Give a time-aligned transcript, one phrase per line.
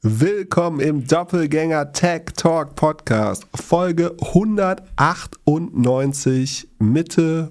[0.00, 7.50] Willkommen im Doppelgänger Tech Talk Podcast, Folge 198, Mitte,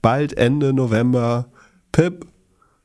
[0.00, 1.48] bald Ende November.
[1.90, 2.24] Pip,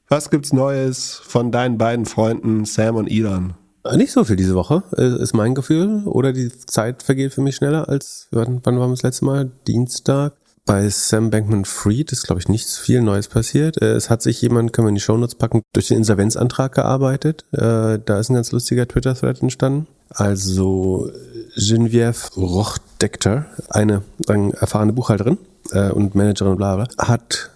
[0.08, 3.54] was gibt's Neues von deinen beiden Freunden Sam und Elon?
[3.94, 6.02] Nicht so viel diese Woche, äh, ist mein Gefühl.
[6.06, 9.52] Oder die Zeit vergeht für mich schneller als, wann waren wir das letzte Mal?
[9.68, 10.34] Dienstag.
[10.68, 13.82] Bei Sam Bankman-Fried ist, glaube ich, nichts viel Neues passiert.
[13.82, 17.46] Äh, es hat sich jemand, können wir in die Shownotes packen, durch den Insolvenzantrag gearbeitet.
[17.54, 19.88] Äh, da ist ein ganz lustiger Twitter-Thread entstanden.
[20.10, 21.10] Also
[21.56, 25.38] Geneviève Rochdekter, eine sagen, erfahrene Buchhalterin
[25.72, 27.50] äh, und Managerin, bla bla, hat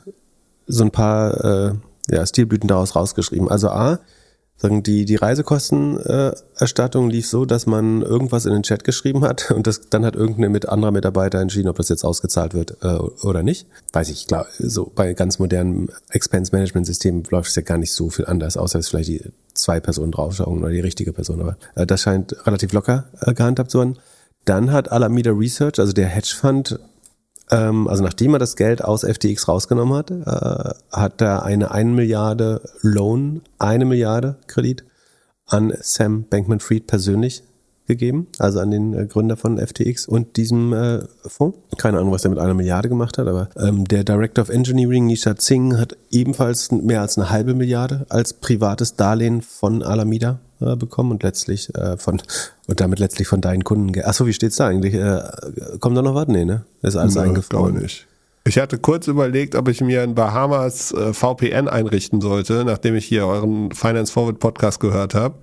[0.68, 1.76] so ein paar
[2.09, 3.49] ja, Stilblüten daraus rausgeschrieben.
[3.49, 3.99] Also A,
[4.61, 9.65] sagen die die Reisekostenerstattung lief so, dass man irgendwas in den Chat geschrieben hat und
[9.65, 13.41] das dann hat irgendein mit anderer Mitarbeiter entschieden, ob das jetzt ausgezahlt wird äh, oder
[13.41, 13.67] nicht.
[13.91, 17.93] Weiß ich, klar, so bei ganz modernen Expense Management Systemen läuft es ja gar nicht
[17.93, 21.41] so viel anders, außer dass vielleicht die zwei Personen draufschauen oder die richtige Person.
[21.41, 23.98] Aber äh, das scheint relativ locker äh, gehandhabt zu werden.
[24.45, 26.75] Dann hat Alameda Research, also der Hedgefonds,
[27.52, 31.96] ähm, also nachdem er das Geld aus FTX rausgenommen hat, äh, hat er eine 1
[31.96, 34.85] Milliarde Loan, eine Milliarde Kredit
[35.48, 37.43] an Sam Bankman-Fried persönlich
[37.88, 41.58] gegeben, also an den äh, Gründer von FTX und diesem äh, Fonds.
[41.77, 45.08] Keine Ahnung, was er mit einer Milliarde gemacht hat, aber ähm, der Director of Engineering,
[45.08, 50.76] Nisha Singh, hat ebenfalls mehr als eine halbe Milliarde als privates Darlehen von Alameda äh,
[50.76, 52.21] bekommen und letztlich äh, von
[52.67, 53.99] und damit letztlich von deinen Kunden.
[54.04, 54.93] Achso, wie steht's da eigentlich?
[54.93, 55.21] Äh,
[55.79, 56.27] kommt da noch was?
[56.27, 56.65] Nee, ne?
[56.81, 57.76] Ist alles ja, eingefroren.
[57.76, 58.07] nicht.
[58.43, 63.05] Ich hatte kurz überlegt, ob ich mir in Bahamas äh, VPN einrichten sollte, nachdem ich
[63.05, 65.35] hier euren Finance Forward Podcast gehört habe.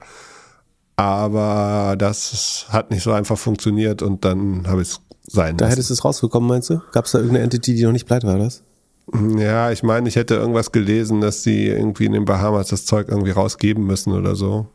[0.97, 5.91] Aber das hat nicht so einfach funktioniert und dann habe ich es sein Da hättest
[5.91, 6.81] du es rausbekommen, meinst du?
[6.93, 8.63] Gab es da irgendeine Entity, die noch nicht pleite war, das?
[9.37, 13.09] Ja, ich meine, ich hätte irgendwas gelesen, dass sie irgendwie in den Bahamas das Zeug
[13.09, 14.67] irgendwie rausgeben müssen oder so.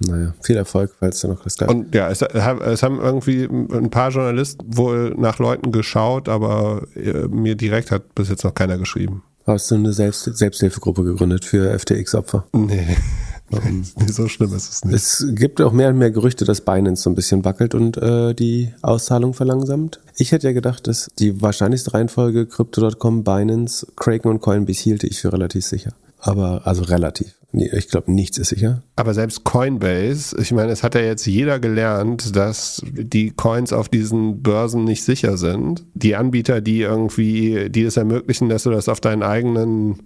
[0.00, 1.70] Naja, viel Erfolg, falls du noch das gab.
[1.70, 7.28] Und ja, es, es, haben irgendwie ein paar Journalisten wohl nach Leuten geschaut, aber äh,
[7.28, 9.22] mir direkt hat bis jetzt noch keiner geschrieben.
[9.46, 12.46] Hast du eine Selbst Selbsthilfegruppe gegründet für FTX-Opfer?
[12.52, 12.96] Nee.
[13.52, 14.94] Um, so schlimm ist es nicht.
[14.94, 18.32] Es gibt auch mehr und mehr Gerüchte, dass Binance so ein bisschen wackelt und äh,
[18.32, 20.00] die Auszahlung verlangsamt.
[20.16, 25.20] Ich hätte ja gedacht, dass die wahrscheinlichste Reihenfolge Crypto.com, Binance, Kraken und Coinbase hielte ich
[25.20, 25.94] für relativ sicher.
[26.20, 27.39] Aber also relativ.
[27.52, 28.82] Nee, ich glaube, nichts ist sicher.
[28.94, 33.88] Aber selbst Coinbase, ich meine, es hat ja jetzt jeder gelernt, dass die Coins auf
[33.88, 35.84] diesen Börsen nicht sicher sind.
[35.94, 40.02] Die Anbieter, die irgendwie, die es ermöglichen, dass du das auf deinen eigenen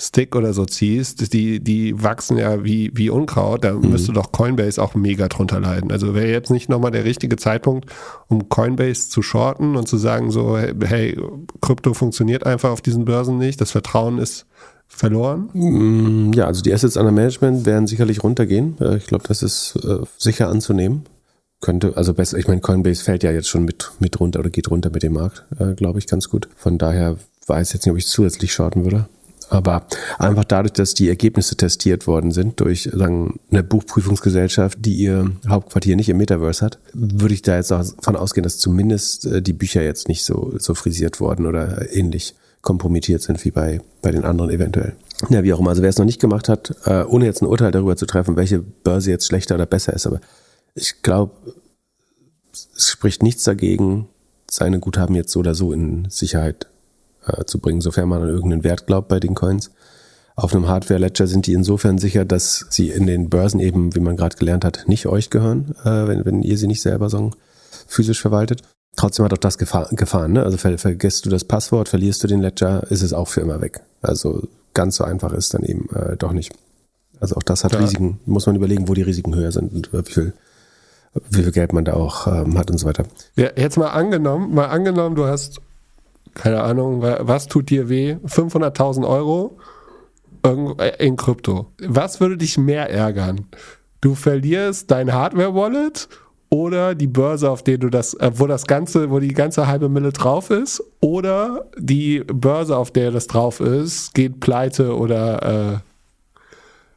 [0.00, 3.90] Stick oder so ziehst, die, die wachsen ja wie, wie Unkraut, da mhm.
[3.90, 5.90] müsste doch Coinbase auch mega drunter leiden.
[5.90, 7.90] Also wäre jetzt nicht nochmal der richtige Zeitpunkt,
[8.28, 11.20] um Coinbase zu shorten und zu sagen so, hey,
[11.68, 14.46] Krypto funktioniert einfach auf diesen Börsen nicht, das Vertrauen ist
[14.86, 15.50] verloren?
[15.52, 18.78] Mm, ja, also die Assets under Management werden sicherlich runtergehen.
[18.80, 21.04] Äh, ich glaube, das ist äh, sicher anzunehmen.
[21.60, 24.70] Könnte, also besser, ich meine, Coinbase fällt ja jetzt schon mit, mit runter oder geht
[24.70, 26.48] runter mit dem Markt, äh, glaube ich, ganz gut.
[26.56, 29.06] Von daher weiß jetzt nicht, ob ich zusätzlich shorten würde.
[29.50, 29.86] Aber
[30.18, 35.96] einfach dadurch, dass die Ergebnisse testiert worden sind durch sagen, eine Buchprüfungsgesellschaft, die ihr Hauptquartier
[35.96, 40.08] nicht im Metaverse hat, würde ich da jetzt davon ausgehen, dass zumindest die Bücher jetzt
[40.08, 44.96] nicht so, so frisiert wurden oder ähnlich kompromittiert sind wie bei, bei den anderen eventuell.
[45.30, 45.70] Ja, wie auch immer.
[45.70, 48.36] Also wer es noch nicht gemacht hat, äh, ohne jetzt ein Urteil darüber zu treffen,
[48.36, 50.20] welche Börse jetzt schlechter oder besser ist, aber
[50.74, 51.32] ich glaube,
[52.52, 54.08] es spricht nichts dagegen,
[54.50, 56.68] seine Guthaben jetzt so oder so in Sicherheit
[57.28, 59.70] äh, zu bringen, sofern man an irgendeinen Wert glaubt bei den Coins.
[60.36, 64.16] Auf einem Hardware-Ledger sind die insofern sicher, dass sie in den Börsen eben, wie man
[64.16, 67.32] gerade gelernt hat, nicht euch gehören, äh, wenn, wenn ihr sie nicht selber so
[67.88, 68.62] physisch verwaltet.
[68.96, 70.42] Trotzdem hat auch das Gefahr, Gefahren, ne?
[70.42, 73.60] Also ver vergisst du das Passwort, verlierst du den Ledger, ist es auch für immer
[73.60, 73.80] weg.
[74.00, 76.52] Also ganz so einfach ist dann eben äh, doch nicht.
[77.20, 77.80] Also auch das hat ja.
[77.80, 78.20] Risiken.
[78.26, 80.32] Muss man überlegen, wo die Risiken höher sind und wie viel,
[81.30, 83.04] wie viel Geld man da auch ähm, hat und so weiter.
[83.36, 85.60] Ja, jetzt mal angenommen, mal angenommen, du hast,
[86.38, 88.16] keine Ahnung, was tut dir weh?
[88.24, 89.58] 500.000 Euro
[90.98, 91.66] in Krypto.
[91.80, 93.46] Was würde dich mehr ärgern?
[94.00, 96.08] Du verlierst dein Hardware-Wallet
[96.50, 99.88] oder die Börse, auf der du das, äh, wo das ganze, wo die ganze halbe
[99.88, 105.78] Mille drauf ist, oder die Börse, auf der das drauf ist, geht pleite oder äh,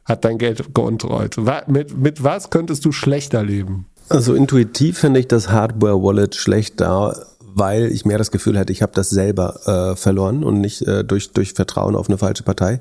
[0.04, 1.36] hat dein Geld geuntrollt.
[1.66, 3.86] Mit, mit was könntest du schlechter leben?
[4.08, 8.92] Also intuitiv finde ich das Hardware-Wallet schlechter, weil ich mehr das Gefühl hätte, ich habe
[8.94, 12.80] das selber äh, verloren und nicht äh, durch, durch Vertrauen auf eine falsche Partei.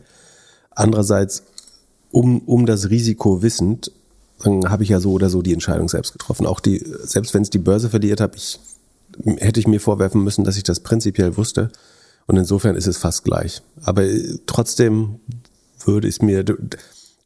[0.71, 1.43] Andererseits,
[2.11, 3.91] um, um das Risiko wissend,
[4.43, 6.45] habe ich ja so oder so die Entscheidung selbst getroffen.
[6.45, 8.59] Auch die, selbst wenn es die Börse verliert habe, ich,
[9.37, 11.69] hätte ich mir vorwerfen müssen, dass ich das prinzipiell wusste.
[12.27, 13.61] Und insofern ist es fast gleich.
[13.83, 15.19] Aber äh, trotzdem
[15.85, 16.43] würde es mir,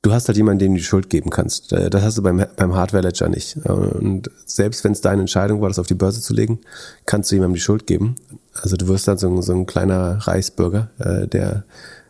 [0.06, 1.74] du, hast halt jemanden, dem du die Schuld geben kannst.
[1.74, 3.58] Äh, das hast du beim, beim Hardware-Ledger nicht.
[3.66, 6.60] Und selbst wenn es deine Entscheidung war, das auf die Börse zu legen,
[7.06, 8.16] kannst du jemandem die Schuld geben.
[8.54, 11.64] Also du wirst dann so, so ein kleiner Reichsbürger, äh, der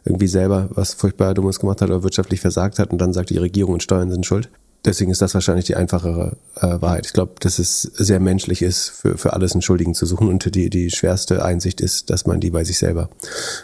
[0.04, 3.38] irgendwie selber was furchtbar Dummes gemacht hat oder wirtschaftlich versagt hat und dann sagt, die
[3.38, 4.50] Regierung und Steuern sind schuld.
[4.86, 7.08] Deswegen ist das wahrscheinlich die einfachere äh, Wahrheit.
[7.08, 10.54] Ich glaube, dass es sehr menschlich ist, für, für alles einen Schuldigen zu suchen und
[10.54, 13.10] die, die schwerste Einsicht ist, dass man die bei sich selber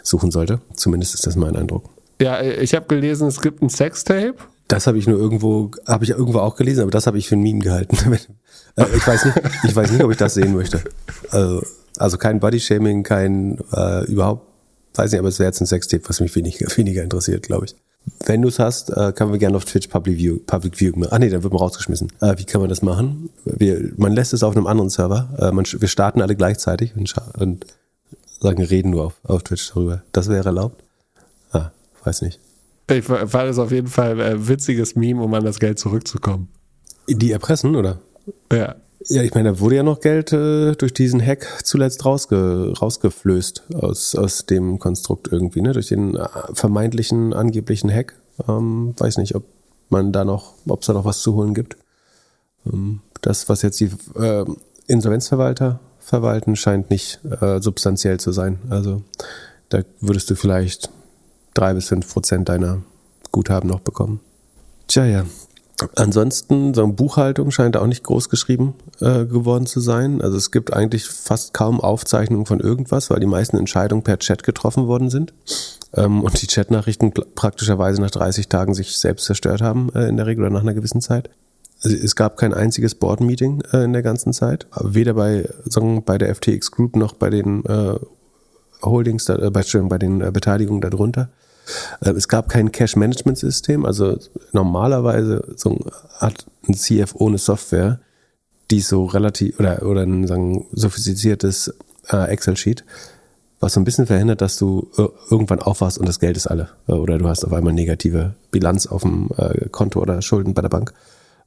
[0.02, 0.62] suchen sollte.
[0.76, 1.90] Zumindest ist das mein Eindruck.
[2.22, 4.36] Ja, ich habe gelesen, es gibt ein Sextape.
[4.68, 7.36] Das habe ich nur irgendwo, habe ich irgendwo auch gelesen, aber das habe ich für
[7.36, 7.98] ein Meme gehalten.
[8.78, 10.82] Äh, ich weiß nicht, ich weiß nicht, ob ich das sehen möchte.
[11.30, 11.62] Also,
[11.98, 14.48] also kein Bodyshaming, kein äh, überhaupt,
[14.94, 17.76] weiß nicht, aber es wäre jetzt ein Sextape, was mich weniger, weniger interessiert, glaube ich.
[18.26, 21.12] Wenn du es hast, äh, können wir gerne auf Twitch Public View, Public View machen.
[21.12, 22.14] Ah nee, dann wird man rausgeschmissen.
[22.22, 23.30] Äh, wie kann man das machen?
[23.44, 25.28] Wir, man lässt es auf einem anderen Server.
[25.38, 27.66] Äh, man, wir starten alle gleichzeitig und, und
[28.40, 30.04] sagen, reden nur auf, auf Twitch darüber.
[30.14, 30.82] Das wäre erlaubt?
[32.04, 32.40] Weiß nicht.
[32.90, 36.50] Ich fand es auf jeden Fall ein witziges Meme, um an das Geld zurückzukommen.
[37.08, 38.00] Die erpressen, oder?
[38.52, 38.76] Ja.
[39.06, 43.64] Ja, ich meine, da wurde ja noch Geld äh, durch diesen Hack zuletzt rausge rausgeflößt
[43.74, 45.74] aus, aus dem Konstrukt irgendwie, ne?
[45.74, 48.14] Durch den äh, vermeintlichen, angeblichen Hack.
[48.48, 49.46] Ähm, weiß nicht, ob
[49.90, 51.78] man da noch, ob es da noch was zu holen gibt.
[52.72, 53.90] Ähm, das, was jetzt die
[54.20, 54.46] äh,
[54.86, 58.60] Insolvenzverwalter verwalten, scheint nicht äh, substanziell zu sein.
[58.70, 59.02] Also
[59.70, 60.92] da würdest du vielleicht
[61.54, 62.82] drei bis fünf Prozent deiner
[63.32, 64.20] Guthaben noch bekommen.
[64.88, 65.26] Tja, ja.
[65.96, 70.22] Ansonsten, so eine Buchhaltung scheint auch nicht groß geschrieben äh, geworden zu sein.
[70.22, 74.44] Also es gibt eigentlich fast kaum Aufzeichnungen von irgendwas, weil die meisten Entscheidungen per Chat
[74.44, 75.34] getroffen worden sind.
[75.94, 80.28] Ähm, und die Chatnachrichten praktischerweise nach 30 Tagen sich selbst zerstört haben, äh, in der
[80.28, 81.30] Regel oder nach einer gewissen Zeit.
[81.84, 84.68] Also es gab kein einziges Board-Meeting äh, in der ganzen Zeit.
[84.80, 87.96] Weder bei, sagen, bei der FTX Group noch bei den äh,
[88.84, 91.30] Holdings, äh, bei, bei den äh, Beteiligungen darunter.
[92.02, 94.18] Äh, es gab kein Cash-Management-System, also
[94.52, 95.78] normalerweise so
[96.18, 98.00] hat ein CFO eine Software,
[98.70, 101.74] die so relativ oder oder ein sagen, sophistiziertes
[102.10, 102.86] äh, Excel-Sheet,
[103.60, 106.70] was so ein bisschen verhindert, dass du äh, irgendwann aufwachst und das Geld ist alle
[106.88, 109.30] äh, oder du hast auf einmal negative Bilanz auf dem
[109.72, 110.94] Konto oder Schulden bei der Bank.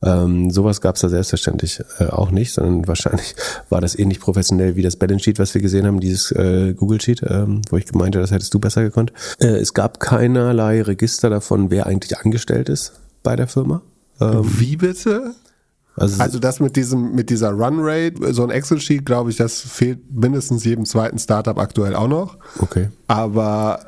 [0.03, 3.35] Ähm, sowas gab es da selbstverständlich äh, auch nicht, sondern wahrscheinlich
[3.69, 7.01] war das ähnlich professionell wie das Balance Sheet, was wir gesehen haben, dieses äh, Google
[7.01, 9.13] Sheet, ähm, wo ich gemeinte, das hättest du besser gekonnt.
[9.39, 12.93] Äh, es gab keinerlei Register davon, wer eigentlich angestellt ist
[13.23, 13.83] bei der Firma.
[14.21, 15.35] Ähm, wie bitte?
[15.97, 20.01] Also, also, das mit diesem, mit dieser Runrate, so ein Excel-Sheet, glaube ich, das fehlt
[20.13, 22.37] mindestens jedem zweiten Startup aktuell auch noch.
[22.59, 22.89] Okay.
[23.07, 23.79] Aber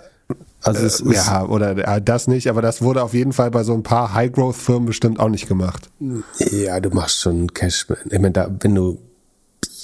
[0.67, 3.51] also es äh, ist, ja, oder äh, das nicht, aber das wurde auf jeden Fall
[3.51, 5.91] bei so ein paar High-Growth-Firmen bestimmt auch nicht gemacht.
[6.39, 7.87] Ja, du machst schon Cash.
[8.05, 8.99] Ich meine, da, wenn du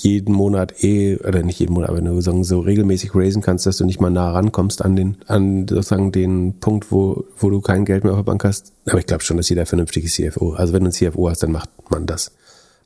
[0.02, 3.66] jeden Monat eh, oder nicht jeden Monat, aber wenn du so, so regelmäßig raisen kannst,
[3.66, 7.60] dass du nicht mal nah rankommst an den, an sozusagen den Punkt, wo, wo du
[7.60, 8.72] kein Geld mehr auf der Bank hast.
[8.86, 11.52] Aber ich glaube schon, dass jeder vernünftige CFO, also wenn du ein CFO hast, dann
[11.52, 12.32] macht man das.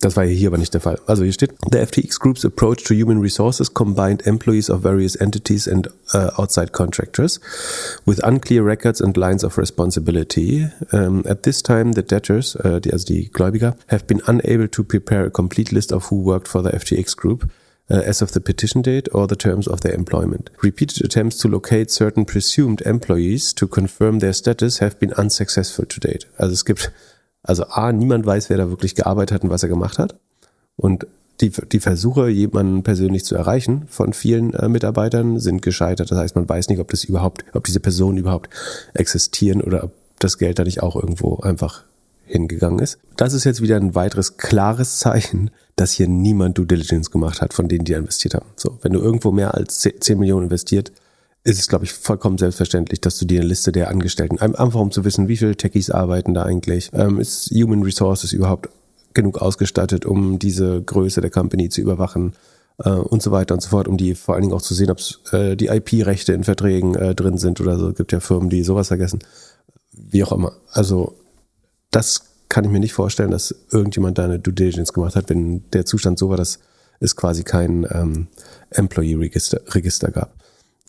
[0.00, 0.98] Das war hier aber nicht der Fall.
[1.06, 5.66] Also hier steht, the FTX Group's approach to human resources combined employees of various entities
[5.66, 7.40] and uh, outside contractors
[8.04, 10.68] with unclear records and lines of responsibility.
[10.92, 14.84] Um, at this time, the debtors, uh, die, also die Gläubiger, have been unable to
[14.84, 17.50] prepare a complete list of who worked for the FTX Group.
[17.88, 20.50] Uh, as of the petition date or the terms of their employment.
[20.60, 26.00] Repeated attempts to locate certain presumed employees to confirm their status have been unsuccessful to
[26.00, 26.26] date.
[26.36, 26.90] Also es gibt
[27.46, 30.16] also A, niemand weiß, wer da wirklich gearbeitet hat und was er gemacht hat.
[30.76, 31.06] Und
[31.40, 36.10] die, die Versuche, jemanden persönlich zu erreichen von vielen äh, Mitarbeitern sind gescheitert.
[36.10, 38.48] Das heißt, man weiß nicht, ob das überhaupt, ob diese Personen überhaupt
[38.94, 41.84] existieren oder ob das Geld da nicht auch irgendwo einfach
[42.24, 42.98] hingegangen ist.
[43.16, 47.52] Das ist jetzt wieder ein weiteres klares Zeichen, dass hier niemand Due Diligence gemacht hat
[47.52, 48.46] von denen, die investiert haben.
[48.56, 50.90] So, wenn du irgendwo mehr als 10 Millionen investiert,
[51.46, 54.90] ist es, glaube ich, vollkommen selbstverständlich, dass du dir eine Liste der Angestellten, einfach um
[54.90, 58.68] zu wissen, wie viele Techies arbeiten da eigentlich, ähm, ist Human Resources überhaupt
[59.14, 62.34] genug ausgestattet, um diese Größe der Company zu überwachen
[62.78, 64.90] äh, und so weiter und so fort, um die vor allen Dingen auch zu sehen,
[64.90, 64.98] ob
[65.32, 67.90] äh, die IP-Rechte in Verträgen äh, drin sind oder so.
[67.90, 69.20] Es gibt ja Firmen, die sowas vergessen.
[69.92, 70.52] Wie auch immer.
[70.72, 71.14] Also
[71.92, 75.62] das kann ich mir nicht vorstellen, dass irgendjemand da eine Due Diligence gemacht hat, wenn
[75.70, 76.58] der Zustand so war, dass
[76.98, 78.26] es quasi kein ähm,
[78.70, 80.34] Employee-Register gab.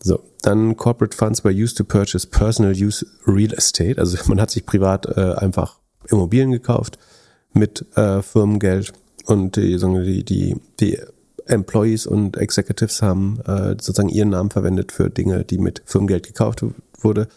[0.01, 3.99] So, dann Corporate Funds were used to purchase personal use real estate.
[3.99, 6.97] Also man hat sich privat äh, einfach Immobilien gekauft
[7.53, 8.93] mit äh, Firmengeld
[9.25, 10.99] und die, die, die, die
[11.45, 16.63] Employees und Executives haben äh, sozusagen ihren Namen verwendet für Dinge, die mit Firmengeld gekauft
[16.99, 17.27] wurde.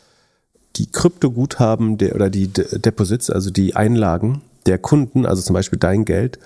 [0.76, 6.05] Die Kryptoguthaben der, oder die Deposits, also die Einlagen der Kunden, also zum Beispiel dein
[6.05, 6.38] Geld,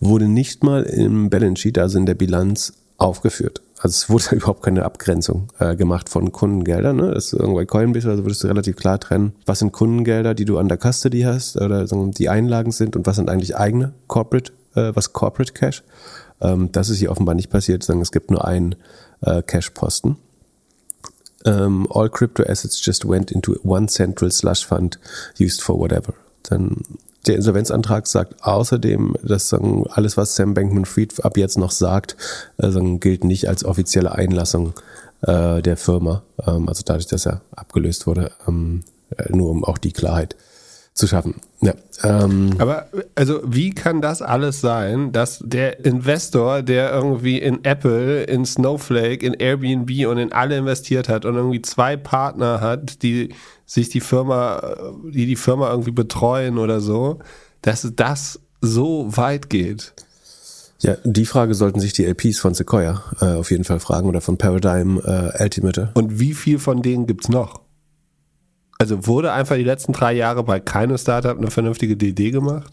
[0.00, 3.62] wurde nicht mal im Balance Sheet, also in der Bilanz, aufgeführt.
[3.80, 6.96] Also es wurde überhaupt keine Abgrenzung äh, gemacht von Kundengeldern.
[6.96, 7.10] Ne?
[7.14, 10.58] Das ist irgendwo Coinbase, also würdest du relativ klar trennen, was sind Kundengelder, die du
[10.58, 14.92] an der Custody hast oder die Einlagen sind und was sind eigentlich eigene Corporate, äh,
[14.94, 15.82] was Corporate Cash.
[16.40, 18.76] Ähm, das ist hier offenbar nicht passiert, sondern es gibt nur einen
[19.22, 20.16] äh, Cash-Posten.
[21.42, 24.98] Um, ähm, all crypto assets just went into one central slush fund
[25.38, 26.12] used for whatever.
[26.42, 26.82] Dann
[27.26, 32.16] der Insolvenzantrag sagt außerdem, dass alles, was Sam Bankman-Fried ab jetzt noch sagt,
[32.56, 34.72] also gilt nicht als offizielle Einlassung
[35.22, 36.22] äh, der Firma.
[36.46, 38.82] Ähm, also dadurch, dass er abgelöst wurde, ähm,
[39.16, 40.36] äh, nur um auch die Klarheit
[40.94, 41.36] zu schaffen.
[41.60, 42.54] Ja, ähm.
[42.58, 48.44] Aber also wie kann das alles sein, dass der Investor, der irgendwie in Apple, in
[48.44, 53.34] Snowflake, in Airbnb und in alle investiert hat und irgendwie zwei Partner hat, die
[53.66, 57.18] sich die Firma, die die Firma irgendwie betreuen oder so,
[57.62, 59.92] dass das so weit geht?
[60.80, 64.22] Ja, die Frage sollten sich die LPs von Sequoia äh, auf jeden Fall fragen oder
[64.22, 65.90] von Paradigm äh, Altimeter.
[65.94, 67.60] Und wie viel von denen gibt's noch?
[68.80, 72.72] Also wurde einfach die letzten drei Jahre bei keinem Startup eine vernünftige DD gemacht?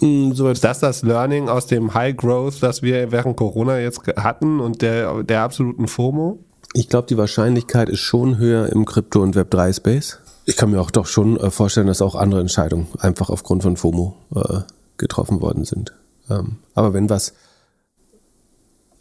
[0.00, 4.06] Mm, so ist das das Learning aus dem High Growth, das wir während Corona jetzt
[4.06, 6.38] hatten und der, der absoluten FOMO?
[6.74, 10.20] Ich glaube, die Wahrscheinlichkeit ist schon höher im Krypto- und Web3-Space.
[10.44, 13.76] Ich kann mir auch doch schon äh, vorstellen, dass auch andere Entscheidungen einfach aufgrund von
[13.76, 14.60] FOMO äh,
[14.96, 15.92] getroffen worden sind.
[16.30, 17.32] Ähm, aber wenn was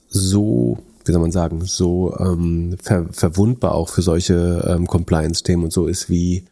[0.08, 5.74] so wie soll man sagen, so ähm, ver verwundbar auch für solche ähm, Compliance-Themen und
[5.74, 6.46] so ist wie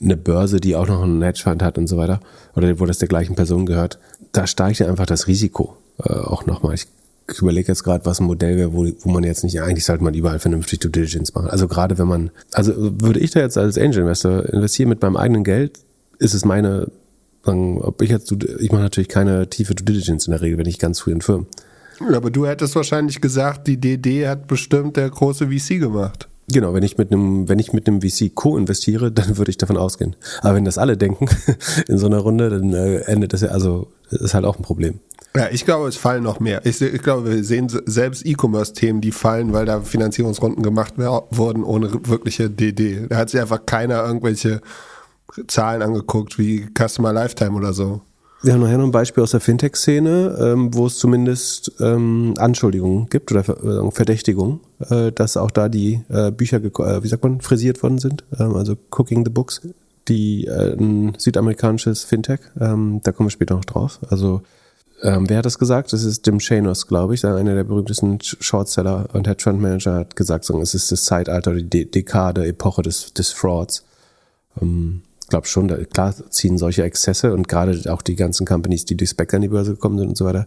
[0.00, 2.20] eine Börse, die auch noch einen Hedgefund hat und so weiter,
[2.54, 3.98] oder wo das der gleichen Person gehört,
[4.32, 6.74] da steigt ja einfach das Risiko äh, auch nochmal.
[6.74, 6.86] Ich
[7.40, 10.14] überlege jetzt gerade, was ein Modell wäre, wo, wo man jetzt nicht, eigentlich sollte man
[10.14, 11.48] überall vernünftig Due Diligence machen.
[11.48, 15.16] Also gerade wenn man, also würde ich da jetzt als Angel Investor investieren mit meinem
[15.16, 15.80] eigenen Geld,
[16.18, 16.88] ist es meine,
[17.44, 20.66] sagen, ob ich jetzt, ich mache natürlich keine tiefe Due Diligence in der Regel, wenn
[20.66, 21.46] ich ganz früh in Firmen.
[22.00, 26.28] Aber du hättest wahrscheinlich gesagt, die DD hat bestimmt der große VC gemacht.
[26.48, 29.76] Genau, wenn ich mit einem, wenn ich mit einem VC co-investiere, dann würde ich davon
[29.76, 30.14] ausgehen.
[30.42, 31.26] Aber wenn das alle denken
[31.88, 35.00] in so einer Runde, dann äh, endet das ja, also ist halt auch ein Problem.
[35.34, 36.64] Ja, ich glaube, es fallen noch mehr.
[36.64, 41.92] Ich, ich glaube, wir sehen selbst E-Commerce-Themen, die fallen, weil da Finanzierungsrunden gemacht wurden ohne
[41.92, 43.08] wirkliche DD.
[43.08, 44.62] Da hat sich einfach keiner irgendwelche
[45.46, 48.00] Zahlen angeguckt, wie Customer Lifetime oder so.
[48.46, 53.08] Wir haben nachher noch ein Beispiel aus der Fintech-Szene, ähm, wo es zumindest ähm, Anschuldigungen
[53.08, 57.40] gibt oder äh, Verdächtigungen, äh, dass auch da die äh, Bücher, äh, wie sagt man,
[57.40, 58.22] frisiert worden sind.
[58.38, 59.62] Ähm, also Cooking the Books,
[60.06, 62.38] die äh, ein südamerikanisches Fintech.
[62.60, 63.98] Ähm, da kommen wir später noch drauf.
[64.10, 64.42] Also
[65.02, 65.92] ähm, wer hat das gesagt?
[65.92, 70.60] Das ist Jim Chanos, glaube ich, einer der berühmtesten Shortseller und Hedgefund-Manager hat gesagt, so,
[70.60, 73.84] es ist das Zeitalter, die De Dekade, Epoche des, des Frauds.
[74.62, 78.96] Ähm, glaube schon, da, klar ziehen solche Exzesse und gerade auch die ganzen Companies, die
[78.96, 80.46] durch Spec an die Börse gekommen sind und so weiter,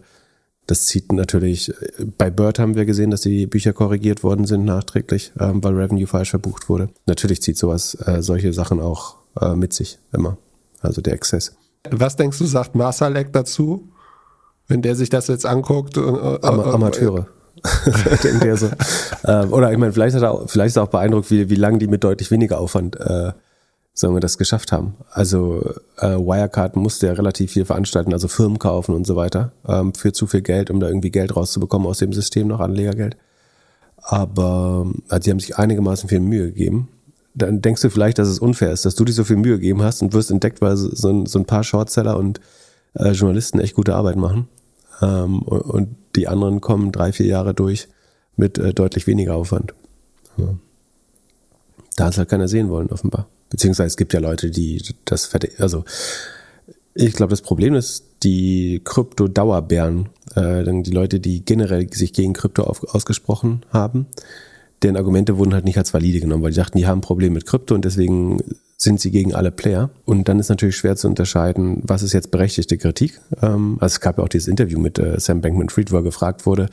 [0.66, 1.72] das zieht natürlich,
[2.16, 6.06] bei Bird haben wir gesehen, dass die Bücher korrigiert worden sind nachträglich, ähm, weil Revenue
[6.06, 6.90] falsch verbucht wurde.
[7.06, 10.36] Natürlich zieht sowas, äh, solche Sachen auch äh, mit sich immer.
[10.80, 11.56] Also der Exzess.
[11.90, 13.88] Was denkst du, sagt Marsalek dazu,
[14.68, 15.96] wenn der sich das jetzt anguckt?
[15.96, 17.26] Äh, Am Amateure.
[18.22, 18.70] Denkt er so.
[19.24, 21.56] äh, oder ich meine, vielleicht, hat er auch, vielleicht ist er auch beeindruckt, wie, wie
[21.56, 23.32] lange die mit deutlich weniger Aufwand äh,
[24.00, 24.94] sollen wir das geschafft haben.
[25.10, 29.94] Also äh, Wirecard musste ja relativ viel veranstalten, also Firmen kaufen und so weiter, ähm,
[29.94, 33.16] für zu viel Geld, um da irgendwie Geld rauszubekommen aus dem System, noch Anlegergeld.
[33.96, 36.88] Aber also die haben sich einigermaßen viel Mühe gegeben.
[37.34, 39.82] Dann denkst du vielleicht, dass es unfair ist, dass du dir so viel Mühe gegeben
[39.82, 42.40] hast und wirst entdeckt, weil so ein, so ein paar Shortseller und
[42.94, 44.48] äh, Journalisten echt gute Arbeit machen.
[45.02, 47.86] Ähm, und, und, die anderen kommen drei, vier Jahre durch
[48.34, 49.74] mit äh, deutlich weniger Aufwand.
[50.36, 50.54] Ja.
[51.96, 53.28] Da hat es halt keiner sehen wollen, offenbar.
[53.50, 55.84] Beziehungsweise es gibt ja Leute, die das, also
[56.94, 62.62] ich glaube, das Problem ist, die Krypto-Dauerbären, äh, die Leute, die generell sich gegen Krypto
[62.62, 64.06] auf, ausgesprochen haben,
[64.82, 67.32] deren Argumente wurden halt nicht als valide genommen, weil die dachten, die haben ein Problem
[67.32, 68.40] mit Krypto und deswegen
[68.76, 69.90] sind sie gegen alle Player.
[70.06, 73.20] Und dann ist natürlich schwer zu unterscheiden, was ist jetzt berechtigte Kritik.
[73.42, 76.46] Ähm, also es gab ja auch dieses Interview mit äh, Sam Bankman-Fried, wo er gefragt
[76.46, 76.70] wurde,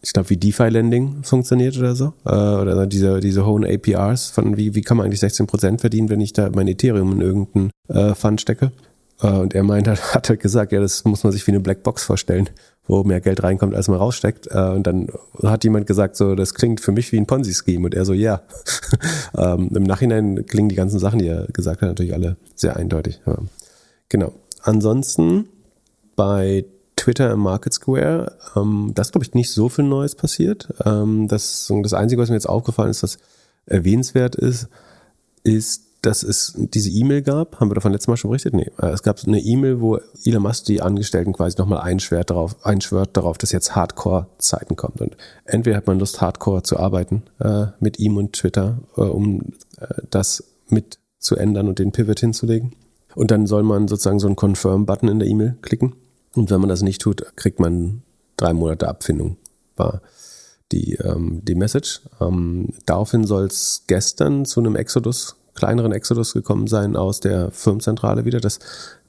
[0.00, 2.12] ich glaube, wie DeFi-Lending funktioniert oder so.
[2.24, 6.20] Äh, oder diese, diese hohen APRs von wie, wie kann man eigentlich 16% verdienen, wenn
[6.20, 8.72] ich da mein Ethereum in irgendeinen äh, Fund stecke.
[9.20, 12.04] Äh, und er meint, hat halt gesagt, ja, das muss man sich wie eine Blackbox
[12.04, 12.48] vorstellen,
[12.86, 14.46] wo mehr Geld reinkommt, als man raussteckt.
[14.50, 15.08] Äh, und dann
[15.42, 17.86] hat jemand gesagt, so, das klingt für mich wie ein Ponzi-Scheme.
[17.86, 18.42] Und er so, ja.
[19.36, 23.20] ähm, Im Nachhinein klingen die ganzen Sachen, die er gesagt hat, natürlich alle sehr eindeutig.
[23.26, 23.38] Ja.
[24.08, 24.32] Genau.
[24.62, 25.48] Ansonsten
[26.14, 26.64] bei
[27.08, 28.36] Twitter im Market Square.
[28.54, 30.68] Ähm, das glaube ich nicht so viel Neues passiert.
[30.84, 33.18] Ähm, das, das Einzige, was mir jetzt aufgefallen ist, was
[33.64, 34.68] erwähnenswert ist,
[35.42, 37.58] ist, dass es diese E-Mail gab.
[37.58, 38.52] Haben wir davon letztes Mal schon berichtet?
[38.52, 38.70] Nee.
[38.78, 43.16] Äh, es gab eine E-Mail, wo Elon Musk die Angestellten quasi nochmal einschwört darauf, einschwört
[43.16, 45.00] darauf, dass jetzt Hardcore-Zeiten kommt.
[45.00, 49.54] Und entweder hat man Lust, Hardcore zu arbeiten äh, mit ihm und Twitter, äh, um
[49.80, 52.72] äh, das mit zu ändern und den Pivot hinzulegen.
[53.14, 55.94] Und dann soll man sozusagen so einen Confirm-Button in der E-Mail klicken.
[56.34, 58.02] Und wenn man das nicht tut, kriegt man
[58.36, 59.36] drei Monate Abfindung.
[59.76, 60.02] War
[60.72, 62.02] die, ähm, die Message.
[62.20, 68.24] Ähm, daraufhin soll es gestern zu einem Exodus, kleineren Exodus gekommen sein aus der Firmenzentrale
[68.24, 68.58] wieder, dass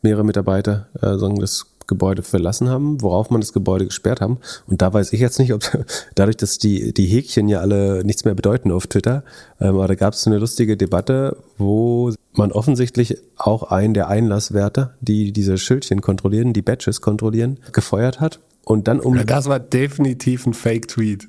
[0.01, 4.37] mehrere Mitarbeiter äh, sagen, das Gebäude verlassen haben, worauf man das Gebäude gesperrt haben.
[4.67, 5.61] Und da weiß ich jetzt nicht, ob
[6.15, 9.23] dadurch, dass die, die Häkchen ja alle nichts mehr bedeuten auf Twitter,
[9.59, 14.93] ähm, aber da gab es eine lustige Debatte, wo man offensichtlich auch einen der Einlasswärter,
[15.01, 18.39] die diese Schildchen kontrollieren, die Badges kontrollieren, gefeuert hat.
[18.63, 19.17] Und dann um.
[19.17, 21.27] Ja, das war definitiv ein Fake-Tweet.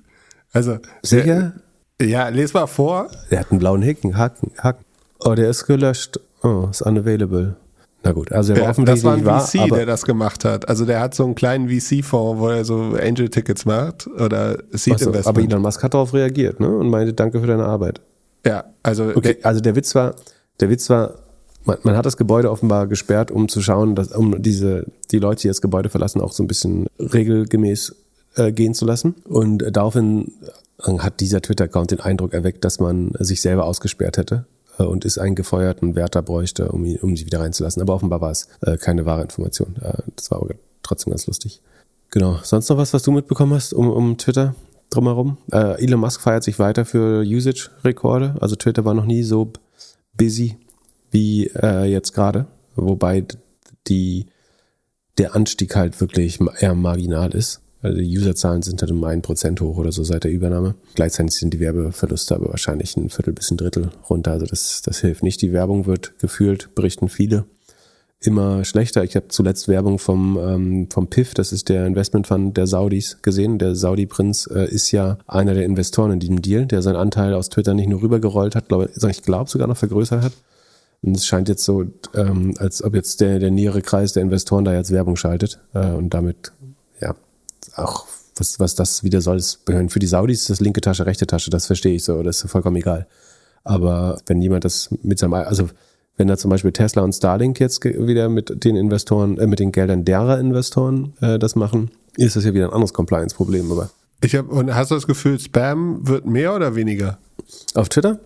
[0.53, 0.79] Also.
[1.03, 1.55] Sicher?
[1.99, 3.11] Der, ja, les mal vor.
[3.31, 4.85] Der hat einen blauen Haken, Haken, Haken.
[5.21, 6.21] Oh, der ist gelöscht.
[6.43, 7.57] Oh, ist unavailable.
[8.03, 10.69] Na gut, also er war offensichtlich das war ein VC, war, der das gemacht hat.
[10.69, 15.07] Also der hat so einen kleinen VC-Fonds, wo er so Angel-Tickets macht oder Seed so,
[15.07, 15.27] Investment.
[15.27, 16.69] Aber Elon Musk hat darauf reagiert, ne?
[16.69, 18.01] Und meinte, danke für deine Arbeit.
[18.47, 20.15] Ja, also okay, der, also der Witz war,
[20.61, 21.15] der Witz war,
[21.65, 25.43] man, man, hat das Gebäude offenbar gesperrt, um zu schauen, dass um diese die Leute,
[25.43, 27.95] die das Gebäude verlassen, auch so ein bisschen regelgemäß
[28.37, 29.17] äh, gehen zu lassen.
[29.25, 30.33] Und daraufhin
[30.81, 34.47] hat dieser Twitter-Account den Eindruck erweckt, dass man sich selber ausgesperrt hätte
[34.81, 37.83] äh, und ist einen gefeuerten Wärter bräuchte, um, ihn, um sie wieder reinzulassen.
[37.83, 39.77] Aber offenbar war es äh, keine wahre Information.
[39.83, 41.61] Äh, das war aber trotzdem ganz lustig.
[42.11, 42.39] Genau.
[42.43, 44.55] Sonst noch was, was du mitbekommen hast um, um Twitter
[44.91, 45.39] drumherum?
[45.53, 48.37] Äh, Elon Musk feiert sich weiter für Usage-Rekorde.
[48.41, 49.53] Also Twitter war noch nie so
[50.15, 50.57] busy
[51.11, 52.47] wie äh, jetzt gerade.
[52.75, 53.25] Wobei
[53.87, 54.27] die,
[55.19, 57.61] der Anstieg halt wirklich eher marginal ist.
[57.83, 60.75] Also die Userzahlen sind halt um ein Prozent hoch oder so seit der Übernahme.
[60.95, 64.33] Gleichzeitig sind die Werbeverluste aber wahrscheinlich ein Viertel bis ein Drittel runter.
[64.33, 65.41] Also das, das hilft nicht.
[65.41, 67.47] Die Werbung wird gefühlt, berichten viele,
[68.21, 69.03] immer schlechter.
[69.03, 73.59] Ich habe zuletzt Werbung vom, ähm, vom PIF, das ist der Investmentfund der Saudis, gesehen.
[73.59, 77.49] Der Saudi-Prinz äh, ist ja einer der Investoren in diesem Deal, der seinen Anteil aus
[77.49, 80.33] Twitter nicht nur rübergerollt hat, glaube ich glaube sogar noch vergrößert hat.
[81.03, 84.67] Und es scheint jetzt so, ähm, als ob jetzt der, der nähere Kreis der Investoren
[84.67, 86.53] da jetzt Werbung schaltet äh, und damit
[87.77, 91.27] auch was, was das wieder soll, ist, für die Saudis ist das linke Tasche, rechte
[91.27, 93.07] Tasche, das verstehe ich so, das ist vollkommen egal.
[93.65, 95.69] Aber wenn jemand das mit seinem, also
[96.17, 99.73] wenn da zum Beispiel Tesla und Starlink jetzt wieder mit den Investoren, äh, mit den
[99.73, 103.71] Geldern derer Investoren äh, das machen, ist das ja wieder ein anderes Compliance-Problem.
[103.71, 103.91] Aber
[104.23, 107.19] ich habe und hast du das Gefühl, Spam wird mehr oder weniger?
[107.75, 108.19] Auf Twitter?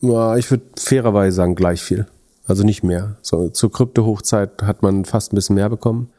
[0.00, 2.06] Ja, ich würde fairerweise sagen gleich viel.
[2.46, 3.16] Also nicht mehr.
[3.20, 6.10] So, zur Krypto-Hochzeit hat man fast ein bisschen mehr bekommen.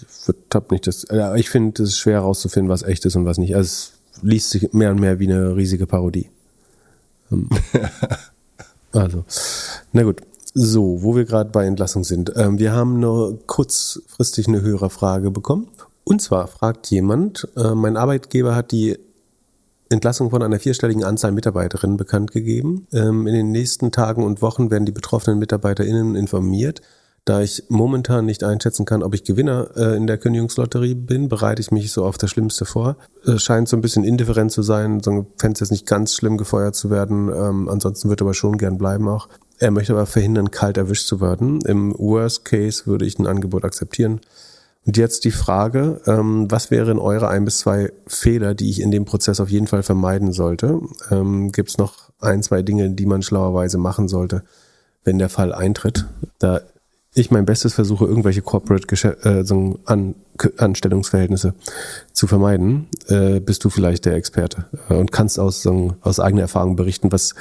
[0.00, 1.06] Ich hab nicht das.
[1.10, 3.54] Ja, ich finde es schwer herauszufinden, was echt ist und was nicht.
[3.56, 6.30] Also es liest sich mehr und mehr wie eine riesige Parodie.
[7.30, 7.48] Ähm,
[8.92, 9.24] also,
[9.92, 10.22] na gut.
[10.58, 12.32] So, wo wir gerade bei Entlassung sind.
[12.34, 15.68] Ähm, wir haben nur kurzfristig eine höhere Frage bekommen.
[16.04, 18.96] Und zwar fragt jemand, äh, mein Arbeitgeber hat die
[19.88, 22.86] Entlassung von einer vierstelligen Anzahl Mitarbeiterinnen bekannt gegeben.
[22.92, 26.80] Ähm, in den nächsten Tagen und Wochen werden die betroffenen MitarbeiterInnen informiert.
[27.26, 31.60] Da ich momentan nicht einschätzen kann, ob ich Gewinner äh, in der Kündigungslotterie bin, bereite
[31.60, 32.96] ich mich so auf das Schlimmste vor.
[33.24, 36.38] Es scheint so ein bisschen indifferent zu sein, so fände es jetzt nicht ganz schlimm,
[36.38, 37.28] gefeuert zu werden.
[37.28, 39.28] Ähm, ansonsten wird er aber schon gern bleiben auch.
[39.58, 41.62] Er möchte aber verhindern, kalt erwischt zu werden.
[41.62, 44.20] Im Worst Case würde ich ein Angebot akzeptieren.
[44.86, 48.92] Und jetzt die Frage, ähm, was wären eure ein bis zwei Fehler, die ich in
[48.92, 50.80] dem Prozess auf jeden Fall vermeiden sollte?
[51.10, 54.44] Ähm, Gibt es noch ein, zwei Dinge, die man schlauerweise machen sollte,
[55.02, 56.06] wenn der Fall eintritt?
[56.38, 56.60] Da
[57.16, 58.86] ich mein Bestes versuche, irgendwelche Corporate
[59.24, 60.14] äh, so An
[60.58, 61.54] Anstellungsverhältnisse
[62.12, 66.42] zu vermeiden, äh, bist du vielleicht der Experte äh, und kannst aus, so, aus eigener
[66.42, 67.34] Erfahrung berichten, was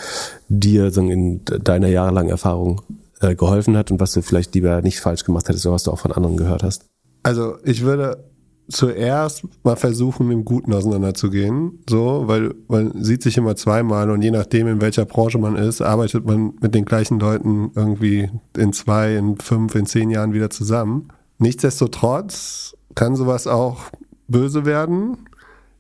[0.47, 2.83] dir so in deiner jahrelangen Erfahrung
[3.19, 5.91] äh, geholfen hat und was du vielleicht lieber nicht falsch gemacht hättest oder was du
[5.91, 6.85] auch von anderen gehört hast.
[7.23, 8.23] Also ich würde
[8.67, 14.31] zuerst mal versuchen, dem Guten auseinanderzugehen, so, weil man sieht sich immer zweimal und je
[14.31, 19.15] nachdem, in welcher Branche man ist, arbeitet man mit den gleichen Leuten irgendwie in zwei,
[19.15, 21.09] in fünf, in zehn Jahren wieder zusammen.
[21.37, 23.83] Nichtsdestotrotz kann sowas auch
[24.27, 25.17] böse werden.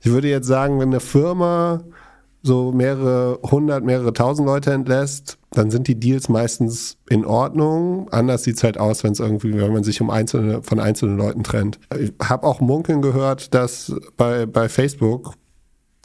[0.01, 1.81] Ich würde jetzt sagen, wenn eine Firma
[2.45, 8.07] so mehrere hundert, mehrere tausend Leute entlässt, dann sind die Deals meistens in Ordnung.
[8.11, 11.17] Anders sieht es halt aus, wenn es irgendwie, wenn man sich um einzelne, von einzelnen
[11.17, 11.79] Leuten trennt.
[11.99, 15.33] Ich habe auch munkeln gehört, dass bei, bei Facebook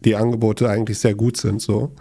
[0.02, 1.92] die Angebote eigentlich sehr gut sind, so.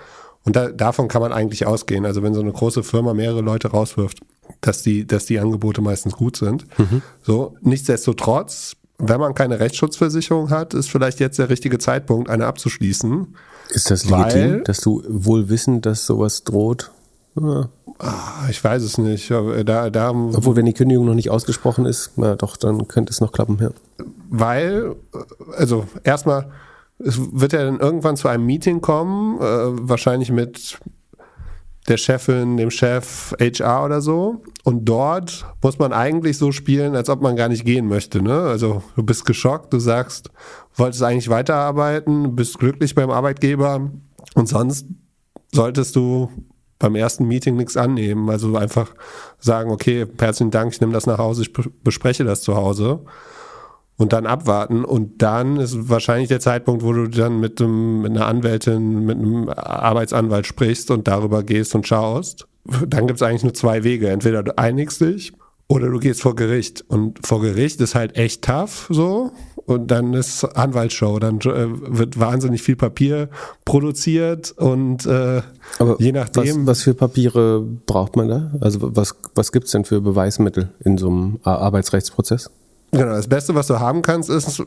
[0.46, 2.06] Und da, davon kann man eigentlich ausgehen.
[2.06, 4.22] Also wenn so eine große Firma mehrere Leute rauswirft,
[4.62, 6.66] dass die, dass die Angebote meistens gut sind.
[6.80, 7.02] Mhm.
[7.22, 13.36] So, nichtsdestotrotz, wenn man keine Rechtsschutzversicherung hat, ist vielleicht jetzt der richtige Zeitpunkt, eine abzuschließen
[13.70, 16.92] ist das legitim, dass du wohl wissen, dass sowas droht?
[17.40, 17.70] Ja.
[18.00, 19.30] Ah, ich weiß es nicht.
[19.30, 23.20] Da, da, Obwohl, wenn die Kündigung noch nicht ausgesprochen ist, na doch, dann könnte es
[23.20, 23.72] noch klappen, ja.
[24.30, 24.96] weil,
[25.58, 26.50] also erstmal,
[26.98, 30.80] es wird ja dann irgendwann zu einem Meeting kommen, äh, wahrscheinlich mit
[31.88, 34.44] der Chefin, dem Chef, HR oder so.
[34.64, 38.22] Und dort muss man eigentlich so spielen, als ob man gar nicht gehen möchte.
[38.22, 38.34] Ne?
[38.34, 40.30] Also du bist geschockt, du sagst,
[40.76, 43.90] wolltest eigentlich weiterarbeiten, bist glücklich beim Arbeitgeber
[44.36, 44.86] und sonst
[45.52, 46.30] solltest du
[46.78, 48.30] beim ersten Meeting nichts annehmen.
[48.30, 48.94] Also einfach
[49.40, 53.02] sagen, okay, herzlichen Dank, ich nehme das nach Hause, ich bespreche das zu Hause
[54.00, 54.86] und dann abwarten.
[54.86, 59.18] Und dann ist wahrscheinlich der Zeitpunkt, wo du dann mit, einem, mit einer Anwältin, mit
[59.18, 62.48] einem Arbeitsanwalt sprichst und darüber gehst und schaust.
[62.88, 64.10] Dann gibt es eigentlich nur zwei Wege.
[64.10, 65.34] Entweder du einigst dich
[65.68, 66.84] oder du gehst vor Gericht.
[66.88, 69.32] Und vor Gericht ist halt echt tough so.
[69.66, 71.20] Und dann ist Anwaltsshow.
[71.20, 71.68] Dann äh,
[72.00, 73.30] wird wahnsinnig viel Papier
[73.66, 75.42] produziert und äh,
[75.78, 76.62] Aber je nachdem.
[76.66, 78.52] Was, was für Papiere braucht man da?
[78.62, 82.50] Also was, was gibt's denn für Beweismittel in so einem Ar- Arbeitsrechtsprozess?
[82.92, 84.64] Genau, das Beste, was du haben kannst, ist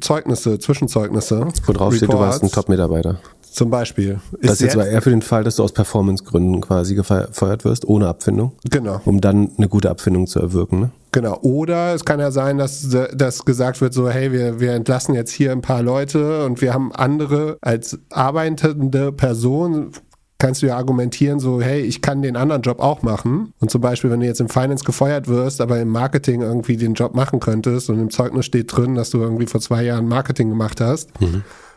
[0.00, 1.46] Zeugnisse, Zwischenzeugnisse.
[1.66, 2.50] Wo drauf steht, du warst ein.
[2.50, 3.18] Top-Mitarbeiter.
[3.52, 4.18] Zum Beispiel.
[4.40, 7.86] Das ist jetzt aber eher für den Fall, dass du aus Performancegründen quasi gefeuert wirst,
[7.86, 10.80] ohne Abfindung, Genau, um dann eine gute Abfindung zu erwirken.
[10.80, 10.90] Ne?
[11.12, 11.38] genau.
[11.42, 15.30] Oder es kann ja sein, dass, dass gesagt wird so, hey, wir, wir entlassen jetzt
[15.30, 19.92] hier ein paar Leute und wir haben andere als arbeitende Person,
[20.42, 23.54] kannst du ja argumentieren so, hey, ich kann den anderen Job auch machen.
[23.60, 26.94] Und zum Beispiel, wenn du jetzt im Finance gefeuert wirst, aber im Marketing irgendwie den
[26.94, 30.48] Job machen könntest und im Zeugnis steht drin, dass du irgendwie vor zwei Jahren Marketing
[30.48, 31.10] gemacht hast,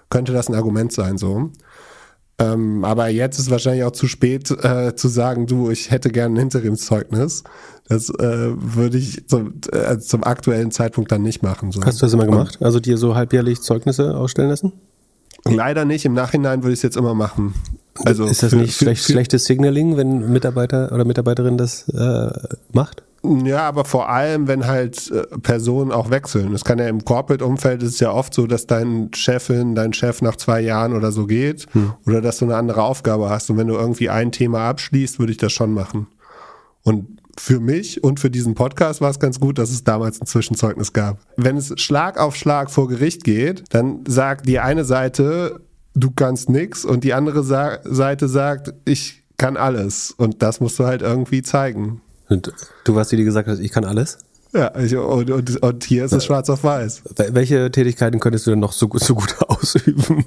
[0.10, 1.51] könnte das ein Argument sein so.
[2.39, 6.34] Ähm, aber jetzt ist wahrscheinlich auch zu spät äh, zu sagen, du, ich hätte gerne
[6.34, 7.43] ein Interimszeugnis.
[7.88, 11.71] Das äh, würde ich zum, äh, zum aktuellen Zeitpunkt dann nicht machen.
[11.71, 11.84] So.
[11.84, 12.58] Hast du das immer gemacht?
[12.62, 14.73] Also dir so halbjährlich Zeugnisse ausstellen lassen?
[15.47, 16.04] Leider nicht.
[16.06, 17.54] Im Nachhinein würde ich es jetzt immer machen.
[18.04, 21.88] Also ist das für- nicht für- schlecht, für- schlechtes Signaling, wenn Mitarbeiter oder Mitarbeiterin das
[21.90, 22.30] äh,
[22.74, 23.04] macht?
[23.44, 26.54] Ja, aber vor allem, wenn halt äh, Personen auch wechseln.
[26.54, 30.22] Es kann ja im Corporate-Umfeld ist es ja oft so, dass dein Chefin, dein Chef
[30.22, 31.66] nach zwei Jahren oder so geht
[32.06, 33.50] oder dass du eine andere Aufgabe hast.
[33.50, 36.06] Und wenn du irgendwie ein Thema abschließt, würde ich das schon machen.
[36.84, 40.28] Und für mich und für diesen Podcast war es ganz gut, dass es damals ein
[40.28, 41.18] Zwischenzeugnis gab.
[41.36, 45.62] Wenn es Schlag auf Schlag vor Gericht geht, dann sagt die eine Seite,
[45.96, 50.12] du kannst nix und die andere Sa Seite sagt, ich kann alles.
[50.16, 52.02] Und das musst du halt irgendwie zeigen.
[52.30, 52.52] Und
[52.84, 54.18] du warst die, die gesagt hast, ich kann alles?
[54.54, 57.02] Ja, ich, und, und, und hier ist es schwarz auf weiß.
[57.18, 60.24] Wel- Welche Tätigkeiten könntest du denn noch so, gut- so gut ausüben,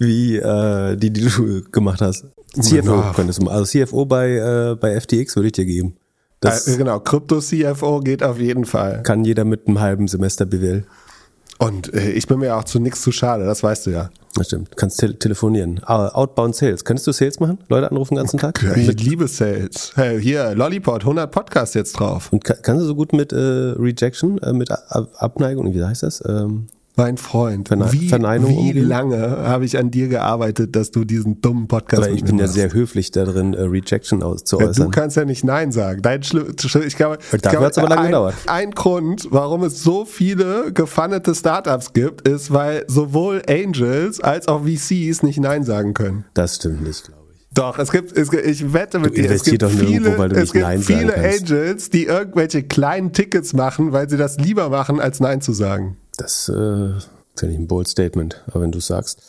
[0.00, 2.24] wie äh, die, die du gemacht hast?
[2.60, 3.12] CFO Ja.
[3.14, 5.96] könntest du, also CFO bei, äh, bei FTX würde ich dir geben.
[6.40, 9.02] Das äh, genau, Krypto-CFO geht auf jeden Fall.
[9.04, 10.84] kann jeder mit einem halben Semester BWL.
[11.58, 14.10] Und äh, ich bin mir auch zu nichts zu schade, das weißt du ja.
[14.34, 14.76] Das stimmt.
[14.76, 15.80] Kannst te telefonieren.
[15.84, 16.84] Ah, Outbound Sales.
[16.84, 17.58] Könntest du Sales machen?
[17.68, 18.62] Leute anrufen den ganzen Tag?
[18.76, 19.92] Ich Mit, liebe Sales.
[19.96, 22.32] Hey, hier, Lollipop, 100 Podcasts jetzt drauf.
[22.32, 26.04] und ka kannst du so gut mit äh, Rejection, äh, mit A Abneigung, wie heißt
[26.04, 26.22] das?
[26.28, 26.68] Ähm,
[26.98, 28.88] Mein Freund, Verne- wie, Verneinung wie umgehen?
[28.88, 32.40] lange habe ich an dir gearbeitet, dass du diesen dummen Podcast aber ich bin mir
[32.42, 32.54] ja machst?
[32.56, 34.86] sehr höflich darin, äh, Rejection Ja, auszuäußern.
[34.86, 36.02] du kannst ja nicht Nein sagen.
[36.02, 38.34] Dein Schli- ich glaube, Dafür glaube, hat's aber lange ein, gedauert.
[38.46, 44.64] Ein Grund, warum es so viele gefundete Startups gibt, ist, weil sowohl Angels als auch
[44.64, 46.24] VCs nicht Nein sagen können.
[46.34, 47.38] das stimmt nicht, glaube ich.
[47.54, 50.52] Doch, es gibt, es, gibt- ich wette mit dir, es gibt viele, weil du es
[50.52, 51.14] gibt Nein viele.
[51.16, 55.96] Angels, die irgendwelche kleinen Tickets machen, weil sie das lieber machen, als Nein zu sagen.
[56.18, 56.52] Das äh,
[57.36, 59.22] finde ich ein bold Statement, aber wenn du sagst.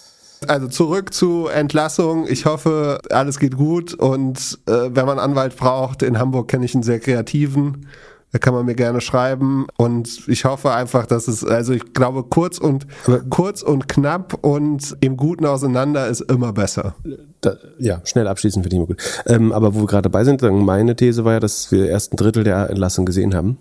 [0.48, 2.26] Also zurück zu Entlassung.
[2.28, 6.74] Ich hoffe, alles geht gut und äh, wenn man Anwalt braucht, in Hamburg kenne ich
[6.74, 7.88] einen sehr kreativen.
[8.32, 12.24] Da kann man mir gerne schreiben und ich hoffe einfach, dass es, also ich glaube,
[12.24, 12.86] kurz und
[13.32, 16.94] kurz und knapp und im Guten auseinander ist immer besser.
[17.42, 19.02] Da, ja, schnell abschließen finde ich immer gut.
[19.26, 22.18] Ähm, aber wo wir gerade dabei sind, meine These war ja, dass wir erst ein
[22.18, 23.58] Drittel der Entlassung gesehen haben.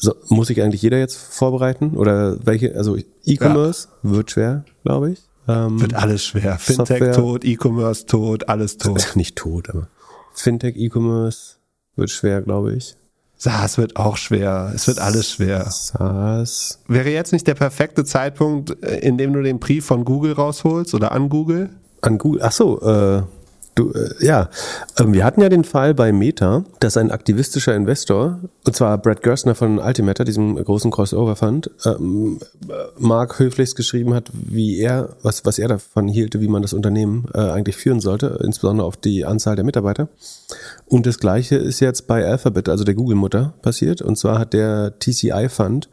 [0.00, 1.96] So, muss sich eigentlich jeder jetzt vorbereiten?
[1.96, 5.20] Oder welche, also E-Commerce wird schwer, glaube ich.
[5.48, 6.58] Ähm, Wird alles schwer.
[6.58, 7.12] Fintech Software.
[7.12, 9.12] tot, E-Commerce tot, alles tot.
[9.16, 9.88] nicht tot, aber
[10.34, 11.56] Fintech, E-Commerce
[11.96, 12.96] wird schwer, glaube ich.
[13.36, 14.72] SaaS wird auch schwer.
[14.74, 15.70] Es wird alles schwer.
[15.70, 16.80] SaaS.
[16.86, 20.94] Wäre jetzt nicht der perfekte Zeitpunkt, äh, in dem du den Brief von Google rausholst
[20.94, 21.70] oder an Google?
[22.02, 23.22] An Google, ach so, äh,
[23.78, 24.50] du, äh, ja,
[24.98, 29.22] ähm, wir hatten ja den Fall bei Meta, dass ein aktivistischer Investor, und zwar Brad
[29.22, 32.38] Gerstner von Altimeter, diesem großen Crossover-Fund, ähm,
[32.68, 36.72] äh, Mark höflichst geschrieben hat, wie er, was, was er davon hielte, wie man das
[36.72, 40.08] Unternehmen äh, eigentlich führen sollte, insbesondere auf die Anzahl der Mitarbeiter.
[40.86, 44.02] Und das Gleiche ist jetzt bei Alphabet, also der Google-Mutter, passiert.
[44.02, 45.88] Und zwar hat der TCI-Fund,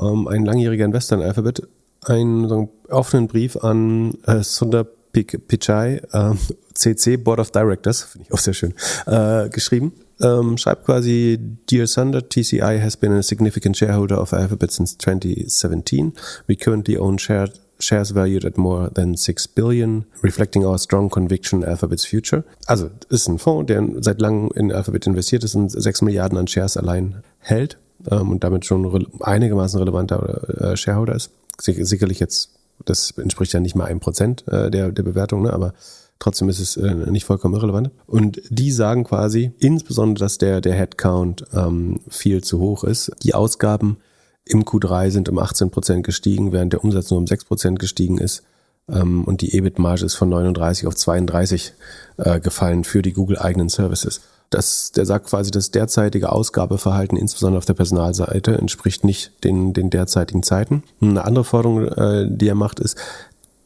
[0.00, 1.62] ähm, ein langjähriger Investor in Alphabet,
[2.04, 4.86] einen so einen offenen Brief an äh, Sundar
[5.24, 6.34] Pichai, äh,
[6.74, 8.74] CC Board of Directors, finde ich auch sehr schön,
[9.06, 9.92] äh, geschrieben.
[10.20, 11.38] Ähm, schreibt quasi,
[11.70, 16.12] Dear Sunder, TCI has been a significant shareholder of Alphabet since 2017.
[16.48, 21.62] We currently own shared shares valued at more than 6 billion, reflecting our strong conviction
[21.62, 22.44] in Alphabet's future.
[22.66, 26.48] Also, ist ein Fonds, der seit langem in Alphabet investiert ist und 6 Milliarden an
[26.48, 27.78] Shares allein hält
[28.10, 31.30] ähm, und damit schon re einigermaßen relevanter äh, Shareholder ist.
[31.60, 32.50] Sicherlich jetzt,
[32.84, 35.52] das entspricht ja nicht mal einem Prozent äh, der, der Bewertung, ne?
[35.52, 35.74] aber
[36.18, 37.90] trotzdem ist es äh, nicht vollkommen irrelevant.
[38.06, 43.12] Und die sagen quasi, insbesondere, dass der, der Headcount ähm, viel zu hoch ist.
[43.22, 43.98] Die Ausgaben
[44.44, 48.18] im Q3 sind um 18 Prozent gestiegen, während der Umsatz nur um 6 Prozent gestiegen
[48.18, 48.42] ist.
[48.88, 51.74] Ähm, und die EBIT-Marge ist von 39 auf 32
[52.16, 54.22] äh, gefallen für die Google-eigenen Services.
[54.50, 59.90] Das, der sagt quasi, das derzeitige Ausgabeverhalten, insbesondere auf der Personalseite, entspricht nicht den, den
[59.90, 60.82] derzeitigen Zeiten.
[61.00, 62.96] Eine andere Forderung, äh, die er macht, ist,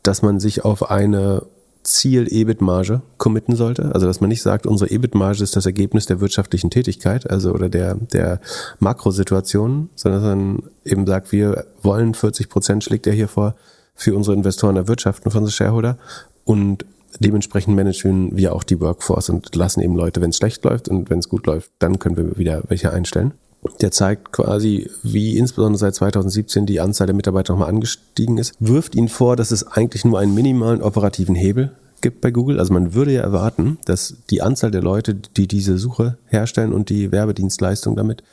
[0.03, 1.43] dass man sich auf eine
[1.85, 3.93] Ziel-EBIT-Marge committen sollte.
[3.93, 7.69] Also dass man nicht sagt, unsere EBIT-Marge ist das Ergebnis der wirtschaftlichen Tätigkeit, also oder
[7.69, 8.41] der, der
[8.79, 13.55] Makrosituation, sondern dass man eben sagt, wir wollen 40 Prozent, schlägt er hier vor,
[13.95, 15.99] für unsere Investoren erwirtschaften, für unsere Shareholder
[16.45, 16.85] und
[17.19, 21.11] dementsprechend managen wir auch die Workforce und lassen eben Leute, wenn es schlecht läuft und
[21.11, 23.33] wenn es gut läuft, dann können wir wieder welche einstellen.
[23.81, 28.97] Der zeigt quasi, wie insbesondere seit 2017 die Anzahl der Mitarbeiter nochmal angestiegen ist, wirft
[28.97, 31.71] ihnen vor, dass es eigentlich nur einen minimalen operativen Hebel
[32.01, 32.59] gibt bei Google.
[32.59, 36.91] Also man würde ja erwarten, dass die Anzahl der Leute, die diese Suche herstellen und
[36.91, 38.25] die Werbedienstleistung damit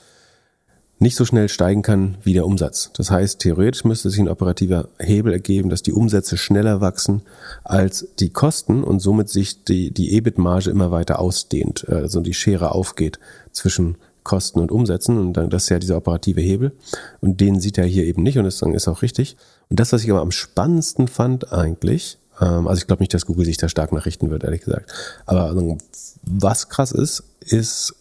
[0.99, 2.91] nicht so schnell steigen kann wie der Umsatz.
[2.93, 7.21] Das heißt, theoretisch müsste sich ein operativer Hebel ergeben, dass die Umsätze schneller wachsen
[7.63, 12.73] als die Kosten und somit sich die, die EBIT-Marge immer weiter ausdehnt, also die Schere
[12.73, 13.19] aufgeht
[13.53, 16.73] zwischen Kosten und Umsätzen und dann, das ist ja dieser operative Hebel
[17.21, 19.37] und den sieht er hier eben nicht und das ist auch richtig.
[19.69, 23.25] Und das, was ich aber am spannendsten fand eigentlich, ähm, also ich glaube nicht, dass
[23.25, 24.91] Google sich da stark nachrichten wird, ehrlich gesagt,
[25.25, 25.77] aber
[26.23, 27.95] was krass ist, ist,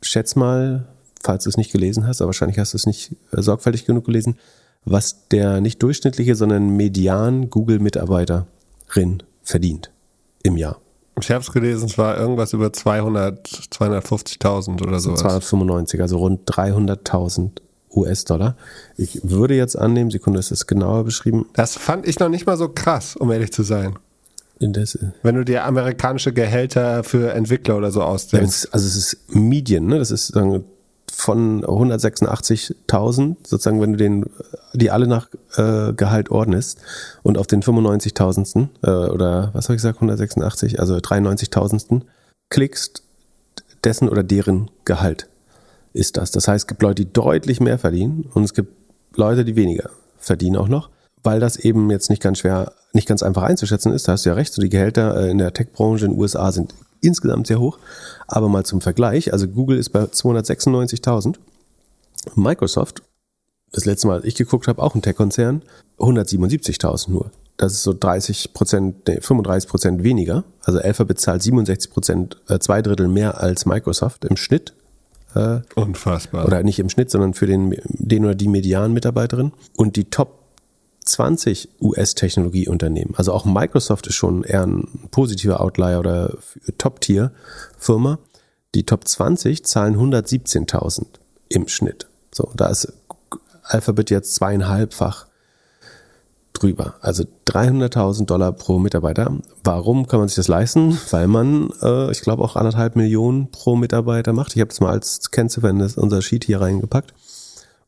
[0.00, 0.86] schätz mal,
[1.22, 4.04] falls du es nicht gelesen hast, aber wahrscheinlich hast du es nicht äh, sorgfältig genug
[4.06, 4.36] gelesen,
[4.84, 9.90] was der nicht durchschnittliche, sondern median Google-Mitarbeiterin verdient
[10.42, 10.80] im Jahr.
[11.20, 15.20] Ich habe es gelesen, es war irgendwas über 200, 250.000 oder sowas.
[15.20, 17.50] 295, also rund 300.000
[17.92, 18.56] US-Dollar.
[18.96, 21.46] Ich würde jetzt annehmen, Sekunde, es ist genauer beschrieben.
[21.54, 23.98] Das fand ich noch nicht mal so krass, um ehrlich zu sein.
[24.60, 28.68] Das, Wenn du dir amerikanische Gehälter für Entwickler oder so ausdenkst.
[28.72, 29.98] also es ist Medien, ne?
[29.98, 30.64] Das ist sagen,
[31.10, 34.26] von 186.000, sozusagen, wenn du den,
[34.72, 36.78] die alle nach äh, Gehalt ordnest
[37.22, 38.68] und auf den 95.000.
[38.82, 42.02] Äh, oder was habe ich gesagt, 186, also 93.000.
[42.48, 43.02] klickst,
[43.84, 45.28] dessen oder deren Gehalt
[45.92, 46.30] ist das.
[46.30, 48.72] Das heißt, es gibt Leute, die deutlich mehr verdienen und es gibt
[49.16, 50.90] Leute, die weniger verdienen auch noch,
[51.22, 54.06] weil das eben jetzt nicht ganz schwer, nicht ganz einfach einzuschätzen ist.
[54.06, 56.52] Da hast du ja recht, so die Gehälter äh, in der Tech-Branche in den USA
[56.52, 57.78] sind insgesamt sehr hoch.
[58.26, 61.36] Aber mal zum Vergleich, also Google ist bei 296.000,
[62.34, 63.02] Microsoft,
[63.72, 65.62] das letzte Mal, als ich geguckt habe, auch ein Tech-Konzern,
[65.98, 67.30] 177.000 nur.
[67.56, 70.44] Das ist so 30 Prozent, nee, 35 Prozent weniger.
[70.62, 74.72] Also Alphabet zahlt 67 Prozent, äh, zwei Drittel mehr als Microsoft im Schnitt.
[75.34, 76.46] Äh, Unfassbar.
[76.46, 79.52] Oder nicht im Schnitt, sondern für den, den oder die Median-Mitarbeiterin.
[79.76, 80.39] Und die Top
[81.10, 83.14] 20 US-Technologieunternehmen.
[83.16, 86.36] Also auch Microsoft ist schon eher ein positiver Outlier oder
[86.78, 88.18] Top-Tier-Firma.
[88.74, 91.06] Die Top 20 zahlen 117.000
[91.48, 92.08] im Schnitt.
[92.32, 92.92] So, da ist
[93.64, 95.26] Alphabet jetzt zweieinhalbfach
[96.52, 96.94] drüber.
[97.00, 99.32] Also 300.000 Dollar pro Mitarbeiter.
[99.64, 100.98] Warum kann man sich das leisten?
[101.10, 104.54] Weil man, äh, ich glaube, auch anderthalb Millionen pro Mitarbeiter macht.
[104.54, 107.14] Ich habe das mal als Kennziffer in unser Sheet hier reingepackt.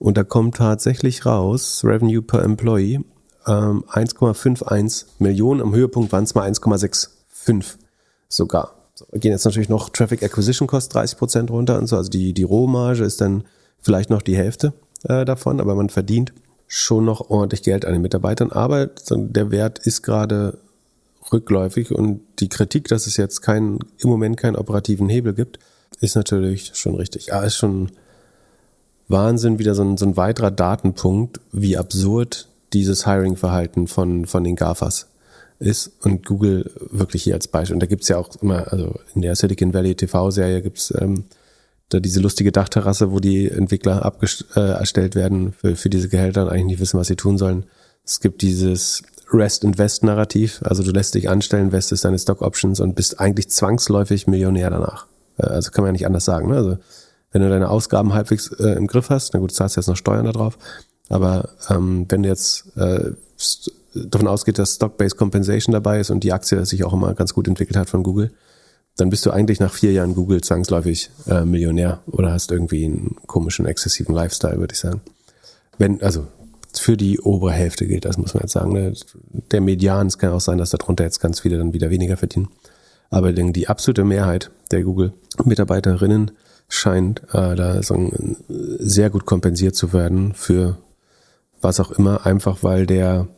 [0.03, 3.05] Und da kommt tatsächlich raus, Revenue per Employee,
[3.47, 5.61] ähm, 1,51 Millionen.
[5.61, 7.77] Am Höhepunkt waren es mal 1,65
[8.29, 8.75] sogar.
[8.95, 11.97] So, gehen jetzt natürlich noch Traffic Acquisition Cost 30 Prozent runter und so.
[11.97, 13.45] Also die, die Rohmarge ist dann
[13.81, 14.73] vielleicht noch die Hälfte
[15.05, 16.33] äh, davon, aber man verdient
[16.67, 18.51] schon noch ordentlich Geld an den Mitarbeitern.
[18.51, 20.59] Aber der Wert ist gerade
[21.33, 25.61] rückläufig und die Kritik, dass es jetzt keinen, im Moment keinen operativen Hebel gibt,
[26.01, 27.27] ist natürlich schon richtig.
[27.27, 27.93] Ja, ist schon
[29.13, 34.57] Wahnsinn, wieder so ein, so ein weiterer Datenpunkt, wie absurd dieses Hiring-Verhalten von, von den
[34.57, 35.09] GAFAs
[35.59, 37.75] ist und Google wirklich hier als Beispiel.
[37.75, 41.25] Und da gibt's ja auch immer, also in der Silicon Valley TV-Serie gibt's ähm,
[41.89, 46.49] da diese lustige Dachterrasse, wo die Entwickler abgestellt äh, werden für, für diese Gehälter und
[46.49, 47.65] eigentlich nicht wissen, was sie tun sollen.
[48.05, 52.43] Es gibt dieses Rest and Vest Narrativ, also du lässt dich anstellen, vestest deine Stock
[52.43, 55.07] Options und bist eigentlich zwangsläufig Millionär danach.
[55.39, 56.49] Äh, also kann man ja nicht anders sagen.
[56.49, 56.57] Ne?
[56.57, 56.79] Also
[57.33, 60.27] wenn du deine Ausgaben halbwegs äh, im Griff hast, na gut, zahlst jetzt noch Steuern
[60.27, 60.59] da drauf,
[61.09, 63.13] aber ähm, wenn du jetzt äh,
[63.95, 67.49] davon ausgeht, dass Stock-Based Compensation dabei ist und die Aktie sich auch immer ganz gut
[67.49, 68.33] entwickelt hat von Google,
[68.97, 73.17] dann bist du eigentlich nach vier Jahren Google zwangsläufig äh, Millionär oder hast irgendwie einen
[73.27, 75.01] komischen, exzessiven Lifestyle, würde ich sagen.
[75.79, 76.27] Wenn, also
[76.75, 78.73] für die obere Hälfte gilt das, muss man jetzt sagen.
[78.73, 78.93] Ne?
[79.51, 82.49] Der Median, es kann auch sein, dass darunter jetzt ganz viele dann wieder weniger verdienen.
[83.11, 86.31] Aber die absolute Mehrheit der Google-Mitarbeiterinnen
[86.73, 90.79] scheint äh, da so ein, sehr gut kompensiert zu werden für
[91.61, 93.29] was auch immer, einfach weil der,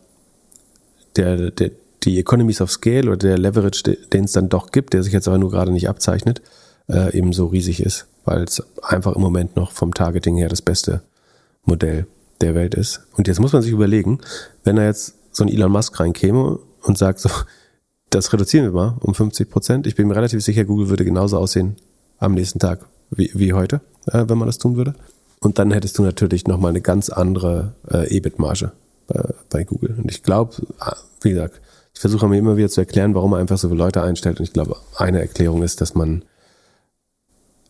[1.17, 1.73] der, der,
[2.05, 5.27] die Economies of Scale oder der Leverage, den es dann doch gibt, der sich jetzt
[5.27, 6.43] aber nur gerade nicht abzeichnet,
[6.89, 10.63] äh, eben so riesig ist, weil es einfach im Moment noch vom Targeting her das
[10.63, 11.03] beste
[11.65, 12.07] Modell
[12.41, 13.01] der Welt ist.
[13.17, 14.21] Und jetzt muss man sich überlegen,
[14.63, 17.31] wenn da jetzt so ein Elon Musk reinkäme und sagt so,
[18.11, 19.87] das reduzieren wir mal um 50 Prozent.
[19.89, 21.75] Ich bin mir relativ sicher, Google würde genauso aussehen
[22.19, 24.95] am nächsten Tag wie, wie heute, äh, wenn man das tun würde.
[25.41, 28.73] Und dann hättest du natürlich nochmal eine ganz andere äh, EBIT-Marge
[29.07, 29.95] bei, bei Google.
[29.99, 31.61] Und ich glaube, ah, wie gesagt,
[31.93, 34.41] ich versuche mir immer wieder zu erklären, warum man einfach so viele Leute einstellt.
[34.41, 36.25] Und ich glaube, eine Erklärung ist, dass man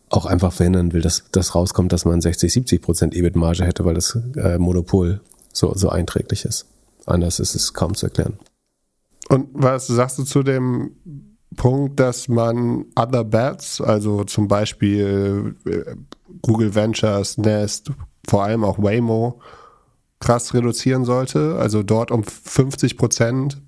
[0.08, 3.94] auch einfach verhindern will, dass das rauskommt, dass man 60, 70 Prozent EBIT-Marge hätte, weil
[3.94, 5.20] das äh, Monopol
[5.52, 6.66] so, so einträglich ist.
[7.06, 8.38] Anders ist es kaum zu erklären.
[9.28, 10.92] Und was sagst du zu dem
[11.54, 15.94] Punkt, dass man Other Bets, also zum Beispiel äh,
[16.42, 17.90] Google Ventures, Nest,
[18.26, 19.40] vor allem auch Waymo,
[20.20, 21.56] krass reduzieren sollte?
[21.58, 23.62] Also dort um 50 Prozent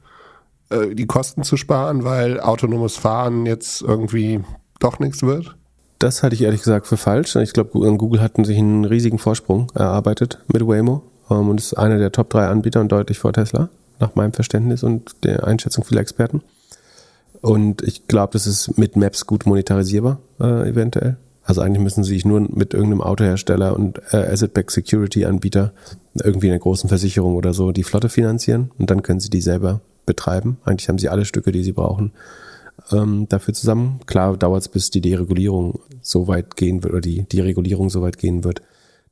[0.70, 4.42] äh, die Kosten zu sparen, weil autonomes Fahren jetzt irgendwie
[4.80, 5.56] doch nichts wird?
[5.98, 7.36] Das halte ich ehrlich gesagt für falsch.
[7.36, 11.98] Ich glaube, Google hat sich einen riesigen Vorsprung erarbeitet mit Waymo ähm, und ist einer
[11.98, 16.02] der Top 3 Anbieter und deutlich vor Tesla, nach meinem Verständnis und der Einschätzung vieler
[16.02, 16.42] Experten.
[17.46, 21.16] Und ich glaube, das ist mit Maps gut monetarisierbar, äh, eventuell.
[21.44, 25.72] Also eigentlich müssen sie sich nur mit irgendeinem Autohersteller und äh, Asset-Backed Security-Anbieter
[26.24, 29.80] irgendwie einer großen Versicherung oder so die Flotte finanzieren und dann können sie die selber
[30.06, 30.56] betreiben.
[30.64, 32.10] Eigentlich haben sie alle Stücke, die sie brauchen,
[32.90, 34.00] ähm, dafür zusammen.
[34.06, 38.18] Klar dauert es, bis die Deregulierung so weit gehen wird oder die, die so weit
[38.18, 38.60] gehen wird,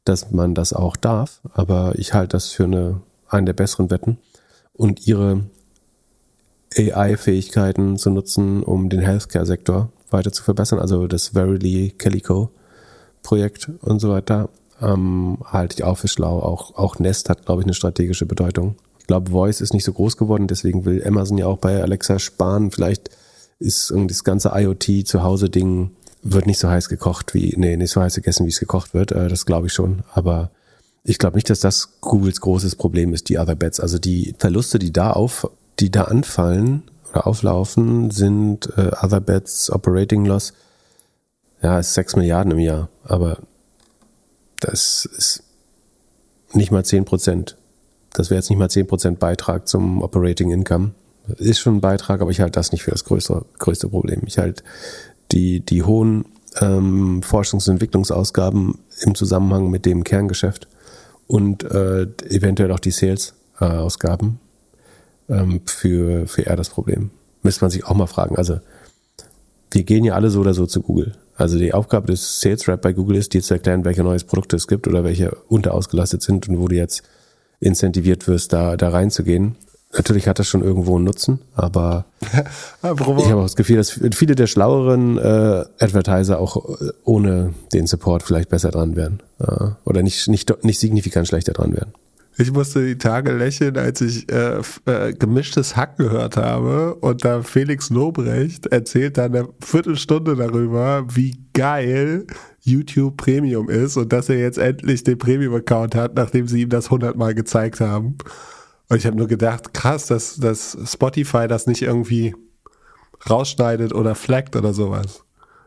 [0.05, 1.41] dass man das auch darf.
[1.53, 4.19] Aber ich halte das für eine, einen der besseren Wetten.
[4.73, 5.45] Und ihre
[6.77, 12.51] AI-Fähigkeiten zu nutzen, um den Healthcare-Sektor weiter zu verbessern, also das Verily Calico
[13.23, 16.41] Projekt und so weiter, ähm, halte ich auch für schlau.
[16.41, 18.77] Auch, auch Nest hat, glaube ich, eine strategische Bedeutung.
[18.99, 22.19] Ich glaube, Voice ist nicht so groß geworden, deswegen will Amazon ja auch bei Alexa
[22.19, 22.71] sparen.
[22.71, 23.11] Vielleicht
[23.59, 25.91] ist das ganze IoT zu Hause Ding
[26.23, 29.13] wird nicht so heiß gekocht wie, nee, nicht so heiß gegessen, wie es gekocht wird.
[29.13, 30.03] Äh, das glaube ich schon.
[30.15, 30.51] Aber
[31.05, 33.79] ich glaube nicht, dass das Googles großes Problem ist, die Other Bets.
[33.79, 39.71] Also die Verluste, die da auf, die da anfallen oder auflaufen, sind äh, Other Bets
[39.71, 40.53] Operating Loss.
[41.63, 42.89] Ja, ist 6 Milliarden im Jahr.
[43.05, 43.39] Aber
[44.61, 45.43] das ist
[46.53, 47.57] nicht mal 10 Prozent.
[48.13, 50.93] Das wäre jetzt nicht mal 10 Prozent Beitrag zum Operating Income
[51.39, 54.23] ist schon ein Beitrag, aber ich halte das nicht für das größte, größte Problem.
[54.27, 54.63] Ich halte
[55.33, 56.27] die, die hohen
[56.61, 60.69] ähm, Forschungs- und Entwicklungsausgaben im Zusammenhang mit dem Kerngeschäft
[61.27, 64.39] und äh, eventuell auch die Sales-Ausgaben
[65.29, 67.11] ähm, für, für eher das Problem.
[67.43, 68.37] Müsste man sich auch mal fragen.
[68.37, 68.61] Also
[69.71, 71.15] wir gehen ja alle so oder so zu Google.
[71.37, 74.57] Also die Aufgabe des Sales Rep bei Google ist, dir zu erklären, welche neues Produkte
[74.57, 77.03] es gibt oder welche unterausgelastet sind und wo du jetzt
[77.61, 79.57] incentiviert wirst, da, da reinzugehen.
[79.93, 84.35] Natürlich hat das schon irgendwo einen Nutzen, aber ich habe auch das Gefühl, dass viele
[84.35, 89.23] der schlaueren äh, Advertiser auch äh, ohne den Support vielleicht besser dran wären.
[89.39, 91.93] Äh, oder nicht, nicht, nicht signifikant schlechter dran wären.
[92.37, 97.43] Ich musste die Tage lächeln, als ich äh, äh, gemischtes Hack gehört habe und da
[97.43, 102.27] Felix Lobrecht erzählt dann eine Viertelstunde darüber, wie geil
[102.61, 106.91] YouTube Premium ist und dass er jetzt endlich den Premium-Account hat, nachdem sie ihm das
[106.91, 108.19] hundertmal gezeigt haben.
[108.89, 112.35] Und ich habe nur gedacht, krass, dass, dass Spotify das nicht irgendwie
[113.31, 115.25] rausschneidet oder flaggt oder sowas.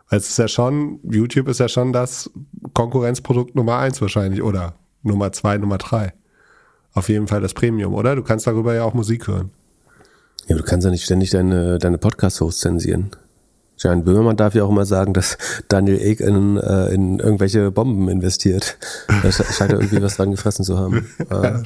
[0.09, 2.29] Weil es ist ja schon, YouTube ist ja schon das
[2.73, 6.13] Konkurrenzprodukt Nummer eins wahrscheinlich oder Nummer zwei, Nummer drei.
[6.97, 8.15] Auf jeden Fall das Premium, oder?
[8.15, 9.51] Du kannst darüber ja auch Musik hören.
[10.47, 13.11] Ja, du kannst ja nicht ständig deine, deine Podcast-Hosts zensieren.
[13.77, 18.09] Jan Böhmermann darf ja auch immer sagen, dass Daniel Ek in, äh, in irgendwelche Bomben
[18.09, 18.79] investiert.
[19.21, 21.07] Da scheint er irgendwie was dran gefressen zu haben.
[21.31, 21.61] ja.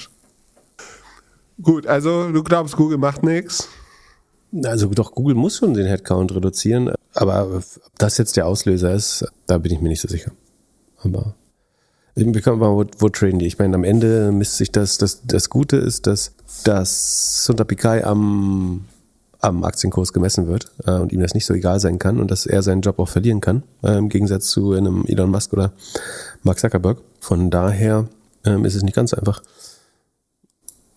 [1.61, 3.69] Gut, also du glaubst, Google macht nichts?
[4.65, 7.63] Also doch, Google muss schon den Headcount reduzieren, aber ob
[7.97, 10.31] das jetzt der Auslöser ist, da bin ich mir nicht so sicher.
[11.01, 11.35] Aber
[12.15, 13.47] wir können mal, wo, wo traden die?
[13.47, 16.33] Ich meine, am Ende misst sich das, das, das Gute ist, dass,
[16.63, 18.85] dass Sundar Pichai am,
[19.39, 22.45] am Aktienkurs gemessen wird äh, und ihm das nicht so egal sein kann und dass
[22.45, 25.71] er seinen Job auch verlieren kann, äh, im Gegensatz zu einem Elon Musk oder
[26.43, 26.99] Mark Zuckerberg.
[27.19, 28.07] Von daher
[28.43, 29.41] ähm, ist es nicht ganz einfach.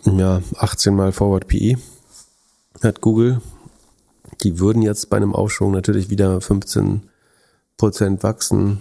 [0.04, 1.76] ja, 18 mal Forward PE
[2.82, 3.40] hat Google.
[4.42, 7.02] Die würden jetzt bei einem Aufschwung natürlich wieder 15
[7.76, 8.80] Prozent wachsen.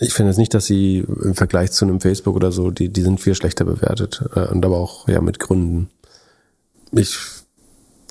[0.00, 3.02] Ich finde jetzt nicht, dass sie im Vergleich zu einem Facebook oder so, die, die
[3.02, 5.90] sind viel schlechter bewertet äh, und aber auch ja mit Gründen.
[6.92, 7.18] Ich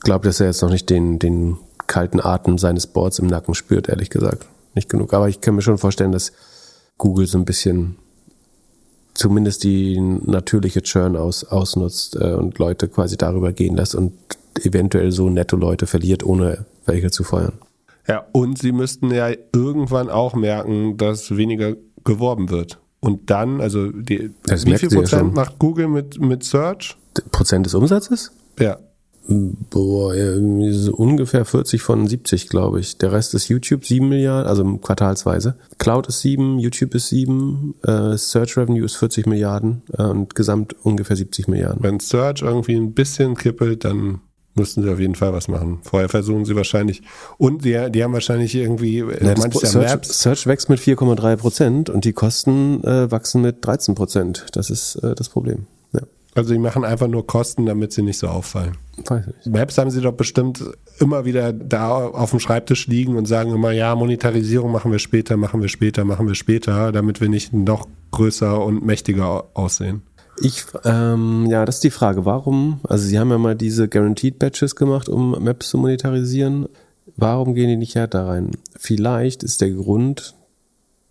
[0.01, 1.57] glaube, dass er jetzt noch nicht den, den
[1.87, 4.45] kalten Atem seines Boards im Nacken spürt, ehrlich gesagt.
[4.75, 5.13] Nicht genug.
[5.13, 6.33] Aber ich kann mir schon vorstellen, dass
[6.97, 7.95] Google so ein bisschen
[9.13, 14.13] zumindest die natürliche Churn aus, ausnutzt äh, und Leute quasi darüber gehen lässt und
[14.63, 17.53] eventuell so netto Leute verliert, ohne welche zu feuern.
[18.07, 22.79] Ja, und sie müssten ja irgendwann auch merken, dass weniger geworben wird.
[22.99, 26.97] Und dann, also die, wie viel Prozent ja macht Google mit, mit Search?
[27.31, 28.31] Prozent des Umsatzes?
[28.59, 28.77] Ja.
[29.29, 30.13] Boah,
[30.71, 32.97] so ungefähr 40 von 70, glaube ich.
[32.97, 35.57] Der Rest ist YouTube, 7 Milliarden, also quartalsweise.
[35.79, 40.77] Cloud ist 7, YouTube ist 7, äh, Search Revenue ist 40 Milliarden äh, und gesamt
[40.83, 41.83] ungefähr 70 Milliarden.
[41.83, 44.21] Wenn Search irgendwie ein bisschen kippelt, dann
[44.57, 45.79] müssten sie auf jeden Fall was machen.
[45.83, 47.01] Vorher versuchen sie wahrscheinlich,
[47.37, 52.05] und die, die haben wahrscheinlich irgendwie, äh, ja, Search, Search, wächst mit 4,3 Prozent und
[52.05, 54.47] die Kosten äh, wachsen mit 13 Prozent.
[54.53, 55.67] Das ist äh, das Problem.
[55.93, 56.01] Ja.
[56.35, 58.77] Also die machen einfach nur Kosten, damit sie nicht so auffallen.
[59.05, 59.47] Weiß nicht.
[59.47, 60.63] Maps haben sie doch bestimmt
[60.99, 65.37] immer wieder da auf dem Schreibtisch liegen und sagen immer, ja, Monetarisierung machen wir später,
[65.37, 70.01] machen wir später, machen wir später, damit wir nicht noch größer und mächtiger aussehen.
[70.39, 72.25] Ich, ähm, ja, das ist die Frage.
[72.25, 72.79] Warum?
[72.83, 76.67] Also Sie haben ja mal diese Guaranteed Batches gemacht, um Maps zu monetarisieren.
[77.15, 78.51] Warum gehen die nicht härter rein?
[78.75, 80.35] Vielleicht ist der Grund,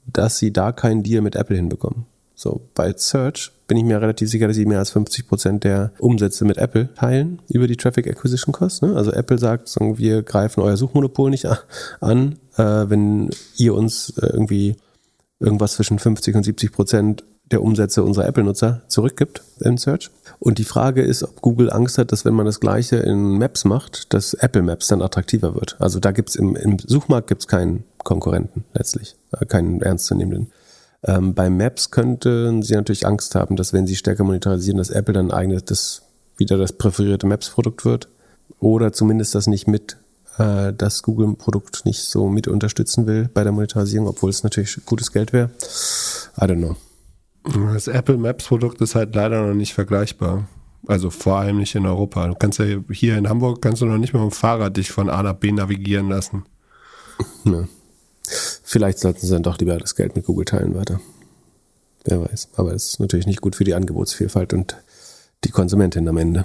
[0.07, 2.07] dass Sie da keinen Deal mit Apple hinbekommen.
[2.39, 5.93] So, bei Search bin ich mir relativ sicher, dass sie mehr als 50 Prozent der
[5.99, 8.83] Umsätze mit Apple teilen über die Traffic Acquisition Cost.
[8.83, 8.95] Ne?
[8.95, 11.47] Also Apple sagt, sagen, wir greifen euer Suchmonopol nicht
[12.01, 14.77] an, äh, wenn ihr uns äh, irgendwie
[15.41, 20.11] irgendwas zwischen 50 und 70 Prozent der Umsätze unserer Apple-Nutzer zurückgibt in Search.
[20.39, 23.65] Und die Frage ist, ob Google Angst hat, dass wenn man das gleiche in Maps
[23.65, 25.77] macht, dass Apple Maps dann attraktiver wird.
[25.79, 30.53] Also da gibt's im, im Suchmarkt gibt's keinen Konkurrenten letztlich, äh, keinen ernstzunehmenden.
[31.05, 35.15] Ähm, bei Maps könnten sie natürlich Angst haben, dass wenn sie stärker monetarisieren, dass Apple
[35.15, 36.03] dann eigenes das
[36.37, 38.09] wieder das präferierte Maps-Produkt wird.
[38.59, 39.97] Oder zumindest das nicht mit
[40.39, 45.13] äh, das Google-Produkt nicht so mit unterstützen will bei der Monetarisierung, obwohl es natürlich gutes
[45.13, 45.51] Geld wäre.
[46.39, 46.77] I don't know.
[47.55, 50.49] Das Apple Maps Produkt ist halt leider noch nicht vergleichbar.
[50.87, 52.27] Also vor allem nicht in Europa.
[52.27, 54.91] Du kannst ja hier in Hamburg kannst du noch nicht mal mit dem Fahrrad dich
[54.91, 56.45] von A nach B navigieren lassen.
[57.45, 57.65] Ja.
[58.65, 61.01] Vielleicht sollten sie dann doch lieber das Geld mit Google teilen weiter.
[62.05, 62.49] Wer weiß.
[62.57, 64.77] Aber es ist natürlich nicht gut für die Angebotsvielfalt und
[65.45, 66.45] die Konsumentin am Ende.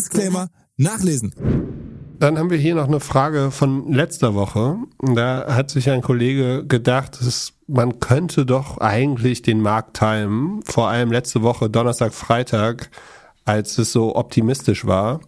[0.00, 0.48] Disclaimer
[0.78, 1.34] nachlesen.
[2.18, 4.76] Dann haben wir hier noch eine Frage von letzter Woche.
[4.98, 7.18] Da hat sich ein Kollege gedacht,
[7.66, 12.90] man könnte doch eigentlich den Markt timen, vor allem letzte Woche, Donnerstag, Freitag,
[13.44, 15.20] als es so optimistisch war.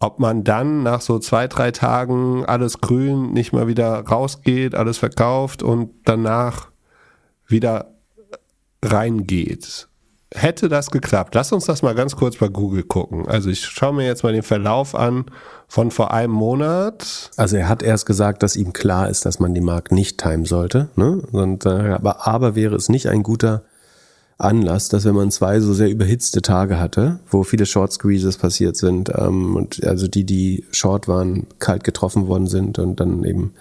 [0.00, 4.98] Ob man dann nach so zwei, drei Tagen alles grün nicht mal wieder rausgeht, alles
[4.98, 6.70] verkauft und danach
[7.46, 7.94] wieder
[8.84, 9.87] reingeht
[10.34, 13.26] hätte das geklappt, lass uns das mal ganz kurz bei Google gucken.
[13.26, 15.26] Also ich schaue mir jetzt mal den Verlauf an
[15.68, 17.30] von vor einem Monat.
[17.36, 20.44] Also er hat erst gesagt, dass ihm klar ist, dass man die Markt nicht timen
[20.44, 20.88] sollte.
[20.96, 21.22] Ne?
[21.32, 23.62] Und, äh, aber, aber wäre es nicht ein guter
[24.38, 28.76] Anlass, dass wenn man zwei so sehr überhitzte Tage hatte, wo viele Short Squeezes passiert
[28.76, 33.54] sind ähm, und also die, die short waren, kalt getroffen worden sind und dann eben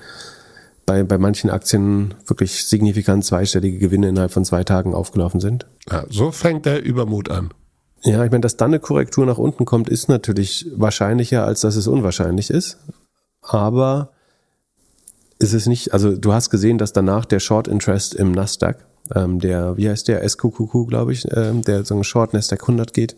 [0.87, 5.67] bei, bei manchen Aktien wirklich signifikant zweistellige Gewinne innerhalb von zwei Tagen aufgelaufen sind.
[5.91, 7.53] Ja, so fängt der Übermut an.
[8.03, 11.75] Ja, ich meine, dass dann eine Korrektur nach unten kommt, ist natürlich wahrscheinlicher, als dass
[11.75, 12.77] es unwahrscheinlich ist.
[13.41, 14.11] Aber
[15.39, 18.77] ist es nicht, also du hast gesehen, dass danach der Short Interest im Nasdaq,
[19.13, 22.93] ähm, der, wie heißt der, SQQQ, glaube ich, ähm, der so ein Short Nasdaq 100
[22.93, 23.17] geht,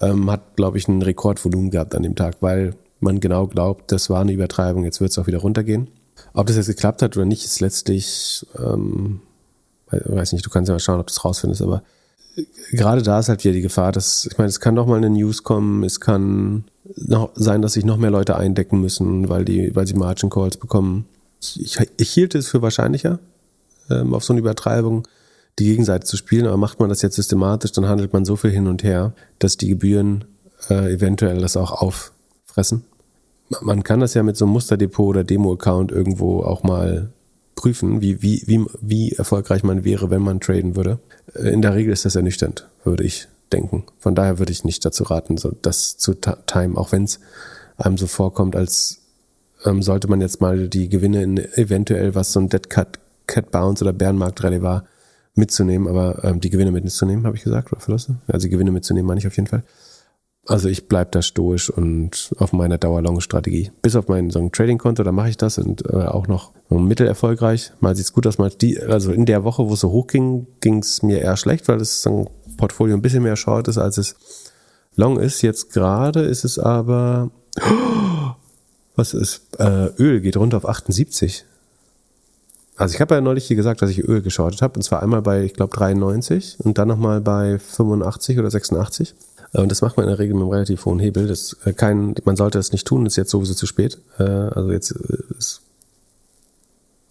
[0.00, 4.10] ähm, hat, glaube ich, ein Rekordvolumen gehabt an dem Tag, weil man genau glaubt, das
[4.10, 5.88] war eine Übertreibung, jetzt wird es auch wieder runtergehen.
[6.32, 9.20] Ob das jetzt geklappt hat oder nicht, ist letztlich, ähm,
[9.90, 11.82] weiß nicht, du kannst ja mal schauen, ob du es rausfindest, aber
[12.72, 15.10] gerade da ist halt wieder die Gefahr, dass, ich meine, es kann doch mal eine
[15.10, 16.64] News kommen, es kann
[16.96, 20.56] noch sein, dass sich noch mehr Leute eindecken müssen, weil die, weil sie Margin Calls
[20.56, 21.06] bekommen.
[21.40, 23.18] Ich, ich hielt es für wahrscheinlicher,
[23.90, 25.06] ähm, auf so eine Übertreibung
[25.58, 28.50] die Gegenseite zu spielen, aber macht man das jetzt systematisch, dann handelt man so viel
[28.50, 30.24] hin und her, dass die Gebühren
[30.68, 32.84] äh, eventuell das auch auffressen.
[33.60, 37.10] Man kann das ja mit so einem Musterdepot oder Demo-Account irgendwo auch mal
[37.56, 40.98] prüfen, wie, wie, wie, wie erfolgreich man wäre, wenn man traden würde.
[41.34, 43.84] Äh, in der Regel ist das ernüchternd, würde ich denken.
[43.98, 47.20] Von daher würde ich nicht dazu raten, so das zu timen, auch wenn es
[47.76, 49.00] einem so vorkommt, als
[49.64, 53.50] ähm, sollte man jetzt mal die Gewinne in eventuell, was so ein Dead Cut, Cat
[53.50, 54.84] Bounce oder Bärenmarkt Rallye war,
[55.34, 58.16] mitzunehmen, aber ähm, die Gewinne mitzunehmen, habe ich gesagt, oder Verluste?
[58.26, 59.62] Also die Gewinne mitzunehmen, meine ich auf jeden Fall.
[60.50, 63.70] Also ich bleib da stoisch und auf meiner Dauerlong-Strategie.
[63.82, 67.70] Bis auf mein so Trading-Konto, da mache ich das und äh, auch noch mittelerfolgreich.
[67.78, 70.48] Mal sieht's gut aus, mal die, also in der Woche, wo es so hoch ging,
[70.60, 74.16] ging's mir eher schlecht, weil das ein Portfolio ein bisschen mehr Short ist, als es
[74.96, 75.40] Long ist.
[75.42, 77.30] Jetzt gerade ist es aber,
[78.96, 81.44] was ist, äh, Öl geht runter auf 78.
[82.74, 85.22] Also ich habe ja neulich hier gesagt, dass ich Öl geschortet habe und zwar einmal
[85.22, 89.14] bei, ich glaube, 93 und dann nochmal bei 85 oder 86.
[89.52, 91.26] Äh, und das macht man in der Regel mit einem relativ hohen Hebel.
[91.26, 93.98] Das äh, kein, man sollte es nicht tun, ist jetzt sowieso zu spät.
[94.18, 94.92] Äh, also jetzt
[95.38, 95.62] ist,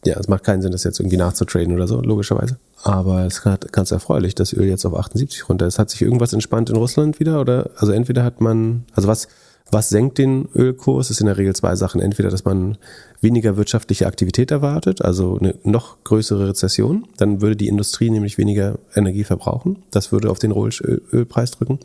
[0.06, 2.58] ja, es macht keinen Sinn, das jetzt irgendwie nachzutraden oder so, logischerweise.
[2.84, 5.80] Aber es ist ganz erfreulich, dass Öl jetzt auf 78 runter ist.
[5.80, 9.28] Hat sich irgendwas entspannt in Russland wieder oder, also entweder hat man, also was,
[9.72, 11.10] was senkt den Ölkurs?
[11.10, 12.02] Das sind in der Regel zwei Sachen.
[12.02, 12.78] Entweder, dass man
[13.22, 17.06] weniger wirtschaftliche Aktivität erwartet, also eine noch größere Rezession.
[17.18, 19.84] Dann würde die Industrie nämlich weniger Energie verbrauchen.
[19.92, 21.80] Das würde auf den Ölpreis drücken.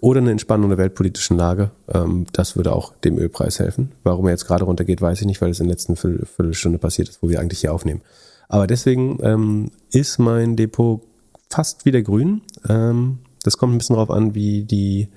[0.00, 1.70] Oder eine Entspannung der weltpolitischen Lage.
[1.92, 3.92] Ähm, das würde auch dem Ölpreis helfen.
[4.04, 7.08] Warum er jetzt gerade runtergeht, weiß ich nicht, weil es in der letzten Viertelstunde passiert
[7.08, 8.02] ist, wo wir eigentlich hier aufnehmen.
[8.48, 11.02] Aber deswegen ähm, ist mein Depot
[11.50, 12.42] fast wieder grün.
[12.68, 15.08] Ähm, das kommt ein bisschen darauf an, wie die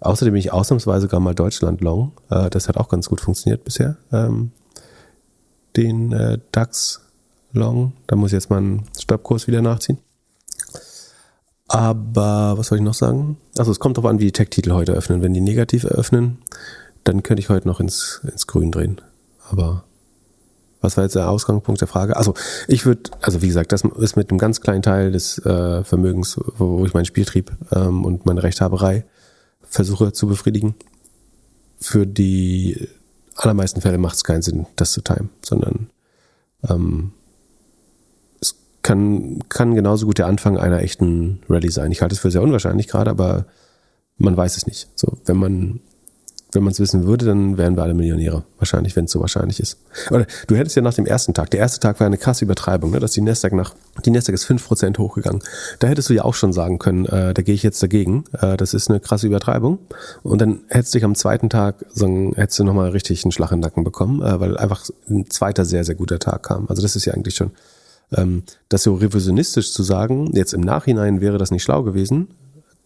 [0.00, 2.12] Außerdem bin ich ausnahmsweise sogar mal Deutschland long.
[2.30, 3.96] Äh, das hat auch ganz gut funktioniert bisher.
[5.78, 7.00] Den äh, DAX
[7.52, 7.92] long.
[8.06, 9.98] Da muss ich jetzt mal einen Stoppkurs wieder nachziehen.
[11.68, 13.36] Aber was soll ich noch sagen?
[13.56, 15.22] Also es kommt darauf an, wie die Tech-Titel heute öffnen.
[15.22, 16.38] Wenn die negativ eröffnen,
[17.04, 19.00] dann könnte ich heute noch ins, ins Grün drehen.
[19.50, 19.84] Aber
[20.80, 22.16] was war jetzt der Ausgangspunkt der Frage?
[22.16, 22.34] Also
[22.68, 26.38] ich würde, also wie gesagt, das ist mit einem ganz kleinen Teil des äh, Vermögens,
[26.56, 29.04] wo, wo ich meinen Spieltrieb ähm, und meine Rechthaberei
[29.62, 30.74] versuche zu befriedigen.
[31.80, 32.88] Für die
[33.38, 35.90] allermeisten Fälle macht es keinen Sinn, das zu timen, sondern
[36.68, 37.12] ähm,
[38.40, 41.92] es kann, kann genauso gut der Anfang einer echten Rallye sein.
[41.92, 43.46] Ich halte es für sehr unwahrscheinlich gerade, aber
[44.16, 44.88] man weiß es nicht.
[44.96, 45.80] So, wenn man
[46.52, 48.42] wenn man es wissen würde, dann wären wir alle Millionäre.
[48.58, 49.78] Wahrscheinlich, wenn es so wahrscheinlich ist.
[50.10, 52.90] Oder du hättest ja nach dem ersten Tag, der erste Tag war eine krasse Übertreibung,
[52.90, 53.00] ne?
[53.00, 53.74] dass die Nasdaq nach,
[54.04, 55.42] die Nasdaq ist fünf Prozent hochgegangen.
[55.78, 58.24] Da hättest du ja auch schon sagen können, äh, da gehe ich jetzt dagegen.
[58.32, 59.78] Äh, das ist eine krasse Übertreibung.
[60.22, 63.52] Und dann hättest du dich am zweiten Tag, so, hättest du nochmal richtig einen Schlag
[63.52, 66.66] in den Nacken bekommen, äh, weil einfach ein zweiter sehr, sehr guter Tag kam.
[66.68, 67.50] Also das ist ja eigentlich schon,
[68.16, 72.28] ähm, das so revisionistisch zu sagen, jetzt im Nachhinein wäre das nicht schlau gewesen,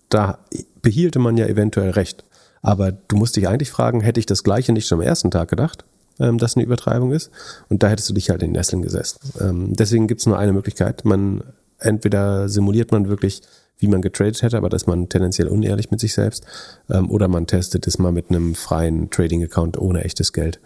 [0.09, 0.39] da
[0.83, 2.25] behielte man ja eventuell recht.
[2.63, 5.51] Aber du musst dich eigentlich fragen, hätte ich das Gleiche nicht schon am ersten Tag
[5.51, 5.85] gedacht,
[6.19, 7.31] ähm, dass eine Übertreibung ist?
[7.69, 9.19] Und da hättest du dich halt in Nesseln gesessen.
[9.41, 11.05] Ähm, deswegen gibt es nur eine Möglichkeit.
[11.05, 11.43] Man
[11.79, 13.43] entweder simuliert man wirklich,
[13.79, 16.47] wie man getradet hätte, aber da ist man tendenziell unehrlich mit sich selbst,
[16.89, 20.61] ähm, oder man testet es mal mit einem freien Trading-Account ohne echtes Geld.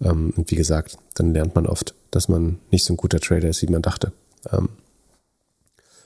[0.00, 3.48] Ähm, und wie gesagt, dann lernt man oft, dass man nicht so ein guter Trader
[3.48, 4.12] ist, wie man dachte.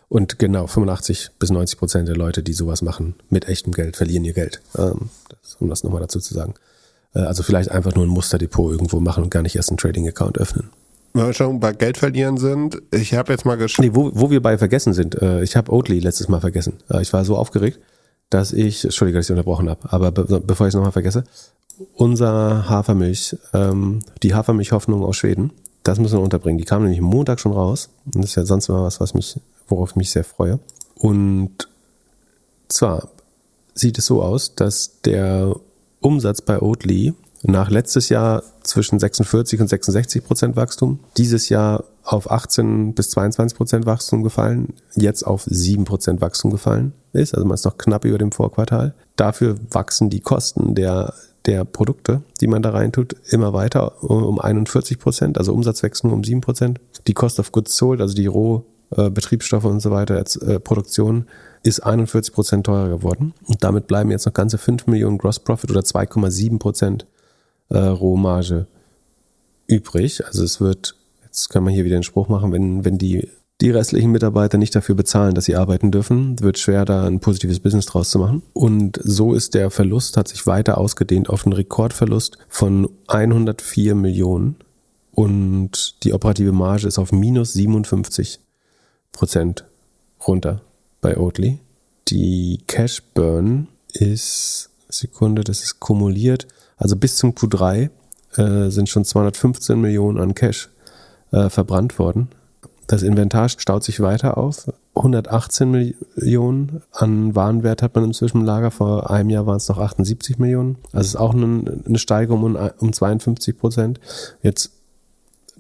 [0.08, 4.24] Und genau, 85 bis 90 Prozent der Leute, die sowas machen mit echtem Geld, verlieren
[4.24, 4.60] ihr Geld.
[4.78, 6.54] Ähm, das, um das nochmal dazu zu sagen.
[7.14, 10.38] Äh, also vielleicht einfach nur ein Musterdepot irgendwo machen und gar nicht erst einen Trading-Account
[10.38, 10.70] öffnen.
[11.12, 13.84] Wenn wir schon bei Geld verlieren sind, ich habe jetzt mal geschaut.
[13.84, 16.74] Nee, wo, wo wir bei vergessen sind, äh, ich habe Oatly letztes Mal vergessen.
[16.90, 17.80] Äh, ich war so aufgeregt,
[18.30, 21.24] dass ich, Entschuldige, dass ich unterbrochen habe, aber be bevor ich es nochmal vergesse,
[21.94, 25.52] unser Hafermilch, ähm, die Hafermilch-Hoffnung aus Schweden,
[25.82, 26.58] das müssen wir unterbringen.
[26.58, 27.90] Die kam nämlich Montag schon raus.
[28.06, 29.38] Und das ist ja sonst immer was, was mich
[29.68, 30.58] worauf ich mich sehr freue.
[30.94, 31.68] Und
[32.68, 33.08] zwar
[33.74, 35.54] sieht es so aus, dass der
[36.00, 42.30] Umsatz bei Oatly nach letztes Jahr zwischen 46 und 66 Prozent Wachstum, dieses Jahr auf
[42.30, 47.34] 18 bis 22 Prozent Wachstum gefallen, jetzt auf 7 Prozent Wachstum gefallen ist.
[47.34, 48.94] Also man ist noch knapp über dem Vorquartal.
[49.16, 51.14] Dafür wachsen die Kosten der,
[51.46, 56.12] der Produkte, die man da reintut, immer weiter um 41 Prozent, also Umsatz wächst nur
[56.12, 56.80] um 7 Prozent.
[57.06, 61.26] Die Cost of Goods Sold, also die Roh äh, Betriebsstoffe und so weiter, äh, Produktion
[61.62, 63.34] ist 41 Prozent teurer geworden.
[63.44, 67.06] Und damit bleiben jetzt noch ganze 5 Millionen Gross Profit oder 2,7 Prozent
[67.68, 68.66] äh, Rohmarge
[69.66, 70.24] übrig.
[70.24, 73.28] Also es wird, jetzt kann man hier wieder einen Spruch machen, wenn, wenn die,
[73.60, 77.58] die restlichen Mitarbeiter nicht dafür bezahlen, dass sie arbeiten dürfen, wird schwer, da ein positives
[77.58, 78.42] Business draus zu machen.
[78.52, 84.56] Und so ist der Verlust, hat sich weiter ausgedehnt auf einen Rekordverlust von 104 Millionen.
[85.10, 88.40] Und die operative Marge ist auf minus 57
[90.26, 90.62] runter
[91.00, 91.58] bei Oatly.
[92.08, 96.46] Die Cash Burn ist Sekunde, das ist kumuliert.
[96.76, 97.90] Also bis zum Q3
[98.36, 100.68] äh, sind schon 215 Millionen an Cash
[101.32, 102.28] äh, verbrannt worden.
[102.86, 104.70] Das Inventar staut sich weiter auf.
[104.94, 108.70] 118 Millionen an Warenwert hat man im Lager.
[108.70, 110.76] Vor einem Jahr waren es noch 78 Millionen.
[110.92, 114.00] Also ist auch eine, Steigerung um 52 Prozent.
[114.42, 114.72] Jetzt,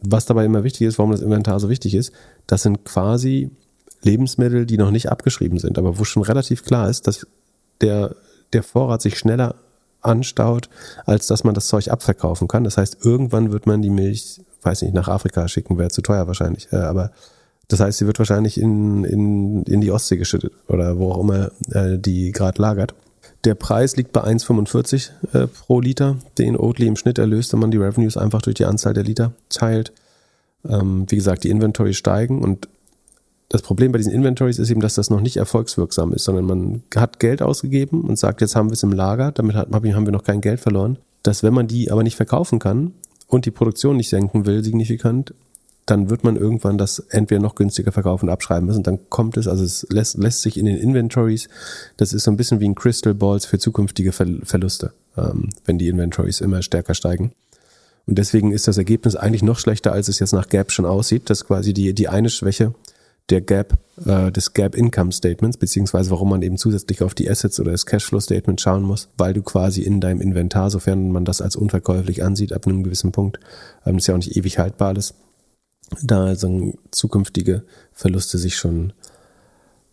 [0.02, 2.12] was dabei immer wichtig ist, warum das Inventar so wichtig ist,
[2.46, 3.50] das sind quasi
[4.02, 7.26] Lebensmittel, die noch nicht abgeschrieben sind, aber wo schon relativ klar ist, dass
[7.80, 8.14] der,
[8.52, 9.56] der Vorrat sich schneller
[10.02, 10.68] anstaut,
[11.04, 12.64] als dass man das Zeug abverkaufen kann.
[12.64, 16.26] Das heißt, irgendwann wird man die Milch, weiß nicht, nach Afrika schicken, wäre zu teuer
[16.26, 17.10] wahrscheinlich, äh, aber
[17.68, 21.50] das heißt, sie wird wahrscheinlich in, in, in die Ostsee geschüttet oder wo auch immer
[21.72, 22.94] äh, die gerade lagert.
[23.46, 27.70] Der Preis liegt bei 1,45 äh, pro Liter, den Oatly im Schnitt erlöst, wenn man
[27.70, 29.92] die Revenues einfach durch die Anzahl der Liter teilt.
[30.68, 32.68] Ähm, wie gesagt, die Inventory steigen und
[33.48, 36.82] das Problem bei diesen Inventories ist eben, dass das noch nicht erfolgswirksam ist, sondern man
[36.96, 40.24] hat Geld ausgegeben und sagt, jetzt haben wir es im Lager, damit haben wir noch
[40.24, 40.98] kein Geld verloren.
[41.22, 42.94] Dass wenn man die aber nicht verkaufen kann
[43.28, 45.34] und die Produktion nicht senken will, signifikant,
[45.86, 48.82] dann wird man irgendwann das entweder noch günstiger verkaufen und abschreiben müssen.
[48.82, 51.48] Dann kommt es, also es lässt, lässt sich in den Inventories,
[51.96, 55.88] das ist so ein bisschen wie ein Crystal Balls für zukünftige Verluste, ähm, wenn die
[55.88, 57.32] Inventories immer stärker steigen.
[58.06, 61.28] Und deswegen ist das Ergebnis eigentlich noch schlechter, als es jetzt nach Gap schon aussieht.
[61.30, 62.74] Das ist quasi die, die eine Schwäche
[63.30, 67.58] der Gap, äh, des Gap Income Statements, beziehungsweise warum man eben zusätzlich auf die Assets
[67.58, 71.40] oder das Cashflow Statement schauen muss, weil du quasi in deinem Inventar, sofern man das
[71.40, 73.40] als unverkäuflich ansieht, ab einem gewissen Punkt,
[73.84, 75.14] ähm, ist ja auch nicht ewig haltbar alles,
[76.02, 77.62] da also zukünftige
[77.92, 78.92] Verluste sich schon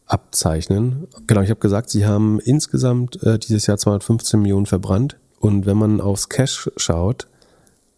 [0.06, 1.08] abzeichnen.
[1.28, 5.78] Genau, ich habe gesagt, sie haben insgesamt äh, dieses Jahr 215 Millionen verbrannt und wenn
[5.78, 7.28] man aufs Cash schaut,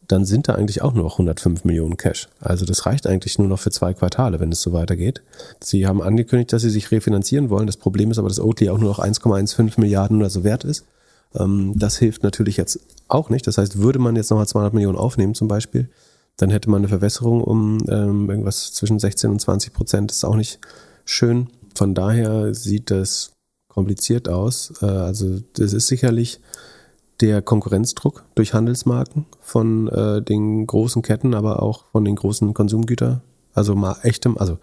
[0.07, 2.27] dann sind da eigentlich auch nur noch 105 Millionen Cash.
[2.39, 5.23] Also das reicht eigentlich nur noch für zwei Quartale, wenn es so weitergeht.
[5.59, 7.65] Sie haben angekündigt, dass sie sich refinanzieren wollen.
[7.65, 10.85] Das Problem ist aber, dass Oatly auch nur noch 1,15 Milliarden oder so wert ist.
[11.33, 13.47] Ähm, das hilft natürlich jetzt auch nicht.
[13.47, 15.89] Das heißt, würde man jetzt nochmal 200 Millionen aufnehmen zum Beispiel,
[16.37, 20.11] dann hätte man eine Verwässerung um ähm, irgendwas zwischen 16 und 20 Prozent.
[20.11, 20.59] Das ist auch nicht
[21.05, 21.47] schön.
[21.75, 23.31] Von daher sieht das
[23.67, 24.73] kompliziert aus.
[24.81, 26.39] Äh, also das ist sicherlich
[27.21, 33.21] der Konkurrenzdruck durch Handelsmarken von äh, den großen Ketten, aber auch von den großen Konsumgütern.
[33.53, 34.57] Also mal echtem, also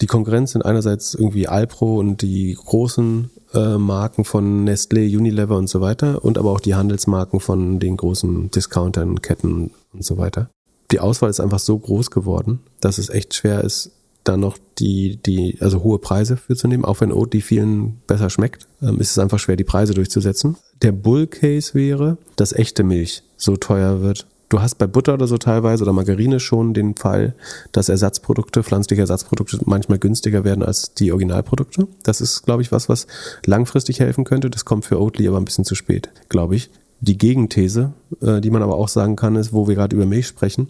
[0.00, 5.68] die Konkurrenz sind einerseits irgendwie Alpro und die großen äh, Marken von Nestlé, Unilever und
[5.68, 10.50] so weiter und aber auch die Handelsmarken von den großen Discountern, Ketten und so weiter.
[10.92, 13.92] Die Auswahl ist einfach so groß geworden, dass es echt schwer ist,
[14.24, 18.28] da noch die, die, also hohe Preise für zu nehmen, auch wenn Oat vielen besser
[18.28, 22.82] schmeckt, ähm, ist es einfach schwer, die Preise durchzusetzen der Bull Case wäre, dass echte
[22.84, 24.26] Milch so teuer wird.
[24.48, 27.34] Du hast bei Butter oder so teilweise oder Margarine schon den Fall,
[27.70, 31.86] dass Ersatzprodukte, pflanzliche Ersatzprodukte manchmal günstiger werden als die Originalprodukte.
[32.02, 33.06] Das ist, glaube ich, was, was
[33.46, 34.50] langfristig helfen könnte.
[34.50, 36.70] Das kommt für Oatly aber ein bisschen zu spät, glaube ich.
[37.00, 40.26] Die Gegenthese, äh, die man aber auch sagen kann, ist, wo wir gerade über Milch
[40.26, 40.68] sprechen.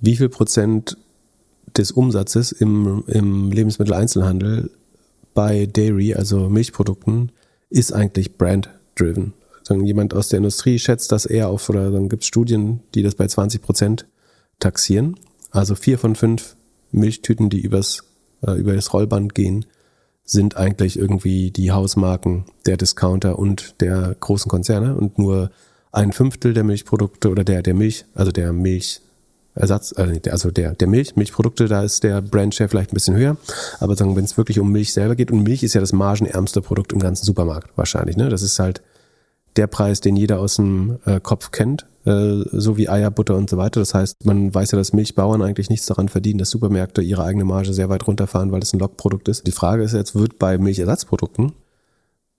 [0.00, 0.96] Wie viel Prozent
[1.76, 4.70] des Umsatzes im, im Lebensmitteleinzelhandel
[5.34, 7.32] bei Dairy, also Milchprodukten,
[7.68, 9.34] ist eigentlich brand-driven
[9.66, 13.02] sagen, jemand aus der Industrie schätzt das eher auf, oder dann gibt es Studien, die
[13.02, 14.06] das bei 20 Prozent
[14.58, 15.16] taxieren.
[15.50, 16.56] Also vier von fünf
[16.92, 18.04] Milchtüten, die übers,
[18.46, 19.66] äh, über das Rollband gehen,
[20.24, 25.50] sind eigentlich irgendwie die Hausmarken der Discounter und der großen Konzerne und nur
[25.92, 28.52] ein Fünftel der Milchprodukte oder der, der Milch, also der
[29.56, 33.36] Milchersatz, äh, also der, der Milch, Milchprodukte, da ist der Brandshare vielleicht ein bisschen höher.
[33.80, 36.60] Aber sagen, wenn es wirklich um Milch selber geht, und Milch ist ja das margenärmste
[36.60, 38.28] Produkt im ganzen Supermarkt wahrscheinlich, ne?
[38.28, 38.82] Das ist halt
[39.56, 43.48] der Preis, den jeder aus dem äh, Kopf kennt, äh, so wie Eier, Butter und
[43.48, 43.80] so weiter.
[43.80, 47.44] Das heißt, man weiß ja, dass Milchbauern eigentlich nichts daran verdienen, dass Supermärkte ihre eigene
[47.44, 49.46] Marge sehr weit runterfahren, weil es ein Lockprodukt ist.
[49.46, 51.52] Die Frage ist jetzt, wird bei Milchersatzprodukten,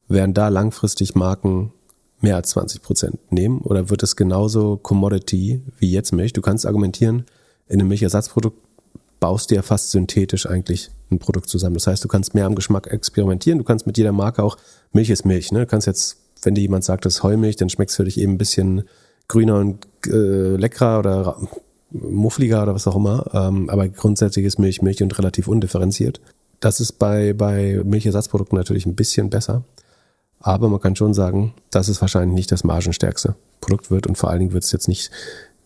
[0.08, 1.74] werden da langfristig Marken
[2.20, 6.34] mehr als 20 Prozent nehmen oder wird es genauso Commodity wie jetzt Milch?
[6.34, 7.26] Du kannst argumentieren,
[7.68, 8.58] in einem Milchersatzprodukt
[9.20, 11.76] baust du ja fast synthetisch eigentlich ein Produkt zusammen.
[11.76, 13.58] Das heißt, du kannst mehr am Geschmack experimentieren.
[13.58, 14.58] Du kannst mit jeder Marke auch,
[14.94, 15.62] Milch ist Milch, ne?
[15.62, 18.20] Du kannst jetzt wenn dir jemand sagt, das ist Heumilch, dann schmeckt es für dich
[18.20, 18.84] eben ein bisschen
[19.28, 21.38] grüner und äh, leckerer oder
[21.92, 23.26] muffliger oder was auch immer.
[23.34, 26.22] Ähm, aber grundsätzlich ist Milch Milch und relativ undifferenziert.
[26.60, 29.64] Das ist bei, bei Milchersatzprodukten natürlich ein bisschen besser.
[30.40, 34.30] Aber man kann schon sagen, dass es wahrscheinlich nicht das margenstärkste Produkt wird und vor
[34.30, 35.12] allen Dingen wird es jetzt nicht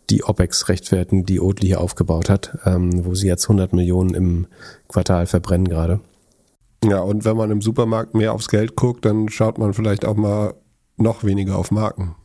[0.09, 4.47] die OPEX rechtfertigen, die Oatly hier aufgebaut hat, ähm, wo sie jetzt 100 Millionen im
[4.87, 5.99] Quartal verbrennen gerade.
[6.83, 10.15] Ja, und wenn man im Supermarkt mehr aufs Geld guckt, dann schaut man vielleicht auch
[10.15, 10.55] mal
[10.97, 12.15] noch weniger auf Marken.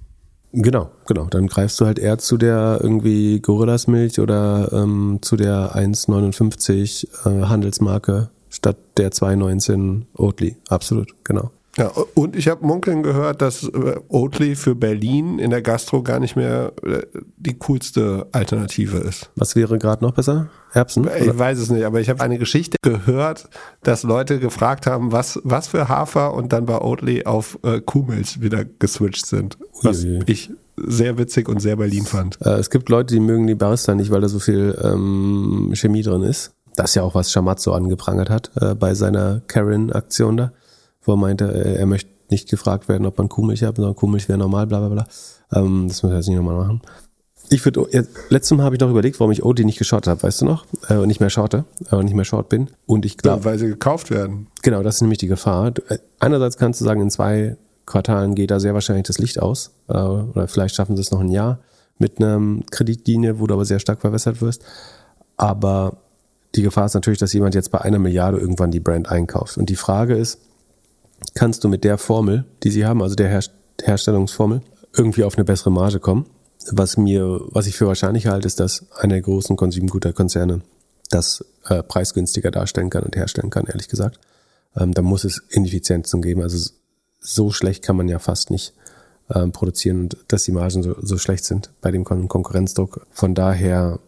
[0.52, 1.26] Genau, genau.
[1.26, 7.46] Dann greifst du halt eher zu der irgendwie Gorillas-Milch oder ähm, zu der 1,59 äh,
[7.46, 10.56] Handelsmarke statt der 2,19 Oatly.
[10.68, 11.50] Absolut, genau.
[11.76, 16.20] Ja, und ich habe munkeln gehört, dass äh, Oatly für Berlin in der Gastro gar
[16.20, 17.02] nicht mehr äh,
[17.36, 19.30] die coolste Alternative ist.
[19.36, 20.48] Was wäre gerade noch besser?
[20.72, 21.06] Erbsen?
[21.18, 21.38] Ich Oder?
[21.38, 23.48] weiß es nicht, aber ich habe eine Geschichte gehört,
[23.82, 28.40] dass Leute gefragt haben, was, was für Hafer und dann bei Oatly auf äh, Kuhmilch
[28.40, 29.58] wieder geswitcht sind.
[29.82, 30.22] Was Uiui.
[30.26, 32.38] ich sehr witzig und sehr Berlin fand.
[32.40, 36.02] Äh, es gibt Leute, die mögen die Barista nicht, weil da so viel ähm, Chemie
[36.02, 36.52] drin ist.
[36.74, 40.52] Das ist ja auch was Schamazzo angeprangert hat äh, bei seiner Karen-Aktion da,
[41.06, 44.28] wo er meinte, äh, er möchte nicht gefragt werden, ob man Kuhmilch hat, sondern Kuhmilch
[44.28, 45.06] wäre normal, bla bla bla.
[45.52, 46.82] Ähm, das müssen wir jetzt nicht nochmal machen.
[47.48, 50.20] Ich würde, jetzt, letztes Mal habe ich noch überlegt, warum ich Oatly nicht geschaut habe,
[50.20, 50.66] weißt du noch?
[50.88, 52.70] Äh, und nicht mehr schaute, äh, und nicht mehr short bin.
[52.86, 54.48] Und ich glaube, Ja, weil sie gekauft werden.
[54.62, 55.72] Genau, das ist nämlich die Gefahr.
[55.88, 59.70] Äh, Einerseits kannst du sagen, in zwei Quartalen geht da sehr wahrscheinlich das Licht aus.
[59.88, 61.60] Äh, oder vielleicht schaffen sie es noch ein Jahr
[61.98, 62.40] mit einer
[62.72, 64.62] Kreditlinie, wo du aber sehr stark verwässert wirst.
[65.36, 65.98] Aber
[66.56, 69.56] die Gefahr ist natürlich, dass jemand jetzt bei einer Milliarde irgendwann die Brand einkauft.
[69.56, 70.40] Und die Frage ist,
[71.34, 73.42] kannst du mit der Formel, die sie haben, also der Her
[73.82, 74.62] Herstellungsformel,
[74.96, 76.26] irgendwie auf eine bessere Marge kommen?
[76.70, 80.62] Was mir, was ich für wahrscheinlich halte, ist, dass einer der großen Konsumgüterkonzerne
[81.10, 84.18] das äh, preisgünstiger darstellen kann und herstellen kann, ehrlich gesagt.
[84.76, 86.42] Ähm, da muss es Ineffizienzen geben.
[86.42, 86.70] Also
[87.20, 88.72] so schlecht kann man ja fast nicht
[89.32, 93.06] ähm, produzieren und dass die Margen so, so schlecht sind bei dem Kon Konkurrenzdruck.
[93.10, 94.00] Von daher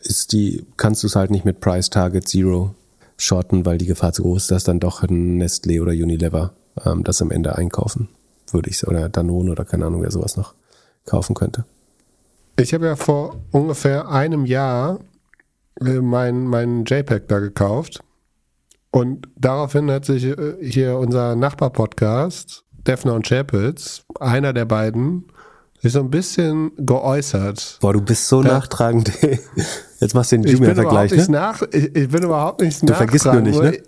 [0.00, 2.74] ist die, kannst du es halt nicht mit Price Target Zero
[3.18, 6.52] shorten, weil die Gefahr zu groß ist, dass dann doch ein Nestlé oder Unilever
[6.84, 8.08] ähm, das am Ende einkaufen,
[8.50, 10.54] würde ich oder Danone oder keine Ahnung, wer sowas noch
[11.06, 11.64] kaufen könnte.
[12.58, 14.98] Ich habe ja vor ungefähr einem Jahr
[15.80, 18.00] äh, mein, mein JPEG da gekauft.
[18.90, 25.26] Und daraufhin hat sich äh, hier unser Nachbar-Podcast, Defner und Chapitz, einer der beiden,
[25.82, 27.78] sich so ein bisschen geäußert.
[27.82, 28.48] Boah, du bist so Ja.
[28.54, 29.12] nachtragend.
[30.00, 31.36] Jetzt machst du den Ich bin, Jumia-Vergleich, überhaupt nicht ne?
[31.36, 33.78] nach, ich, ich bin überhaupt nicht Du vergisst nur nicht, ne?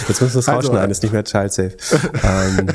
[0.07, 1.71] jetzt müssen wir es Also, rausschneiden, ist nicht mehr child safe.
[2.23, 2.67] ähm,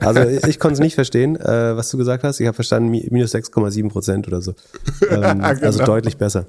[0.00, 2.40] also ich, ich konnte es nicht verstehen, äh, was du gesagt hast.
[2.40, 4.54] Ich habe verstanden, mi- minus 6,7 Prozent oder so.
[5.10, 5.92] Ähm, Also Genau.
[5.92, 6.46] deutlich besser.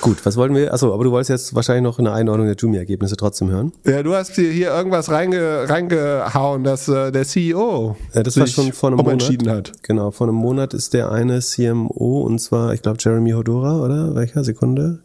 [0.00, 0.72] Gut, was wollten wir?
[0.72, 3.72] Achso, aber du wolltest jetzt wahrscheinlich noch eine Einordnung der Jumia-Ergebnisse trotzdem hören.
[3.86, 8.46] Ja, du hast hier, hier irgendwas reinge, reingehauen, dass äh, der CEO Ja, das war
[8.46, 9.22] schon vor einem Monat.
[9.28, 9.72] Umentschieden hat.
[9.82, 14.14] Genau, vor einem Monat ist der eine CMO und zwar, ich glaube, Jeremy Hodora, oder?
[14.14, 14.44] Welcher?
[14.44, 15.00] Sekunde?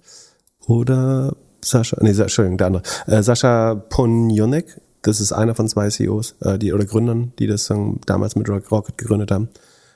[0.66, 2.84] Oder Sascha, nee, Entschuldigung, der andere.
[3.08, 7.70] Äh, Sascha Ponjonek, das ist einer von zwei CEOs, äh, die, oder Gründern, die das
[7.70, 9.50] ähm, damals mit Rock- Rocket gegründet haben,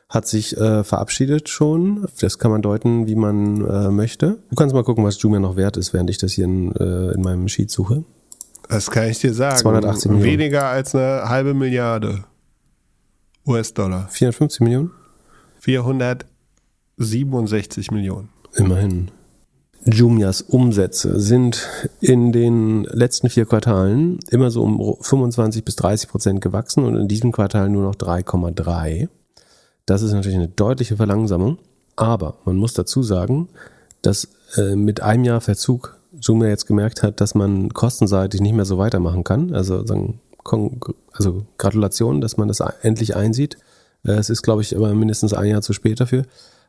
[0.10, 2.08] hat sich äh, verabschiedet schon.
[2.22, 4.38] Das kann man deuten, wie man äh, möchte.
[4.50, 7.12] Du kannst mal gucken, was Jumia noch wert ist, während ich das hier in, äh,
[7.12, 8.04] in meinem Sheet suche.
[8.70, 9.58] Das kann ich dir sagen.
[9.58, 10.32] 280 Millionen.
[10.32, 12.24] Weniger als eine halbe Milliarde
[13.48, 14.08] US-Dollar.
[14.10, 14.92] 450 Millionen?
[15.60, 18.30] 467 Millionen.
[18.56, 19.12] Immerhin.
[19.86, 21.68] Jumias Umsätze sind
[22.02, 27.08] in den letzten vier Quartalen immer so um 25 bis 30 Prozent gewachsen und in
[27.08, 29.08] diesem Quartal nur noch 3,3.
[29.86, 31.58] Das ist natürlich eine deutliche Verlangsamung,
[31.96, 33.48] aber man muss dazu sagen,
[34.02, 34.28] dass
[34.58, 38.78] äh, mit einem Jahr Verzug Jumia jetzt gemerkt hat, dass man kostenseitig nicht mehr so
[38.78, 39.54] weitermachen kann.
[39.54, 40.20] Also, sagen,
[41.14, 43.58] also Gratulation, dass man das endlich einsieht.
[44.04, 46.24] Äh, Es ist, glaube ich, aber mindestens ein Jahr zu spät dafür.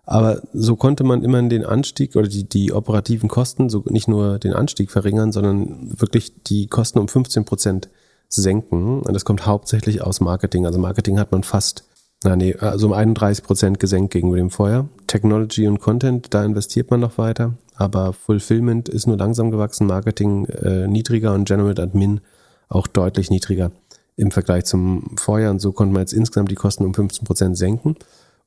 [0.04, 4.38] Aber so konnte man immerhin den Anstieg oder die, die operativen Kosten, so nicht nur
[4.38, 7.90] den Anstieg verringern, sondern wirklich die Kosten um 15 Prozent
[8.28, 9.02] senken.
[9.02, 10.64] Und das kommt hauptsächlich aus Marketing.
[10.64, 11.84] Also Marketing hat man fast,
[12.24, 14.88] na nee, also um 31 Prozent gesenkt gegenüber dem Vorjahr.
[15.06, 17.54] Technology und Content, da investiert man noch weiter.
[17.76, 22.20] Aber Fulfillment ist nur langsam gewachsen, Marketing äh, niedriger und General Admin
[22.68, 23.70] auch deutlich niedriger
[24.16, 25.50] im Vergleich zum Vorjahr.
[25.50, 27.96] Und so konnte man jetzt insgesamt die Kosten um 15 Prozent senken.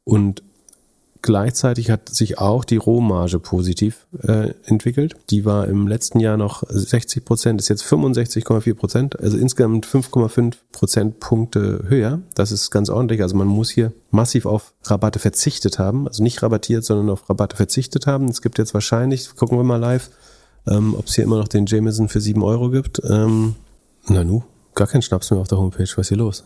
[0.03, 0.43] Und
[1.21, 5.15] gleichzeitig hat sich auch die Rohmarge positiv äh, entwickelt.
[5.29, 10.55] Die war im letzten Jahr noch 60 Prozent, ist jetzt 65,4 Prozent, also insgesamt 5,5
[10.71, 12.19] Prozentpunkte höher.
[12.35, 13.21] Das ist ganz ordentlich.
[13.21, 17.55] Also man muss hier massiv auf Rabatte verzichtet haben, also nicht rabattiert, sondern auf Rabatte
[17.55, 18.27] verzichtet haben.
[18.27, 20.09] Es gibt jetzt wahrscheinlich, gucken wir mal live,
[20.67, 23.01] ähm, ob es hier immer noch den Jameson für 7 Euro gibt.
[23.07, 23.55] Ähm,
[24.07, 24.43] na nu,
[24.75, 25.83] gar kein Schnaps mehr auf der Homepage.
[25.83, 26.43] Was ist hier los?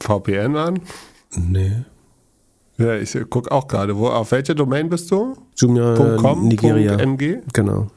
[0.00, 0.80] VPN an?
[1.36, 1.84] Nee.
[2.78, 3.96] Ja, ich guck auch gerade.
[3.96, 5.36] Wo, auf welcher Domain bist du?
[5.56, 6.96] Jumia .com, Nigeria.
[6.96, 7.42] .mg?
[7.52, 7.88] Genau.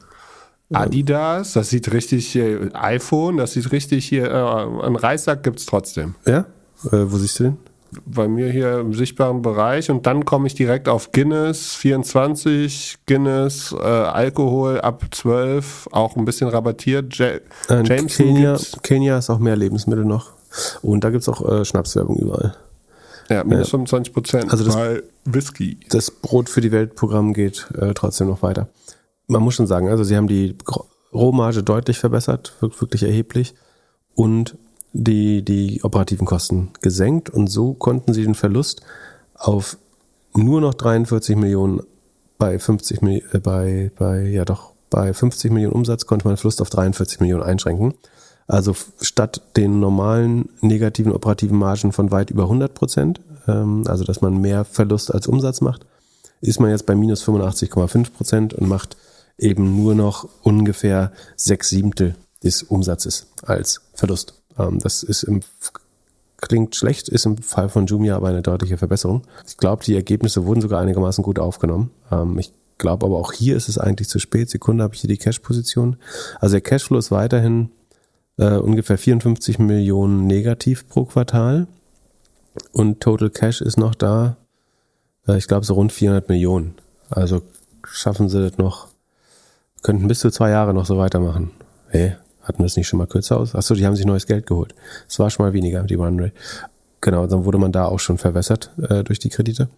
[0.72, 6.16] Adidas, das sieht richtig hier, iPhone, das sieht richtig hier, äh, einen Reissack gibt's trotzdem.
[6.26, 6.46] Ja?
[6.90, 7.58] Äh, wo siehst du den?
[8.04, 13.72] Bei mir hier im sichtbaren Bereich und dann komme ich direkt auf Guinness 24, Guinness,
[13.72, 17.14] äh, Alkohol ab 12, auch ein bisschen rabattiert.
[17.16, 18.76] Ja, Äh, Jameson Kenia, gibt's.
[18.82, 20.32] Kenia ist auch mehr Lebensmittel noch.
[20.82, 22.56] Und da gibt's auch äh, Schnapswerbung überall.
[23.28, 25.78] Ja, minus 25 Prozent Also das- bei Whisky.
[25.90, 28.68] Das Brot für die Welt-Programm geht äh, trotzdem noch weiter.
[29.26, 30.56] Man muss schon sagen, also sie haben die
[31.12, 33.54] Rohmarge deutlich verbessert, wirk- wirklich erheblich,
[34.14, 34.56] und
[34.96, 38.80] die, die operativen Kosten gesenkt und so konnten sie den Verlust
[39.34, 39.76] auf
[40.34, 41.82] nur noch 43 Millionen
[42.38, 46.38] bei 50 Mil- äh, bei, bei, ja doch, bei 50 Millionen Umsatz konnte man den
[46.38, 47.94] Verlust auf 43 Millionen einschränken.
[48.46, 54.20] Also statt den normalen negativen operativen Margen von weit über 100 Prozent, ähm, also dass
[54.20, 55.84] man mehr Verlust als Umsatz macht,
[56.40, 58.96] ist man jetzt bei minus 85,5 Prozent und macht
[59.38, 64.34] eben nur noch ungefähr sechs Siebtel des Umsatzes als Verlust.
[64.58, 65.40] Ähm, das ist im,
[66.38, 69.22] klingt schlecht, ist im Fall von Jumia aber eine deutliche Verbesserung.
[69.46, 71.90] Ich glaube, die Ergebnisse wurden sogar einigermaßen gut aufgenommen.
[72.10, 74.50] Ähm, ich glaube aber auch hier ist es eigentlich zu spät.
[74.50, 75.96] Sekunde habe ich hier die Cash-Position.
[76.40, 77.70] Also der Cashflow ist weiterhin
[78.38, 81.66] äh, ungefähr 54 Millionen negativ pro Quartal
[82.72, 84.36] und Total Cash ist noch da,
[85.26, 86.74] äh, ich glaube so rund 400 Millionen.
[87.10, 87.42] Also
[87.84, 88.88] schaffen sie das noch,
[89.82, 91.50] könnten bis zu zwei Jahre noch so weitermachen.
[91.88, 92.16] Hey,
[92.46, 93.54] hatten wir es nicht schon mal kürzer aus?
[93.54, 94.74] Achso, die haben sich neues Geld geholt.
[95.08, 96.32] Es war schon mal weniger, die Runrate.
[97.00, 99.68] Genau, dann wurde man da auch schon verwässert äh, durch die Kredite.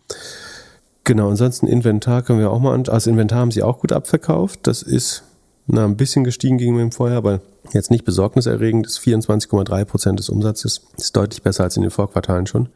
[1.04, 2.86] Genau, ansonsten Inventar können wir auch mal an.
[2.88, 4.60] Also Inventar haben sie auch gut abverkauft.
[4.66, 5.24] Das ist
[5.66, 7.40] na, ein bisschen gestiegen gegenüber dem Vorjahr, aber
[7.72, 8.86] jetzt nicht besorgniserregend.
[8.86, 10.82] Das ist 24,3 Prozent des Umsatzes.
[10.96, 12.68] ist deutlich besser als in den Vorquartalen schon.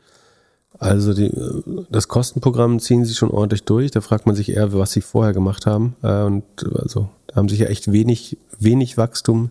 [0.79, 3.91] Also die, äh, das Kostenprogramm ziehen sie schon ordentlich durch.
[3.91, 5.97] Da fragt man sich eher, was sie vorher gemacht haben.
[6.03, 9.51] Äh, Und also da haben sich ja echt wenig, wenig Wachstum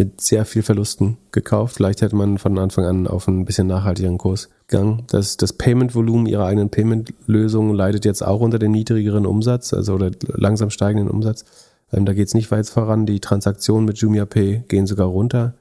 [0.00, 1.74] mit sehr viel Verlusten gekauft.
[1.76, 5.02] Vielleicht hätte man von Anfang an auf einen bisschen nachhaltigeren Kurs gegangen.
[5.08, 10.10] Das, das Payment-Volumen ihrer eigenen Payment-Lösung leidet jetzt auch unter dem niedrigeren Umsatz, also oder
[10.26, 11.44] langsam steigenden Umsatz.
[11.92, 13.04] Ähm, da geht es nicht weit voran.
[13.04, 15.52] Die Transaktionen mit JumiaPay gehen sogar runter.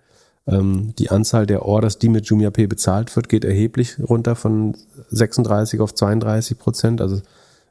[0.48, 4.78] Ähm, die Anzahl der Orders, die mit JumiaPay bezahlt wird, geht erheblich runter von
[5.10, 7.02] 36 auf 32 Prozent.
[7.02, 7.22] Also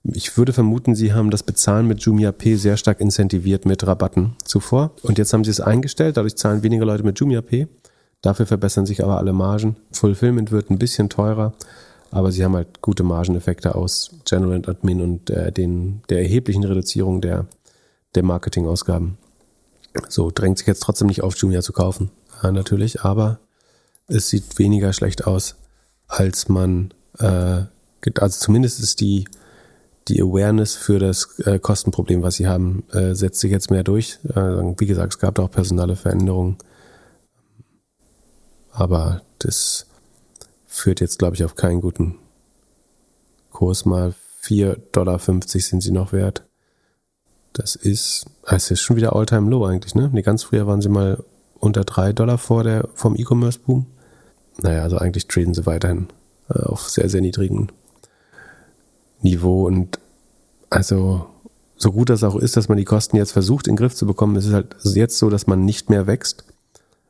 [0.04, 4.92] ich würde vermuten, sie haben das Bezahlen mit JumiaPay sehr stark incentiviert mit Rabatten zuvor.
[5.02, 7.66] Und jetzt haben sie es eingestellt, dadurch zahlen weniger Leute mit JumiaPay.
[8.22, 9.76] Dafür verbessern sich aber alle Margen.
[9.92, 11.52] Fulfillment wird ein bisschen teurer,
[12.10, 16.64] aber sie haben halt gute Margeneffekte aus General and Admin und äh, den, der erheblichen
[16.64, 17.46] Reduzierung der,
[18.14, 19.18] der Marketingausgaben.
[20.08, 22.10] So drängt sich jetzt trotzdem nicht auf, Jumia zu kaufen,
[22.42, 23.40] ja, natürlich, aber
[24.06, 25.56] es sieht weniger schlecht aus,
[26.06, 27.62] als man, äh,
[28.18, 29.26] also zumindest ist die,
[30.08, 34.18] die Awareness für das äh, Kostenproblem, was sie haben, äh, setzt sich jetzt mehr durch.
[34.34, 36.56] Äh, wie gesagt, es gab auch personale Veränderungen.
[38.72, 39.86] Aber das
[40.66, 42.16] führt jetzt, glaube ich, auf keinen guten
[43.50, 43.84] Kurs.
[43.84, 46.44] Mal 4,50 Dollar sind sie noch wert.
[47.52, 50.10] Das ist, es ist schon wieder All-Time Low eigentlich, ne?
[50.12, 51.24] Nee, ganz früher waren sie mal
[51.58, 53.86] unter 3 Dollar vor der, vom E-Commerce-Boom.
[54.62, 56.08] Naja, also eigentlich traden sie weiterhin
[56.50, 57.72] äh, auf sehr, sehr niedrigen
[59.22, 59.98] Niveau und
[60.70, 61.26] also
[61.76, 64.06] so gut das auch ist, dass man die Kosten jetzt versucht in den Griff zu
[64.06, 66.44] bekommen, ist es halt jetzt so, dass man nicht mehr wächst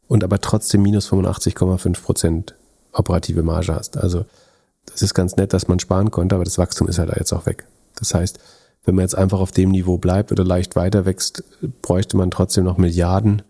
[0.09, 2.55] und aber trotzdem minus 85,5 Prozent
[2.93, 3.97] operative Marge hast.
[3.97, 4.25] Also
[4.87, 7.47] das ist ganz nett, dass man sparen konnte, aber das Wachstum ist halt jetzt auch
[7.47, 7.65] weg.
[7.97, 8.39] Das heißt,
[8.85, 11.45] wenn man jetzt einfach auf dem Niveau bleibt oder leicht weiter wächst,
[11.83, 13.43] bräuchte man trotzdem noch Milliarden,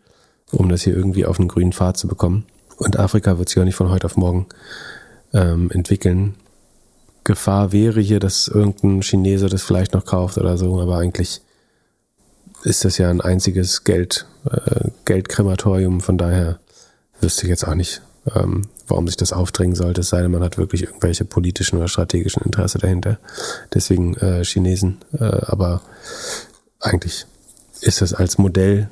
[0.51, 2.47] um das hier irgendwie auf einen grünen Pfad zu bekommen.
[2.77, 4.47] Und Afrika wird sich auch nicht von heute auf morgen
[5.33, 6.35] ähm, entwickeln.
[7.29, 11.43] Gefahr wäre hier, dass irgendein Chinese das vielleicht noch kauft oder so, aber eigentlich
[12.65, 16.59] ist das ja ein einziges Geld, äh, Geldkrematorium, von daher
[17.21, 18.01] wüsste ich jetzt auch nicht,
[18.35, 21.89] ähm, warum sich das aufdrängen sollte, es sei denn, man hat wirklich irgendwelche politischen oder
[21.89, 23.19] strategischen Interesse dahinter.
[23.75, 25.83] Deswegen äh, Chinesen, äh, aber
[26.81, 27.27] eigentlich
[27.83, 28.89] ist das als Modell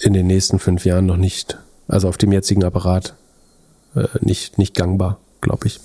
[0.00, 1.56] in den nächsten fünf Jahren noch nicht,
[1.86, 3.14] also auf dem jetzigen Apparat,
[3.94, 5.78] äh, nicht, nicht gangbar, glaube ich.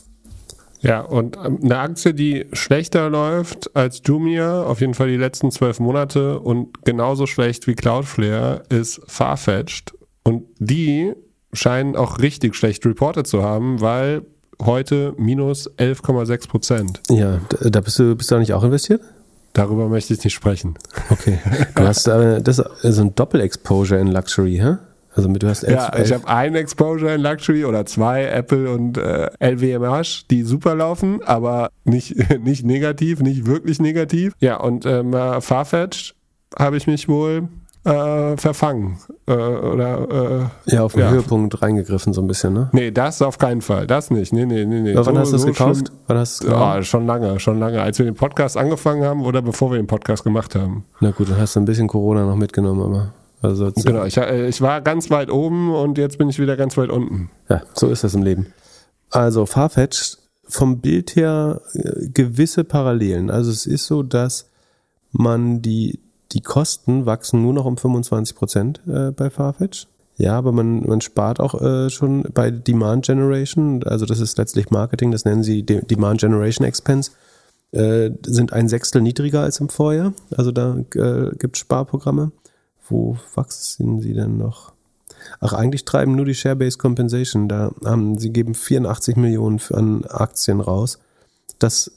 [0.82, 5.52] Ja, und ähm, eine Aktie, die schlechter läuft als Jumia, auf jeden Fall die letzten
[5.52, 9.94] zwölf Monate und genauso schlecht wie Cloudflare, ist Farfetched.
[10.24, 11.14] Und die
[11.54, 14.24] scheinen auch richtig schlecht reported zu haben, weil
[14.62, 17.02] heute minus 11,6 Prozent.
[17.10, 19.02] Ja, da bist du, bist du da nicht auch investiert?
[19.54, 20.76] Darüber möchte ich nicht sprechen.
[21.10, 21.40] Okay.
[21.76, 24.78] Du hast äh, das ist so ein Doppel-Exposure in Luxury, hä?
[25.18, 28.98] Also du hast elf, Ja, ich habe ein Exposure in Luxury oder zwei, Apple und
[28.98, 34.34] äh, LVMH, die super laufen, aber nicht, nicht negativ, nicht wirklich negativ.
[34.40, 36.14] Ja, und ähm, äh, Farfetch
[36.58, 37.48] habe ich mich wohl
[37.84, 38.98] äh, verfangen.
[39.28, 41.10] Äh, oder äh, ja, auf den ja.
[41.10, 42.70] Höhepunkt reingegriffen so ein bisschen, ne?
[42.74, 43.88] Nee, das auf keinen Fall.
[43.88, 44.34] Das nicht.
[44.34, 44.96] Nee, nee, nee, nee.
[44.96, 45.92] Aber wann So- hast du das so gekauft?
[46.08, 47.82] Wann hast du Ja, schon lange, schon lange.
[47.82, 50.84] Als wir den Podcast angefangen haben oder bevor wir den Podcast gemacht haben.
[51.00, 54.48] Na gut, dann hast du ein bisschen Corona noch mitgenommen, aber also Genau, ich, äh,
[54.48, 57.30] ich war ganz weit oben und jetzt bin ich wieder ganz weit unten.
[57.50, 58.48] Ja, so ist das im Leben.
[59.10, 60.18] Also Farfetch
[60.48, 63.30] vom Bild her äh, gewisse Parallelen.
[63.30, 64.50] Also es ist so, dass
[65.12, 66.00] man die,
[66.32, 69.88] die Kosten wachsen nur noch um 25 Prozent äh, bei Farfetch.
[70.18, 74.72] Ja, aber man, man spart auch äh, schon bei Demand Generation, also das ist letztlich
[74.72, 77.12] Marketing, das nennen sie De Demand Generation Expense,
[77.72, 80.14] äh, sind ein Sechstel niedriger als im Vorjahr.
[80.36, 82.32] Also da äh, gibt es Sparprogramme.
[82.90, 84.74] Wo wachsen sie denn noch?
[85.40, 87.48] Ach, eigentlich treiben nur die Share-Based Compensation.
[87.48, 91.00] Da haben sie geben 84 Millionen für, an Aktien raus.
[91.60, 91.92] Das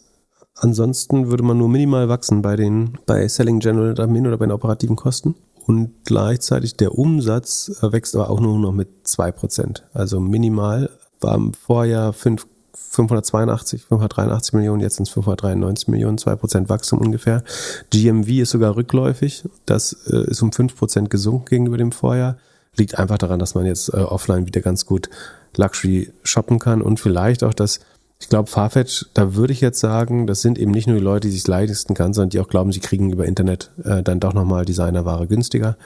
[0.56, 4.52] ansonsten würde man nur minimal wachsen bei den bei Selling General Admin oder bei den
[4.52, 5.34] operativen Kosten.
[5.66, 9.82] Und gleichzeitig der Umsatz äh, wächst aber auch nur noch mit 2%.
[9.92, 16.68] Also minimal war im Vorjahr 5, 582, 583 Millionen, jetzt sind es 593 Millionen, 2%
[16.68, 17.42] Wachstum ungefähr.
[17.90, 19.44] GMV ist sogar rückläufig.
[19.66, 22.36] Das äh, ist um 5% gesunken gegenüber dem Vorjahr.
[22.76, 25.10] Liegt einfach daran, dass man jetzt äh, offline wieder ganz gut
[25.56, 27.80] Luxury shoppen kann und vielleicht auch das,
[28.20, 31.28] ich glaube, Farfetch, da würde ich jetzt sagen, das sind eben nicht nur die Leute,
[31.28, 34.34] die sich leisten kann, sondern die auch glauben, sie kriegen über Internet äh, dann doch
[34.34, 35.76] nochmal Designerware günstiger.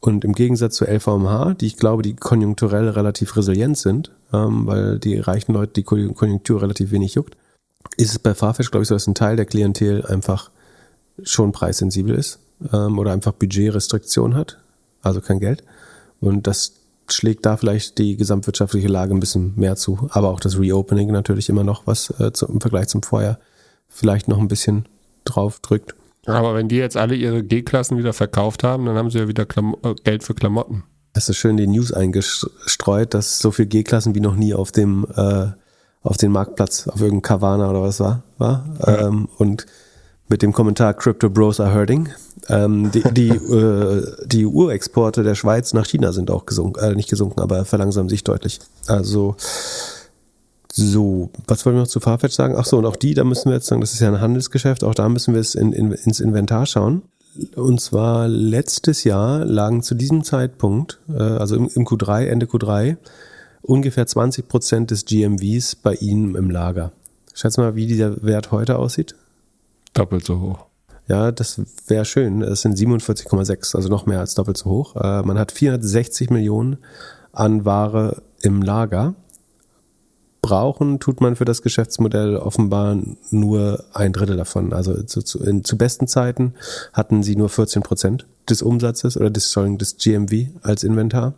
[0.00, 4.98] Und im Gegensatz zu LVMH, die ich glaube, die konjunkturell relativ resilient sind, ähm, weil
[4.98, 7.36] die reichen Leute die Konj- Konjunktur relativ wenig juckt,
[7.96, 10.50] ist es bei Farfetch, glaube ich, so, dass ein Teil der Klientel einfach
[11.22, 12.38] schon preissensibel ist
[12.72, 14.58] ähm, oder einfach Budgetrestriktion hat,
[15.02, 15.64] also kein Geld.
[16.20, 16.74] Und das
[17.10, 20.08] schlägt da vielleicht die gesamtwirtschaftliche Lage ein bisschen mehr zu.
[20.12, 23.38] Aber auch das Reopening natürlich immer noch, was äh, zu, im Vergleich zum Vorjahr
[23.88, 24.86] vielleicht noch ein bisschen
[25.24, 25.94] drauf drückt.
[26.26, 29.46] Aber wenn die jetzt alle ihre G-Klassen wieder verkauft haben, dann haben sie ja wieder
[29.46, 30.84] Klam äh, Geld für Klamotten.
[31.14, 35.06] Hast du schön die News eingestreut, dass so viel G-Klassen wie noch nie auf dem
[35.16, 35.48] äh,
[36.02, 38.64] auf den Marktplatz, auf irgendeinem Carvana oder was war, war.
[38.86, 39.66] Ähm, und
[40.28, 42.08] mit dem Kommentar Crypto Bros are hurting.
[42.48, 47.10] Ähm, die die, äh, die Urexporte der Schweiz nach China sind auch gesunken, äh, nicht
[47.10, 48.60] gesunken, aber verlangsamen sich deutlich.
[48.86, 49.36] Also
[50.72, 52.54] so, was wollen wir noch zu Farfetch sagen?
[52.56, 54.84] Ach so, und auch die, da müssen wir jetzt sagen, das ist ja ein Handelsgeschäft,
[54.84, 57.02] auch da müssen wir es in, in, ins Inventar schauen.
[57.54, 62.96] Und zwar letztes Jahr lagen zu diesem Zeitpunkt, äh, also im, im Q3, Ende Q3,
[63.62, 66.92] ungefähr 20 Prozent des GMVs bei Ihnen im Lager.
[67.34, 69.14] Schätz mal, wie dieser Wert heute aussieht.
[69.94, 70.66] Doppelt so hoch.
[71.06, 72.42] Ja, das wäre schön.
[72.42, 74.96] Es sind 47,6, also noch mehr als doppelt so hoch.
[74.96, 76.78] Äh, man hat 460 Millionen
[77.32, 79.14] an Ware im Lager.
[80.50, 82.98] Brauchen tut man für das Geschäftsmodell offenbar
[83.30, 84.72] nur ein Drittel davon.
[84.72, 86.54] Also zu, zu, in, zu besten Zeiten
[86.92, 91.34] hatten sie nur 14 Prozent des Umsatzes oder des, des GMV als Inventar.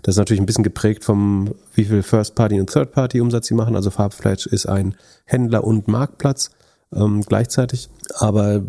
[0.00, 3.76] Das ist natürlich ein bisschen geprägt vom, wie viel First-Party und Third-Party-Umsatz sie machen.
[3.76, 4.94] Also Farbfletch ist ein
[5.26, 6.50] Händler und Marktplatz
[6.94, 7.90] ähm, gleichzeitig.
[8.14, 8.62] Aber äh,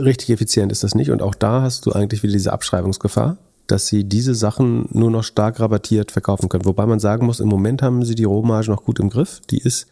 [0.00, 1.10] richtig effizient ist das nicht.
[1.10, 3.36] Und auch da hast du eigentlich wieder diese Abschreibungsgefahr,
[3.72, 6.66] dass sie diese Sachen nur noch stark rabattiert verkaufen können.
[6.66, 9.40] Wobei man sagen muss, im Moment haben sie die Rohmarge noch gut im Griff.
[9.50, 9.86] Die ist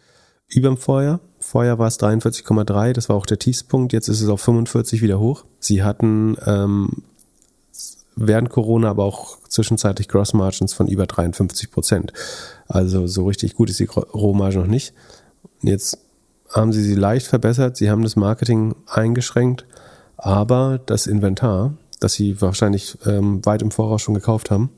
[0.47, 1.19] über dem Vorjahr.
[1.39, 3.91] Vorjahr war es 43,3, das war auch der Tiefspunkt.
[3.91, 5.45] Jetzt ist es auf 45 wieder hoch.
[5.59, 6.89] Sie hatten ähm,
[8.15, 12.13] während Corona aber auch zwischenzeitlich Gross Margins von über 53 Prozent.
[12.67, 14.93] Also so richtig gut ist die Rohmarge noch nicht.
[15.63, 15.97] Jetzt
[16.53, 19.65] haben sie sie leicht verbessert, sie haben das Marketing eingeschränkt,
[20.17, 24.69] aber das Inventar, das sie wahrscheinlich ähm, weit im Voraus schon gekauft haben,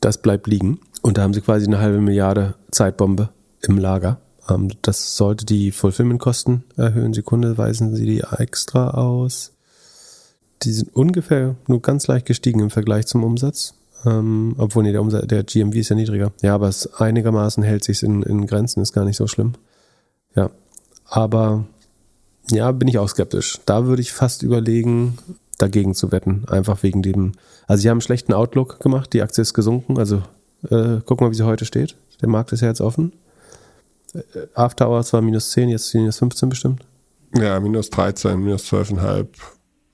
[0.00, 0.80] das bleibt liegen.
[1.02, 3.28] Und da haben sie quasi eine halbe Milliarde Zeitbombe
[3.60, 4.20] im Lager.
[4.48, 7.12] Ähm, das sollte die Fulfillment-Kosten erhöhen.
[7.12, 9.52] Sekunde, weisen sie die extra aus.
[10.62, 13.74] Die sind ungefähr nur ganz leicht gestiegen im Vergleich zum Umsatz.
[14.06, 16.32] Ähm, obwohl, nee, der, Umsatz, der GMV ist ja niedriger.
[16.42, 19.54] Ja, aber es einigermaßen hält sich in, in Grenzen, ist gar nicht so schlimm.
[20.36, 20.50] Ja,
[21.06, 21.64] aber
[22.50, 23.58] ja, bin ich auch skeptisch.
[23.66, 25.18] Da würde ich fast überlegen,
[25.58, 26.44] dagegen zu wetten.
[26.48, 27.32] Einfach wegen dem.
[27.66, 29.12] Also, sie haben einen schlechten Outlook gemacht.
[29.12, 29.98] Die Aktie ist gesunken.
[29.98, 30.22] Also,
[30.70, 31.96] äh, guck mal, wie sie heute steht.
[32.20, 33.12] Der Markt ist ja jetzt offen.
[34.14, 34.20] Äh,
[34.54, 36.84] After Hours war minus 10, jetzt minus 15 bestimmt.
[37.36, 39.26] Ja, minus 13, minus 12,5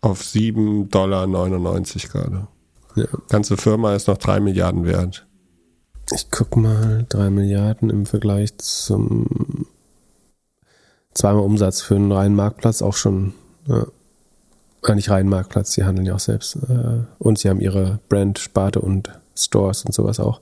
[0.01, 2.47] auf 7,99 Dollar gerade.
[2.95, 3.07] Ja.
[3.29, 5.27] Ganze Firma ist noch 3 Milliarden wert.
[6.13, 9.67] Ich guck mal, 3 Milliarden im Vergleich zum
[11.15, 13.33] zweimal Umsatz für einen reinen Marktplatz auch schon.
[13.67, 13.87] Ja.
[14.87, 16.57] Äh, nicht reinen Marktplatz, sie handeln ja auch selbst.
[16.57, 20.41] Äh, Und sie haben ihre Brand-Sparte und Stores und sowas auch.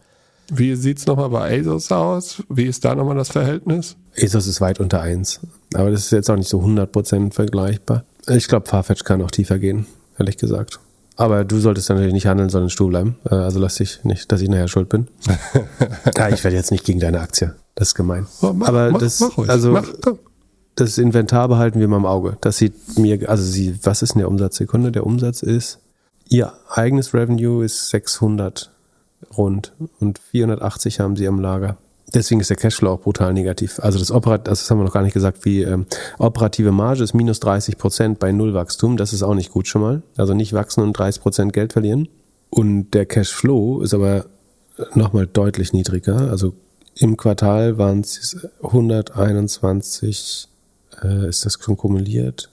[0.55, 2.43] Wie sieht's nochmal bei ASOS aus?
[2.49, 3.97] Wie ist da nochmal das Verhältnis?
[4.21, 5.41] ASOS ist weit unter 1.
[5.75, 8.05] Aber das ist jetzt auch nicht so 100% vergleichbar.
[8.29, 9.87] Ich glaube, Farfetch kann auch tiefer gehen,
[10.19, 10.79] ehrlich gesagt.
[11.17, 13.17] Aber du solltest natürlich nicht handeln, sondern stur bleiben.
[13.31, 15.09] Äh, Also lass dich nicht, dass ich nachher schuld bin.
[16.17, 17.55] ja, ich werde jetzt nicht gegen deine Aktie.
[17.75, 18.27] Das ist gemein.
[18.43, 19.49] Oh, mach- Aber mach- das, mach ruhig.
[19.49, 20.19] also Mach, komm.
[20.75, 22.37] Das Inventar behalten wir mal im Auge.
[22.41, 24.57] Das sieht mir, also sie, was ist denn der Umsatz?
[24.57, 25.79] Sekunde, der Umsatz ist,
[26.29, 28.71] ihr eigenes Revenue ist 600
[29.37, 31.77] rund und 480 haben sie am Lager.
[32.15, 33.81] Deswegen ist der Cashflow auch brutal negativ.
[33.81, 35.87] Also das Operat, das haben wir noch gar nicht gesagt, wie ähm,
[36.19, 38.99] operative Marge ist minus 30 Prozent bei Nullwachstum.
[38.99, 40.03] Das ist auch nicht gut schon mal.
[40.17, 42.09] Also nicht wachsen und 30 Prozent Geld verlieren.
[42.51, 44.27] Und der Cashflow ist aber
[44.95, 46.31] nochmal deutlich niedriger.
[46.31, 46.53] Also
[46.97, 50.49] im Quartal waren es 121,
[51.05, 52.51] äh, ist das schon kumuliert?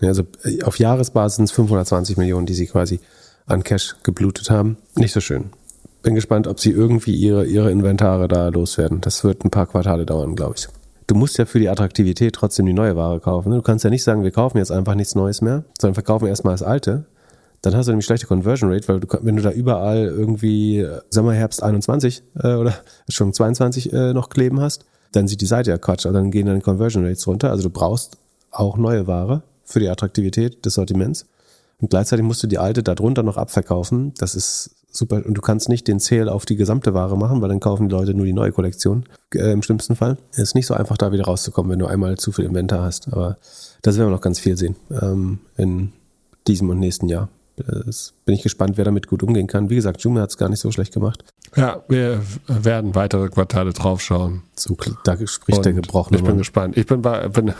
[0.00, 3.00] Ja, also äh, auf Jahresbasis sind es 520 Millionen, die sie quasi
[3.46, 4.76] an Cash geblutet haben.
[4.96, 5.50] Nicht so schön.
[6.02, 9.00] Bin gespannt, ob sie irgendwie ihre, ihre Inventare da loswerden.
[9.00, 10.68] Das wird ein paar Quartale dauern, glaube ich.
[11.06, 13.50] Du musst ja für die Attraktivität trotzdem die neue Ware kaufen.
[13.50, 13.56] ne?
[13.56, 16.54] Du kannst ja nicht sagen, wir kaufen jetzt einfach nichts Neues mehr, sondern verkaufen erstmal
[16.54, 17.06] das alte.
[17.62, 21.00] Dann hast du nämlich schlechte Conversion Rate, weil du, wenn du da überall irgendwie äh,
[21.10, 22.74] Sommer, Herbst 21 äh, oder
[23.08, 24.84] schon 22 äh, noch kleben hast,
[25.16, 26.06] dann sieht die Seite ja Quatsch.
[26.06, 27.50] Also dann gehen deine Conversion Rates runter.
[27.50, 28.18] Also du brauchst
[28.50, 31.26] auch neue Ware für die Attraktivität des Sortiments.
[31.80, 34.14] Und gleichzeitig musst du die alte darunter noch abverkaufen.
[34.18, 35.22] Das ist super.
[35.24, 37.94] Und du kannst nicht den Sale auf die gesamte Ware machen, weil dann kaufen die
[37.94, 39.04] Leute nur die neue Kollektion.
[39.34, 40.18] Äh, Im schlimmsten Fall.
[40.32, 43.12] Es ist nicht so einfach, da wieder rauszukommen, wenn du einmal zu viel Inventar hast.
[43.12, 43.38] Aber
[43.82, 45.92] das werden wir noch ganz viel sehen ähm, in
[46.46, 47.28] diesem und nächsten Jahr.
[47.56, 49.70] Das bin ich gespannt, wer damit gut umgehen kann.
[49.70, 51.24] Wie gesagt, Jume hat es gar nicht so schlecht gemacht.
[51.56, 54.42] Ja, wir werden weitere Quartale draufschauen.
[54.54, 56.38] So, da spricht der gebrochene Ich bin Mann.
[56.38, 56.76] gespannt.
[56.76, 57.54] Ich bin, bei, bin,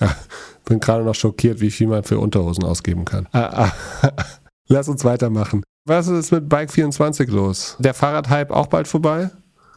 [0.00, 0.16] ja,
[0.64, 3.28] bin gerade noch schockiert, wie viel man für Unterhosen ausgeben kann.
[3.32, 3.70] Ah,
[4.02, 4.12] ah.
[4.68, 5.62] Lass uns weitermachen.
[5.84, 7.76] Was ist mit Bike 24 los?
[7.78, 9.30] Der Fahrradhype auch bald vorbei?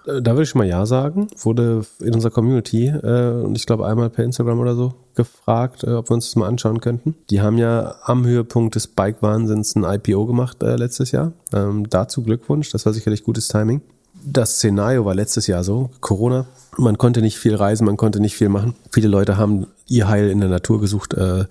[0.06, 1.28] Da würde ich mal Ja sagen.
[1.38, 5.91] Wurde in unserer Community äh, und ich glaube einmal per Instagram oder so gefragt, äh,
[5.91, 7.16] ob wir uns das mal anschauen könnten.
[7.30, 11.34] Die haben ja am Höhepunkt des Bike-Wahnsinns ein IPO gemacht äh, letztes Jahr.
[11.53, 13.82] Ähm, dazu Glückwunsch, das war sicherlich gutes Timing.
[14.28, 16.47] Das Szenario war letztes Jahr so, Corona.
[16.78, 18.73] Man konnte nicht viel reisen, man konnte nicht viel machen.
[18.91, 21.45] Viele Leute haben ihr Heil in der Natur gesucht, äh,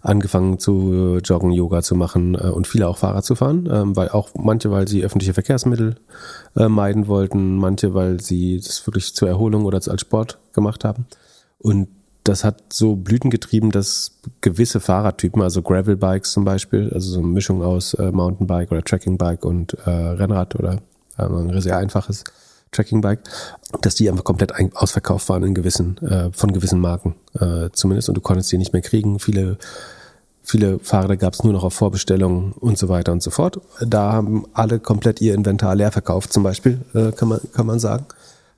[0.00, 4.08] angefangen zu joggen, Yoga zu machen äh, und viele auch Fahrrad zu fahren, ähm, weil
[4.08, 5.96] auch manche, weil sie öffentliche Verkehrsmittel
[6.56, 11.06] äh, meiden wollten, manche, weil sie das wirklich zur Erholung oder als Sport gemacht haben.
[11.58, 11.88] Und
[12.24, 17.28] das hat so Blüten getrieben, dass gewisse Fahrradtypen, also Gravelbikes zum Beispiel, also so eine
[17.28, 20.80] Mischung aus äh, Mountainbike oder Trekkingbike und äh, Rennrad oder
[21.18, 22.24] äh, ein sehr einfaches
[22.72, 23.22] Trekkingbike,
[23.80, 28.16] dass die einfach komplett ausverkauft waren in gewissen, äh, von gewissen Marken äh, zumindest und
[28.16, 29.18] du konntest die nicht mehr kriegen.
[29.18, 29.58] Viele
[30.46, 33.60] Viele Fahrräder gab es nur noch auf Vorbestellung und so weiter und so fort.
[33.80, 37.78] Da haben alle komplett ihr Inventar leer verkauft, zum Beispiel, äh, kann, man, kann man
[37.78, 38.04] sagen.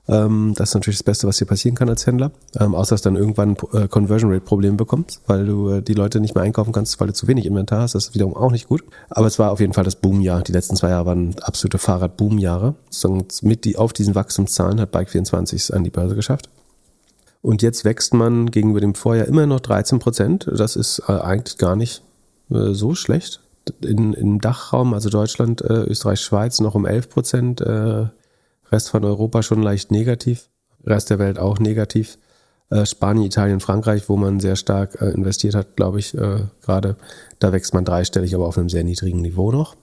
[0.09, 2.31] Ähm, das ist natürlich das Beste, was dir passieren kann als Händler.
[2.59, 5.93] Ähm, außer dass du dann irgendwann äh, Conversion Rate Probleme bekommst, weil du äh, die
[5.93, 7.95] Leute nicht mehr einkaufen kannst, weil du zu wenig Inventar hast.
[7.95, 8.83] Das ist wiederum auch nicht gut.
[9.09, 10.41] Aber es war auf jeden Fall das Boomjahr.
[10.43, 12.75] Die letzten zwei Jahre waren absolute Fahrrad-Boomjahre.
[13.41, 16.49] Mit die, auf diesen Wachstumszahlen hat Bike24 es an die Börse geschafft.
[17.41, 20.49] Und jetzt wächst man gegenüber dem Vorjahr immer noch 13 Prozent.
[20.53, 22.01] Das ist äh, eigentlich gar nicht
[22.49, 23.41] so schlecht.
[23.81, 27.61] In, Im Dachraum, also Deutschland, Österreich, Schweiz noch um 11 Prozent.
[28.71, 30.49] Rest von Europa schon leicht negativ.
[30.85, 32.17] Rest der Welt auch negativ.
[32.69, 36.97] Äh, Spanien, Italien, Frankreich, wo man sehr stark äh, investiert hat, glaube ich, äh, gerade.
[37.39, 39.75] Da wächst man dreistellig, aber auf einem sehr niedrigen Niveau noch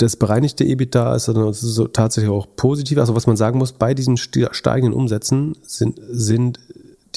[0.00, 2.98] das bereinigte EBITDA ist dann so tatsächlich auch positiv.
[2.98, 6.58] Also was man sagen muss, bei diesen steigenden Umsätzen sind, sind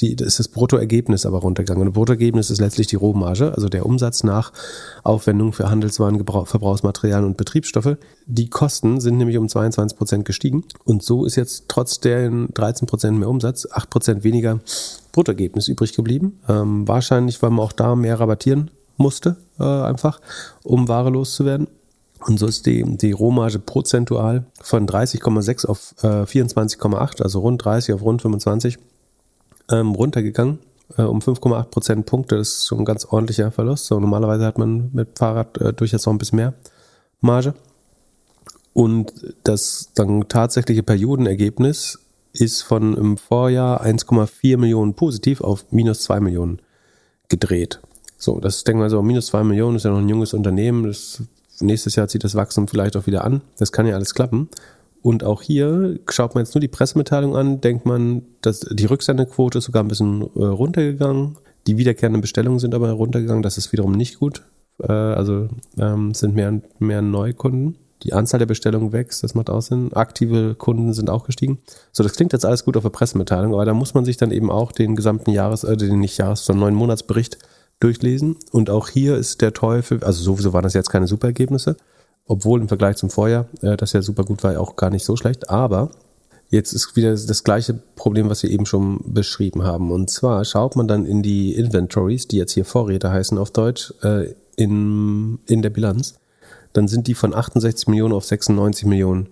[0.00, 1.86] die, ist das Bruttoergebnis aber runtergegangen.
[1.86, 4.52] Und Bruttoergebnis ist letztlich die Rohmarge, also der Umsatz nach
[5.02, 7.96] Aufwendung für Handelswaren, Gebrauch, Verbrauchsmaterialien und Betriebsstoffe.
[8.26, 10.64] Die Kosten sind nämlich um 22 Prozent gestiegen.
[10.84, 14.60] Und so ist jetzt trotz der 13 Prozent mehr Umsatz 8 Prozent weniger
[15.12, 16.40] Bruttoergebnis übrig geblieben.
[16.48, 20.20] Ähm, wahrscheinlich, weil man auch da mehr rabattieren musste, äh, einfach,
[20.62, 21.68] um Ware loszuwerden.
[22.26, 27.94] Und so ist die, die Rohmarge prozentual von 30,6 auf äh, 24,8, also rund 30
[27.94, 28.78] auf rund 25,
[29.70, 30.58] ähm, runtergegangen.
[30.96, 32.36] Äh, um 5,8 Prozentpunkte.
[32.36, 33.86] Das ist schon ein ganz ordentlicher Verlust.
[33.86, 36.54] So, normalerweise hat man mit Fahrrad äh, durchaus noch ein bisschen mehr
[37.20, 37.54] Marge.
[38.72, 39.12] Und
[39.44, 42.00] das dann tatsächliche Periodenergebnis
[42.32, 46.60] ist von im Vorjahr 1,4 Millionen positiv auf minus 2 Millionen
[47.28, 47.80] gedreht.
[48.18, 50.84] So, das denken wir so, minus 2 Millionen ist ja noch ein junges Unternehmen.
[50.84, 51.22] Das,
[51.60, 53.42] nächstes Jahr zieht das Wachstum vielleicht auch wieder an.
[53.58, 54.48] Das kann ja alles klappen.
[55.04, 59.58] Und auch hier schaut man jetzt nur die Pressemitteilung an, denkt man, dass die Rücksendequote
[59.58, 61.36] ist sogar ein bisschen äh, runtergegangen.
[61.66, 63.42] Die wiederkehrenden Bestellungen sind aber runtergegangen.
[63.42, 64.44] Das ist wiederum nicht gut.
[64.82, 65.48] Äh, also
[65.78, 67.76] ähm, sind mehr, mehr Neukunden.
[68.02, 69.92] Die Anzahl der Bestellungen wächst, das macht auch Sinn.
[69.92, 71.58] Aktive Kunden sind auch gestiegen.
[71.92, 74.30] So, das klingt jetzt alles gut auf der Pressemitteilung, aber da muss man sich dann
[74.30, 77.36] eben auch den gesamten Jahres, äh, den nicht Jahres, sondern neun Monatsbericht
[77.78, 78.36] durchlesen.
[78.52, 81.76] Und auch hier ist der Teufel, also sowieso waren das jetzt keine Superergebnisse,
[82.26, 85.16] obwohl im Vergleich zum Vorjahr, äh, das ja super gut war, auch gar nicht so
[85.16, 85.50] schlecht.
[85.50, 85.90] Aber
[86.48, 89.90] jetzt ist wieder das gleiche Problem, was wir eben schon beschrieben haben.
[89.90, 93.92] Und zwar schaut man dann in die Inventories, die jetzt hier Vorräte heißen auf Deutsch,
[94.02, 96.14] äh, in, in der Bilanz.
[96.72, 99.28] Dann sind die von 68 Millionen auf 96 Millionen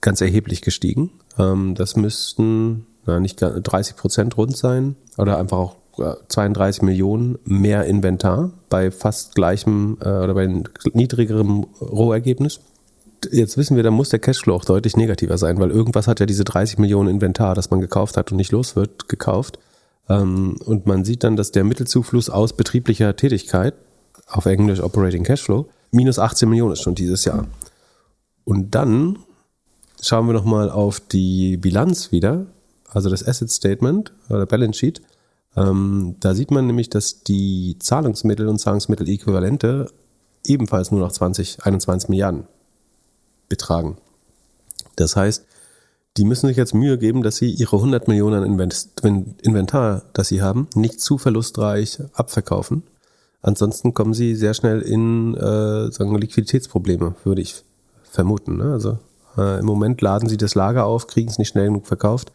[0.00, 1.10] ganz erheblich gestiegen.
[1.38, 7.84] Ähm, das müssten na, nicht 30 Prozent rund sein oder einfach auch 32 Millionen mehr
[7.84, 10.62] Inventar bei fast gleichem äh, oder bei
[10.92, 12.60] niedrigerem Rohergebnis.
[13.30, 16.26] Jetzt wissen wir, da muss der Cashflow auch deutlich negativer sein, weil irgendwas hat ja
[16.26, 19.58] diese 30 Millionen Inventar, das man gekauft hat und nicht los wird, gekauft.
[20.08, 23.74] Ähm, und man sieht dann, dass der Mittelzufluss aus betrieblicher Tätigkeit,
[24.28, 27.46] auf Englisch Operating Cashflow, minus 18 Millionen ist schon dieses Jahr.
[28.44, 29.18] Und dann
[30.00, 32.46] schauen wir nochmal auf die Bilanz wieder,
[32.88, 35.02] also das Asset Statement oder Balance Sheet.
[35.56, 39.90] Ähm, da sieht man nämlich, dass die Zahlungsmittel und Zahlungsmitteläquivalente
[40.44, 42.44] ebenfalls nur noch 20, 21 Milliarden
[43.48, 43.96] betragen.
[44.96, 45.44] Das heißt,
[46.16, 48.58] die müssen sich jetzt Mühe geben, dass sie ihre 100 Millionen
[49.42, 52.84] Inventar, das sie haben, nicht zu verlustreich abverkaufen.
[53.42, 57.62] Ansonsten kommen sie sehr schnell in äh, sagen Liquiditätsprobleme, würde ich
[58.10, 58.56] vermuten.
[58.56, 58.72] Ne?
[58.72, 58.98] Also
[59.36, 62.32] äh, im Moment laden sie das Lager auf, kriegen es nicht schnell genug verkauft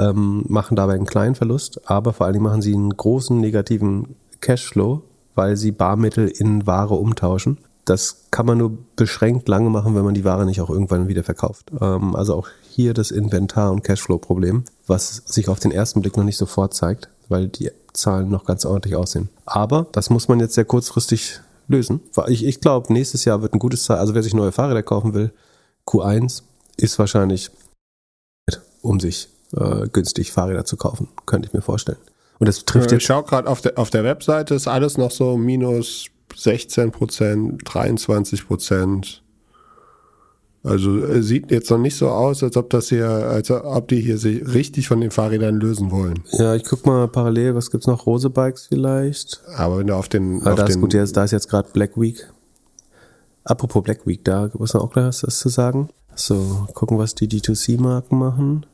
[0.00, 4.16] ähm, machen dabei einen kleinen Verlust, aber vor allen Dingen machen sie einen großen negativen
[4.40, 5.02] Cashflow,
[5.34, 7.58] weil sie Barmittel in Ware umtauschen.
[7.84, 11.22] Das kann man nur beschränkt lange machen, wenn man die Ware nicht auch irgendwann wieder
[11.22, 11.70] verkauft.
[11.80, 16.24] Ähm, also auch hier das Inventar- und Cashflow-Problem, was sich auf den ersten Blick noch
[16.24, 19.28] nicht sofort zeigt, weil die Zahlen noch ganz ordentlich aussehen.
[19.44, 22.00] Aber das muss man jetzt sehr kurzfristig lösen.
[22.28, 23.98] Ich, ich glaube, nächstes Jahr wird ein gutes Jahr.
[23.98, 25.32] Also wer sich neue Fahrräder kaufen will,
[25.86, 26.42] Q1
[26.76, 27.50] ist wahrscheinlich,
[28.82, 31.98] um sich äh, günstig Fahrräder zu kaufen, könnte ich mir vorstellen.
[32.38, 33.02] Und das trifft ja, jetzt.
[33.02, 37.62] Ich schaue gerade auf der, auf der Webseite, ist alles noch so minus 16 Prozent,
[37.64, 39.22] 23 Prozent.
[40.62, 44.00] Also äh, sieht jetzt noch nicht so aus, als ob das hier, als ob die
[44.00, 46.22] hier sich richtig von den Fahrrädern lösen wollen.
[46.32, 48.06] Ja, ich guck mal parallel, was gibt's noch?
[48.06, 49.40] Rose Bikes vielleicht?
[49.56, 50.42] Aber wenn du auf den.
[50.42, 52.26] Ah, auf da den ist gut, da ist jetzt gerade Black Week.
[53.44, 55.88] Apropos Black Week, da muss man auch gleich was zu sagen.
[56.14, 58.66] So, gucken, was die D2C-Marken machen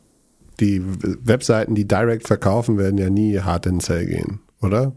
[0.60, 0.82] die
[1.24, 4.92] Webseiten, die direkt verkaufen, werden ja nie hart in Sale gehen, oder?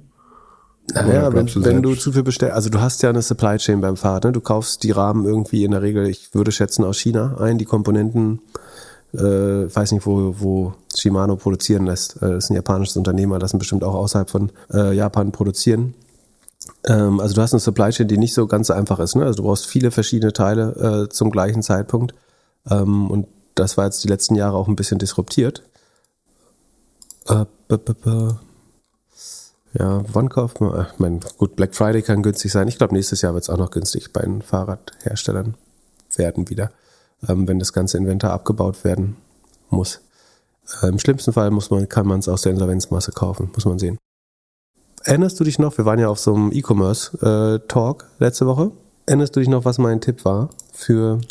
[0.94, 3.81] Naja, wenn, du, wenn du zu viel bestellst, also du hast ja eine Supply Chain
[3.81, 4.31] beim Fahrrad, ne?
[4.31, 7.65] du kaufst die Rahmen irgendwie in der Regel, ich würde schätzen, aus China ein, die
[7.65, 8.41] Komponenten,
[9.14, 12.18] äh, weiß nicht, wo, wo Shimano produzieren lässt.
[12.18, 15.94] Äh, das ist ein japanisches Unternehmer, lassen bestimmt auch außerhalb von äh, Japan produzieren.
[16.88, 19.15] Ähm, also du hast eine Supply Chain, die nicht so ganz einfach ist.
[19.15, 19.23] Ne?
[19.23, 22.14] Also du brauchst viele verschiedene Teile äh, zum gleichen Zeitpunkt.
[22.69, 23.27] Ähm, und
[23.60, 25.64] das war jetzt die letzten Jahre auch ein bisschen disruptiert.
[27.27, 27.45] Äh,
[29.73, 30.88] ja, wann kauft man?
[30.91, 32.68] Ich meine, gut, Black Friday kann günstig sein.
[32.68, 35.56] Ich glaube, nächstes Jahr wird es auch noch günstig bei den Fahrradherstellern
[36.15, 36.72] werden wieder,
[37.27, 39.18] ähm, wenn das ganze Inventar abgebaut werden
[39.69, 40.02] muss.
[40.81, 43.77] Äh, Im schlimmsten Fall muss man, kann man es aus der Insolvenzmasse kaufen, muss man
[43.77, 43.98] sehen.
[45.03, 48.72] Erinnerst du dich noch, wir waren ja auf so einem E-Commerce-Talk äh, letzte Woche.
[49.06, 51.22] Erinnerst du dich noch, was mein Tipp war für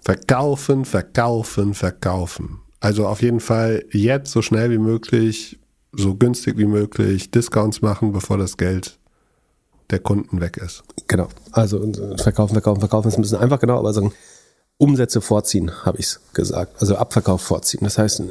[0.00, 2.60] Verkaufen, verkaufen, verkaufen.
[2.80, 5.58] Also auf jeden Fall jetzt so schnell wie möglich,
[5.92, 8.98] so günstig wie möglich Discounts machen, bevor das Geld
[9.90, 10.82] der Kunden weg ist.
[11.08, 11.28] Genau.
[11.52, 11.80] Also
[12.16, 14.12] verkaufen, verkaufen, verkaufen ist ein bisschen einfach, genau, aber sagen,
[14.78, 16.80] Umsätze vorziehen, habe ich es gesagt.
[16.80, 17.80] Also Abverkauf vorziehen.
[17.82, 18.22] Das heißt,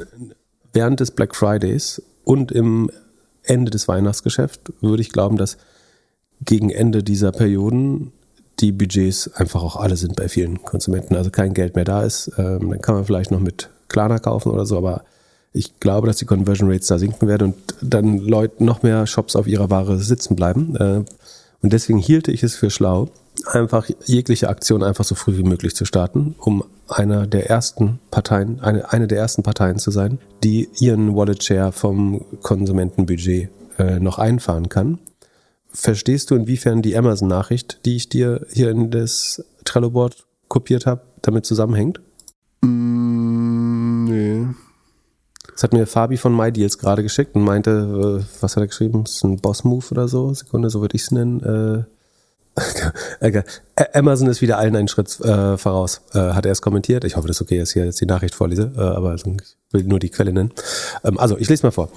[0.72, 2.90] während des Black Fridays und im
[3.42, 5.58] Ende des Weihnachtsgeschäfts würde ich glauben, dass
[6.44, 8.12] gegen Ende dieser Perioden
[8.60, 11.16] die Budgets einfach auch alle sind bei vielen Konsumenten.
[11.16, 12.32] Also kein Geld mehr da ist.
[12.38, 15.02] Ähm, dann kann man vielleicht noch mit Klarna kaufen oder so, aber
[15.52, 19.34] ich glaube, dass die Conversion Rates da sinken werden und dann Leute noch mehr Shops
[19.34, 20.76] auf ihrer Ware sitzen bleiben.
[20.76, 21.04] Äh,
[21.62, 23.08] und deswegen hielte ich es für schlau,
[23.46, 28.60] einfach jegliche Aktion einfach so früh wie möglich zu starten, um einer der ersten Parteien,
[28.60, 34.18] eine, eine der ersten Parteien zu sein, die ihren Wallet Share vom Konsumentenbudget äh, noch
[34.18, 34.98] einfahren kann
[35.72, 41.46] verstehst du, inwiefern die Amazon-Nachricht, die ich dir hier in das Trello-Board kopiert habe, damit
[41.46, 42.00] zusammenhängt?
[42.62, 44.46] Mm, nee.
[45.52, 49.04] Das hat mir Fabi von MyDeals gerade geschickt und meinte, äh, was hat er geschrieben?
[49.04, 50.32] Das ist ein Boss-Move oder so.
[50.32, 51.40] Sekunde, so würde ich es nennen.
[51.40, 51.84] Äh,
[53.94, 57.04] Amazon ist wieder allen einen Schritt äh, voraus, äh, hat er es kommentiert.
[57.04, 59.24] Ich hoffe, das ist okay, dass ich hier jetzt die Nachricht vorlese, äh, aber ich
[59.24, 60.52] will nur die Quelle nennen.
[61.04, 61.90] Ähm, also, ich lese mal vor.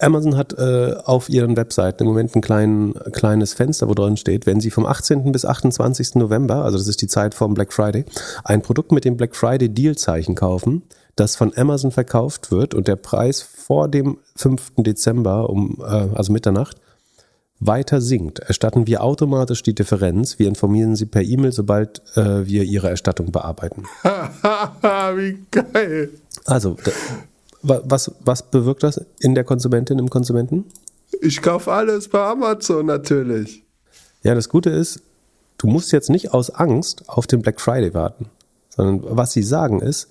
[0.00, 4.46] Amazon hat äh, auf ihren Webseiten im Moment ein klein, kleines Fenster, wo drin steht,
[4.46, 5.32] wenn Sie vom 18.
[5.32, 6.14] bis 28.
[6.14, 8.04] November, also das ist die Zeit vom Black Friday,
[8.44, 10.82] ein Produkt mit dem Black Friday Deal-Zeichen kaufen,
[11.16, 14.72] das von Amazon verkauft wird und der Preis vor dem 5.
[14.78, 15.84] Dezember um, äh,
[16.14, 16.76] also Mitternacht,
[17.60, 20.38] weiter sinkt, erstatten wir automatisch die Differenz.
[20.38, 23.84] Wir informieren Sie per E-Mail, sobald äh, wir Ihre Erstattung bearbeiten.
[24.04, 26.10] Wie geil.
[26.44, 26.76] Also,
[27.68, 30.64] was, was bewirkt das in der Konsumentin, im Konsumenten?
[31.20, 33.64] Ich kaufe alles bei Amazon natürlich.
[34.22, 35.02] Ja, das Gute ist,
[35.58, 38.26] du musst jetzt nicht aus Angst auf den Black Friday warten,
[38.68, 40.08] sondern was sie sagen ist,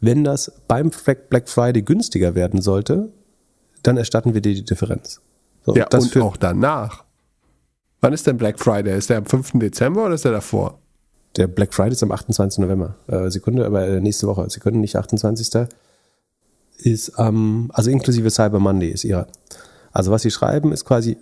[0.00, 0.90] wenn das beim
[1.30, 3.10] Black Friday günstiger werden sollte,
[3.82, 5.20] dann erstatten wir dir die Differenz.
[5.64, 7.04] So, ja, und auch danach.
[8.00, 8.96] Wann ist denn Black Friday?
[8.96, 9.52] Ist der am 5.
[9.54, 10.78] Dezember oder ist der davor?
[11.36, 12.58] Der Black Friday ist am 28.
[12.58, 12.96] November.
[13.08, 14.48] Äh, Sekunde, aber äh, nächste Woche.
[14.48, 15.68] Sie können nicht 28.
[16.78, 19.26] Ist am, ähm, also inklusive Cyber Monday ist ihre.
[19.92, 21.16] Also was Sie schreiben ist quasi,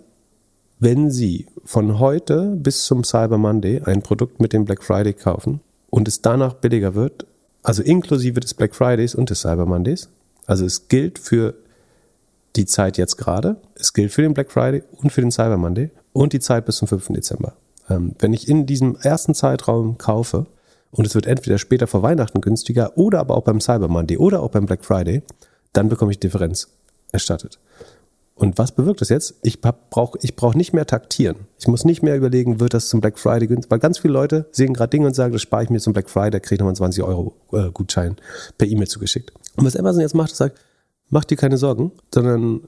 [0.79, 5.61] wenn Sie von heute bis zum Cyber Monday ein Produkt mit dem Black Friday kaufen
[5.89, 7.25] und es danach billiger wird,
[7.63, 10.09] also inklusive des Black Fridays und des Cyber Mondays,
[10.45, 11.55] also es gilt für
[12.55, 15.91] die Zeit jetzt gerade, es gilt für den Black Friday und für den Cyber Monday
[16.13, 17.07] und die Zeit bis zum 5.
[17.09, 17.53] Dezember.
[17.89, 20.45] Ähm, wenn ich in diesem ersten Zeitraum kaufe
[20.95, 24.41] und es wird entweder später vor Weihnachten günstiger oder aber auch beim Cyber Monday oder
[24.41, 25.23] auch beim Black Friday,
[25.73, 26.69] dann bekomme ich Differenz
[27.11, 27.59] erstattet.
[28.33, 29.35] Und was bewirkt das jetzt?
[29.43, 31.47] Ich brauche ich brauch nicht mehr taktieren.
[31.57, 33.71] Ich muss nicht mehr überlegen, wird das zum Black Friday günstig?
[33.71, 36.09] Weil ganz viele Leute sehen gerade Dinge und sagen, das spare ich mir zum Black
[36.09, 38.17] Friday, kriege ich nochmal einen 20 Euro äh, Gutschein
[38.57, 39.31] per E-Mail zugeschickt.
[39.55, 40.59] Und was Amazon jetzt macht, ist sagt,
[41.09, 42.61] mach dir keine Sorgen, sondern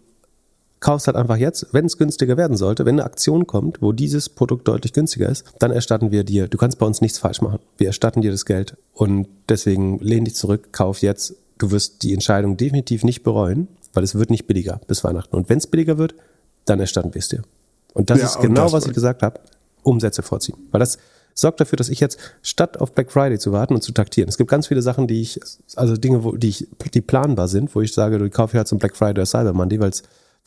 [0.80, 4.30] kaufst halt einfach jetzt, wenn es günstiger werden sollte, wenn eine Aktion kommt, wo dieses
[4.30, 7.60] Produkt deutlich günstiger ist, dann erstatten wir dir, du kannst bei uns nichts falsch machen.
[7.78, 11.36] Wir erstatten dir das Geld und deswegen lehn dich zurück, kauf jetzt.
[11.58, 15.36] Du wirst die Entscheidung definitiv nicht bereuen, weil es wird nicht billiger bis Weihnachten.
[15.36, 16.14] Und wenn es billiger wird,
[16.66, 17.42] dann erstatten wir es dir.
[17.94, 19.40] Und das ja, ist genau, das was ich gesagt habe,
[19.82, 20.58] Umsätze vorziehen.
[20.70, 21.00] Weil das
[21.34, 24.38] sorgt dafür, dass ich jetzt statt auf Black Friday zu warten und zu taktieren, es
[24.38, 25.40] gibt ganz viele Sachen, die ich,
[25.76, 28.80] also Dinge, wo, die ich, die planbar sind, wo ich sage, du kaufst halt zum
[28.80, 29.92] Black Friday oder Cyber Monday, weil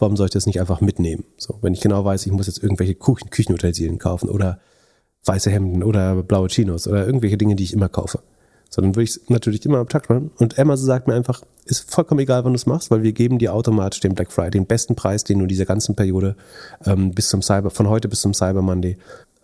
[0.01, 1.25] warum soll ich das nicht einfach mitnehmen?
[1.37, 4.61] So, wenn ich genau weiß, ich muss jetzt irgendwelche Küchen, Küchenutensilien kaufen oder
[5.25, 8.21] weiße Hemden oder blaue Chinos oder irgendwelche Dinge, die ich immer kaufe.
[8.71, 10.31] Sondern würde ich es natürlich immer am Takt machen.
[10.39, 13.39] Und Amazon sagt mir einfach, ist vollkommen egal, wann du es machst, weil wir geben
[13.39, 16.37] dir automatisch den Black Friday, den besten Preis, den du in dieser ganzen Periode
[16.87, 18.97] ähm, bis zum Cyber, von heute bis zum Cyber Monday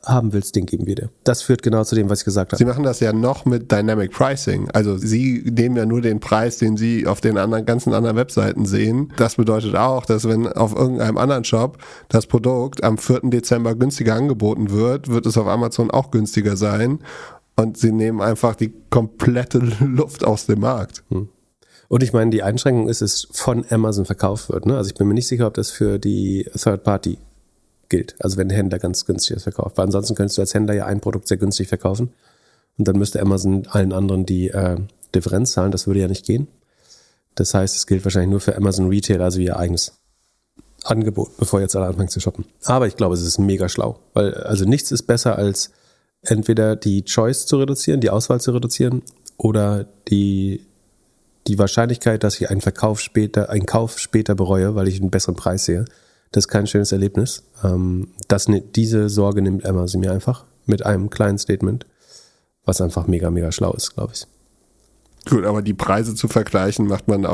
[0.06, 1.10] haben willst, den geben wir dir.
[1.24, 2.58] Das führt genau zu dem, was ich gesagt habe.
[2.58, 4.70] Sie machen das ja noch mit Dynamic Pricing.
[4.70, 8.66] Also Sie nehmen ja nur den Preis, den Sie auf den anderen, ganzen anderen Webseiten
[8.66, 9.12] sehen.
[9.16, 11.78] Das bedeutet auch, dass wenn auf irgendeinem anderen Shop
[12.08, 13.20] das Produkt am 4.
[13.24, 17.00] Dezember günstiger angeboten wird, wird es auf Amazon auch günstiger sein.
[17.56, 21.02] Und Sie nehmen einfach die komplette Luft aus dem Markt.
[21.10, 21.28] Hm.
[21.88, 24.66] Und ich meine, die Einschränkung ist, es von Amazon verkauft wird.
[24.66, 24.76] Ne?
[24.76, 27.18] Also ich bin mir nicht sicher, ob das für die Third Party
[27.88, 28.14] gilt.
[28.18, 29.76] Also wenn der Händler ganz günstig verkauft.
[29.76, 32.12] Weil ansonsten könntest du als Händler ja ein Produkt sehr günstig verkaufen
[32.78, 34.76] und dann müsste Amazon allen anderen die äh,
[35.14, 35.72] Differenz zahlen.
[35.72, 36.48] Das würde ja nicht gehen.
[37.34, 39.92] Das heißt, es gilt wahrscheinlich nur für Amazon Retail, also ihr eigenes
[40.84, 42.46] Angebot, bevor jetzt alle anfangen zu shoppen.
[42.64, 45.70] Aber ich glaube, es ist mega schlau, weil also nichts ist besser als
[46.22, 49.02] entweder die Choice zu reduzieren, die Auswahl zu reduzieren
[49.36, 50.66] oder die
[51.46, 55.36] die Wahrscheinlichkeit, dass ich einen Verkauf später, einen Kauf später bereue, weil ich einen besseren
[55.36, 55.84] Preis sehe,
[56.36, 57.44] das ist kein schönes Erlebnis.
[57.64, 61.86] Ähm, das, diese Sorge nimmt Emma sie mir einfach mit einem kleinen Statement,
[62.66, 64.26] was einfach mega, mega schlau ist, glaube ich.
[65.30, 67.26] Gut, aber die Preise zu vergleichen macht man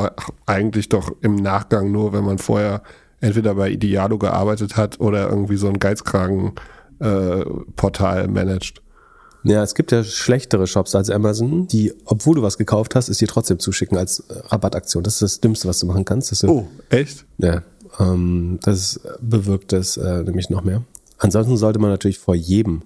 [0.45, 2.81] eigentlich doch im Nachgang nur, wenn man vorher
[3.19, 8.81] entweder bei Idealo gearbeitet hat oder irgendwie so ein Geizkragen-Portal äh, managt.
[9.43, 13.17] Ja, es gibt ja schlechtere Shops als Amazon, die, obwohl du was gekauft hast, es
[13.17, 15.03] dir trotzdem zuschicken als äh, Rabattaktion.
[15.03, 16.41] Das ist das Dümmste, was du machen kannst.
[16.45, 17.25] Oh, echt?
[17.37, 17.63] Ja,
[17.99, 20.83] ähm, das bewirkt es äh, nämlich noch mehr.
[21.17, 22.83] Ansonsten sollte man natürlich vor jedem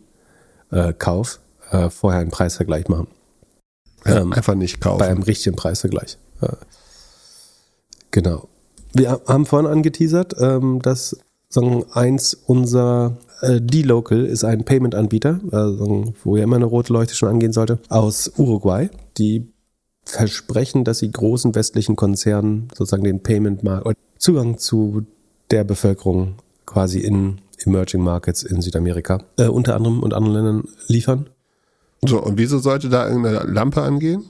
[0.72, 1.40] äh, Kauf
[1.72, 3.08] äh, vorher einen Preisvergleich machen.
[4.06, 5.00] Ähm, einfach nicht kaufen.
[5.00, 6.18] Bei einem richtigen Preisvergleich.
[6.42, 6.50] Äh,
[8.12, 8.48] genau.
[8.94, 11.18] Wir haben vorhin angeteasert, ähm, dass
[11.50, 17.16] sagen, eins unserer äh, D-Local ist ein Payment-Anbieter, äh, wo ja immer eine rote Leuchte
[17.16, 18.90] schon angehen sollte, aus Uruguay.
[19.18, 19.52] Die
[20.04, 25.06] versprechen, dass sie großen westlichen Konzernen sozusagen den Payment-Markt, Zugang zu
[25.52, 26.36] der Bevölkerung
[26.66, 31.30] quasi in Emerging Markets in Südamerika, äh, unter anderem und anderen Ländern liefern.
[32.06, 34.26] So, und wieso sollte da irgendeine Lampe angehen?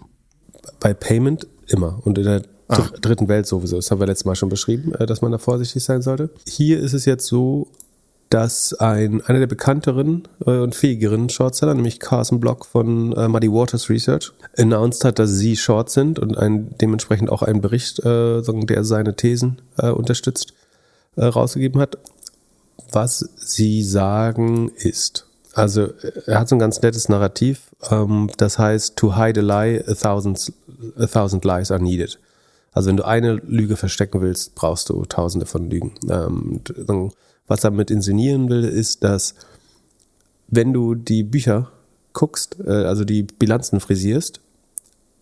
[0.79, 1.99] Bei Payment immer.
[2.03, 3.77] Und in der dr dritten Welt sowieso.
[3.77, 6.29] Das haben wir letztes Mal schon beschrieben, äh, dass man da vorsichtig sein sollte.
[6.47, 7.67] Hier ist es jetzt so,
[8.29, 13.51] dass ein, einer der bekannteren äh, und fähigeren Shortseller, nämlich Carson Block von äh, Muddy
[13.51, 18.41] Waters Research, announced hat, dass sie short sind und ein, dementsprechend auch einen Bericht, äh,
[18.41, 20.53] der seine Thesen äh, unterstützt,
[21.15, 21.97] äh, rausgegeben hat.
[22.91, 25.89] Was sie sagen ist, also
[26.27, 29.93] er hat so ein ganz nettes Narrativ, ähm, das heißt, to hide a lie, a
[29.93, 30.53] thousand,
[30.97, 32.19] a thousand lies are needed.
[32.73, 35.95] Also wenn du eine Lüge verstecken willst, brauchst du tausende von Lügen.
[36.09, 37.11] Ähm, dann
[37.47, 39.35] was er damit inszenieren will, ist, dass
[40.47, 41.71] wenn du die Bücher
[42.13, 44.41] guckst, äh, also die Bilanzen frisierst,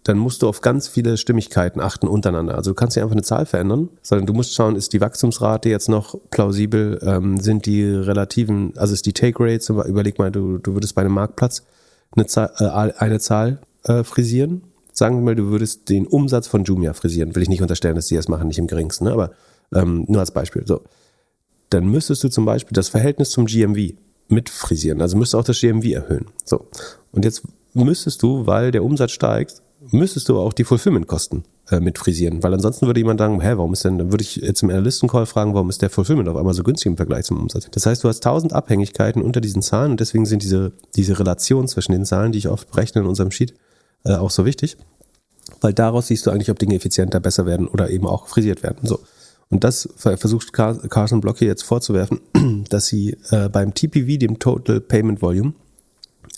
[0.04, 2.56] dann musst du auf ganz viele Stimmigkeiten achten untereinander.
[2.56, 5.68] Also du kannst nicht einfach eine Zahl verändern, sondern du musst schauen, ist die Wachstumsrate
[5.68, 10.60] jetzt noch plausibel, ähm, sind die relativen, also ist die Take Rate, überleg mal, du,
[10.60, 11.64] du würdest bei einem Marktplatz
[12.16, 14.62] eine Zahl, äh, eine Zahl äh, frisieren.
[14.94, 17.36] Sagen wir mal, du würdest den Umsatz von Jumia frisieren.
[17.36, 19.12] Will ich nicht unterstellen, dass die das machen, nicht im geringsten, ne?
[19.12, 19.32] aber
[19.74, 20.66] ähm, nur als Beispiel.
[20.68, 20.82] So
[21.76, 23.94] dann müsstest du zum Beispiel das Verhältnis zum GMV
[24.30, 25.02] mit frisieren.
[25.02, 26.26] Also müsstest du auch das GMV erhöhen.
[26.46, 26.68] So.
[27.12, 27.44] Und jetzt
[27.74, 29.62] müsstest du, weil der Umsatz steigt,
[29.92, 32.42] müsstest du auch die Fulfillment-Kosten äh, mit frisieren.
[32.42, 35.26] Weil ansonsten würde jemand sagen, hä, warum ist denn, dann würde ich jetzt im Analysten-Call
[35.26, 37.68] fragen, warum ist der Fulfillment auf einmal so günstig im Vergleich zum Umsatz?
[37.72, 41.68] Das heißt, du hast tausend Abhängigkeiten unter diesen Zahlen und deswegen sind diese, diese Relationen
[41.68, 43.54] zwischen den Zahlen, die ich oft berechne in unserem Sheet,
[44.06, 44.78] äh, auch so wichtig.
[45.62, 48.80] Weil daraus siehst du eigentlich, ob Dinge effizienter, besser werden oder eben auch frisiert werden.
[48.84, 49.00] So.
[49.50, 52.20] Und das versucht Carson Block hier jetzt vorzuwerfen,
[52.70, 55.54] dass sie äh, beim TPV, dem Total Payment Volume,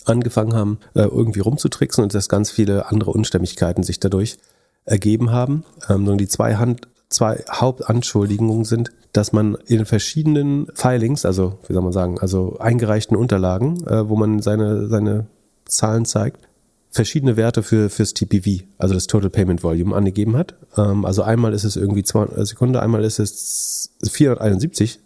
[0.06, 4.38] angefangen haben, äh, irgendwie rumzutricksen und dass ganz viele andere Unstimmigkeiten sich dadurch
[4.86, 5.64] ergeben haben.
[5.90, 11.84] Ähm, die zwei, Hand, zwei Hauptanschuldigungen sind, dass man in verschiedenen Filings, also wie soll
[11.84, 15.28] man sagen, also eingereichten Unterlagen, äh, wo man seine, seine
[15.66, 16.48] Zahlen zeigt,
[16.92, 20.56] verschiedene Werte für fürs TPV, also das Total Payment Volume, angegeben hat.
[20.78, 25.00] Ähm, also einmal ist es irgendwie 200 Sekunden, einmal ist es 471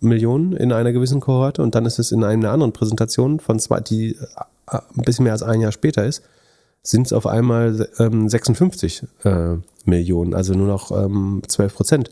[0.00, 3.80] Millionen in einer gewissen Kohorte und dann ist es in einer anderen Präsentation von zwei,
[3.80, 4.16] die
[4.70, 6.22] äh, ein bisschen mehr als ein Jahr später ist,
[6.82, 12.10] sind es auf einmal ähm, 56 äh, Millionen, also nur noch ähm, 12 Prozent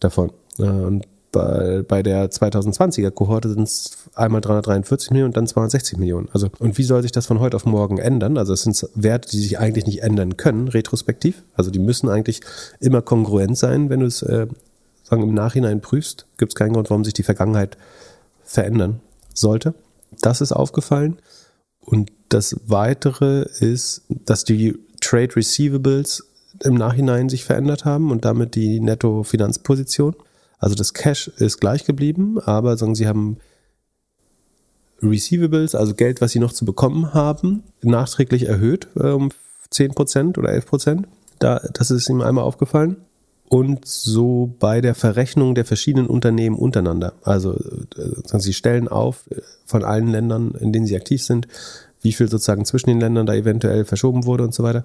[0.00, 0.32] davon.
[0.58, 5.98] Äh, und bei, bei der 2020er Kohorte sind es einmal 343 Millionen und dann 260
[5.98, 6.28] Millionen.
[6.32, 8.36] Also, und wie soll sich das von heute auf morgen ändern?
[8.38, 11.42] Also, es sind Werte, die sich eigentlich nicht ändern können, retrospektiv.
[11.54, 12.42] Also, die müssen eigentlich
[12.80, 14.46] immer kongruent sein, wenn du es äh,
[15.02, 16.26] sagen, im Nachhinein prüfst.
[16.36, 17.76] Gibt es keinen Grund, warum sich die Vergangenheit
[18.44, 19.00] verändern
[19.34, 19.74] sollte.
[20.20, 21.18] Das ist aufgefallen.
[21.80, 26.24] Und das weitere ist, dass die Trade Receivables
[26.62, 30.14] im Nachhinein sich verändert haben und damit die Netto-Finanzposition.
[30.62, 33.38] Also das Cash ist gleich geblieben, aber sagen sie haben
[35.02, 39.30] Receivables, also Geld, was sie noch zu bekommen haben, nachträglich erhöht äh, um
[39.72, 41.02] 10% oder 11%.
[41.40, 42.98] Da, das ist ihm einmal aufgefallen.
[43.48, 47.14] Und so bei der Verrechnung der verschiedenen Unternehmen untereinander.
[47.24, 51.48] Also äh, sie stellen auf äh, von allen Ländern, in denen sie aktiv sind,
[52.02, 54.84] wie viel sozusagen zwischen den Ländern da eventuell verschoben wurde und so weiter.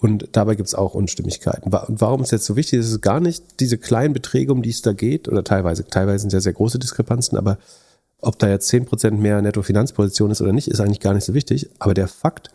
[0.00, 1.72] Und dabei gibt es auch Unstimmigkeiten.
[1.72, 2.78] Warum ist jetzt so wichtig?
[2.78, 6.20] Es ist gar nicht diese kleinen Beträge, um die es da geht, oder teilweise, teilweise
[6.20, 7.58] sind ja sehr große Diskrepanzen, aber
[8.20, 11.70] ob da jetzt 10% mehr Nettofinanzposition ist oder nicht, ist eigentlich gar nicht so wichtig.
[11.78, 12.50] Aber der Fakt,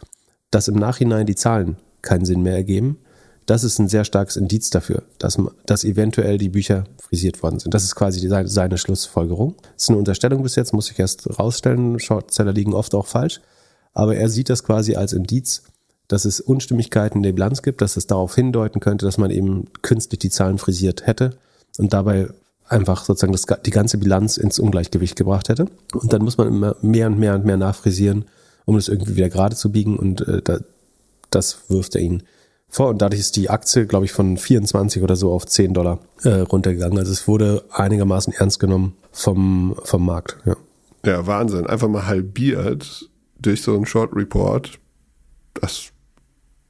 [0.51, 2.97] dass im Nachhinein die Zahlen keinen Sinn mehr ergeben,
[3.45, 7.73] das ist ein sehr starkes Indiz dafür, dass, dass eventuell die Bücher frisiert worden sind.
[7.73, 9.55] Das ist quasi die, seine Schlussfolgerung.
[9.73, 11.99] Das ist eine Unterstellung bis jetzt, muss ich erst rausstellen.
[11.99, 13.41] Shortseller liegen oft auch falsch.
[13.93, 15.63] Aber er sieht das quasi als Indiz,
[16.07, 19.65] dass es Unstimmigkeiten in der Bilanz gibt, dass es darauf hindeuten könnte, dass man eben
[19.81, 21.37] künstlich die Zahlen frisiert hätte
[21.77, 22.29] und dabei
[22.67, 25.67] einfach sozusagen das, die ganze Bilanz ins Ungleichgewicht gebracht hätte.
[25.93, 28.25] Und dann muss man immer mehr und mehr und mehr nachfrisieren,
[28.65, 30.59] um das irgendwie wieder gerade zu biegen und äh, da,
[31.29, 32.23] das wirft er ihnen
[32.69, 32.89] vor.
[32.89, 36.29] Und dadurch ist die Aktie, glaube ich, von 24 oder so auf 10 Dollar äh,
[36.29, 36.97] runtergegangen.
[36.97, 40.37] Also es wurde einigermaßen ernst genommen vom, vom Markt.
[40.45, 40.55] Ja.
[41.05, 41.67] ja, Wahnsinn.
[41.67, 43.09] Einfach mal halbiert
[43.39, 44.79] durch so einen Short Report.
[45.53, 45.92] Das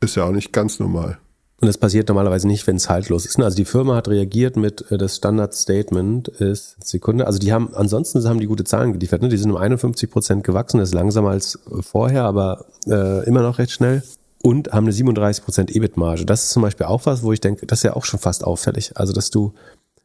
[0.04, 1.18] ist ja auch nicht ganz normal.
[1.64, 3.40] Und das passiert normalerweise nicht, wenn es haltlos ist.
[3.40, 7.26] Also die Firma hat reagiert mit äh, das Standard Statement ist Sekunde.
[7.26, 9.22] Also die haben ansonsten haben die gute Zahlen geliefert.
[9.22, 9.30] Ne?
[9.30, 13.60] Die sind um 51 Prozent gewachsen, das ist langsamer als vorher, aber äh, immer noch
[13.60, 14.04] recht schnell.
[14.42, 16.26] Und haben eine 37 Prozent EBIT-Marge.
[16.26, 18.44] Das ist zum Beispiel auch was, wo ich denke, das ist ja auch schon fast
[18.44, 18.98] auffällig.
[18.98, 19.54] Also dass du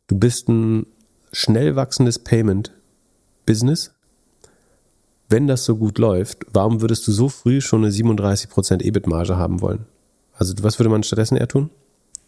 [0.06, 0.86] du bist ein
[1.32, 3.94] schnell wachsendes Payment-Business.
[5.28, 9.36] Wenn das so gut läuft, warum würdest du so früh schon eine 37 Prozent EBIT-Marge
[9.36, 9.84] haben wollen?
[10.34, 11.70] Also was würde man stattdessen eher tun?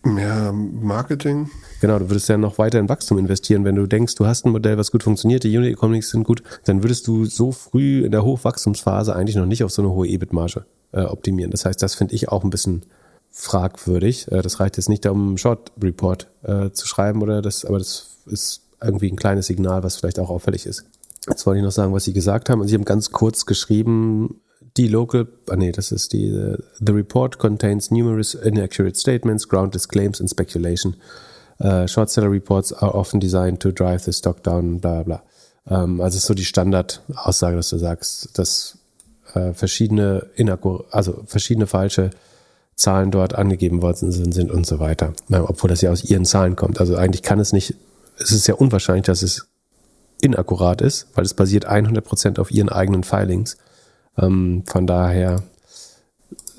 [0.04, 1.50] Ja, Marketing.
[1.80, 3.64] Genau, du würdest ja noch weiter in Wachstum investieren.
[3.64, 6.42] Wenn du denkst, du hast ein Modell, was gut funktioniert, die Unit Economics sind gut,
[6.64, 10.08] dann würdest du so früh in der Hochwachstumsphase eigentlich noch nicht auf so eine hohe
[10.08, 11.50] EBIT-Marge äh, optimieren.
[11.50, 12.82] Das heißt, das finde ich auch ein bisschen
[13.30, 14.30] fragwürdig.
[14.32, 17.78] Äh, das reicht jetzt nicht, um einen Short Report äh, zu schreiben oder das, aber
[17.78, 20.84] das ist irgendwie ein kleines Signal, was vielleicht auch auffällig ist.
[21.28, 22.66] Jetzt wollte ich noch sagen, was Sie gesagt haben.
[22.66, 24.40] Sie haben ganz kurz geschrieben,
[24.76, 29.88] die local, ah nee, das ist die, uh, the report contains numerous inaccurate statements, groundless
[29.88, 30.96] claims and speculation.
[31.58, 35.22] Uh, short seller reports are often designed to drive the stock down, bla bla.
[35.66, 38.78] Um, ähm, also ist so die Standardaussage, dass du sagst, dass
[39.34, 40.26] äh, verschiedene
[40.90, 42.10] also verschiedene falsche
[42.76, 45.12] Zahlen dort angegeben worden sind, sind und so weiter.
[45.30, 46.80] Obwohl das ja aus ihren Zahlen kommt.
[46.80, 47.74] Also eigentlich kann es nicht,
[48.18, 49.49] es ist sehr unwahrscheinlich, dass es
[50.20, 53.56] inakkurat ist, weil es basiert 100% auf ihren eigenen Filings.
[54.18, 55.42] Ähm, von daher,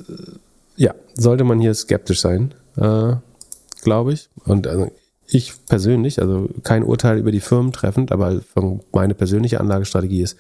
[0.10, 0.14] äh,
[0.76, 3.14] ja, sollte man hier skeptisch sein, äh,
[3.82, 4.30] glaube ich.
[4.46, 4.92] Und also
[5.28, 8.42] ich persönlich, also kein Urteil über die Firmen treffend, aber
[8.92, 10.38] meine persönliche Anlagestrategie ist,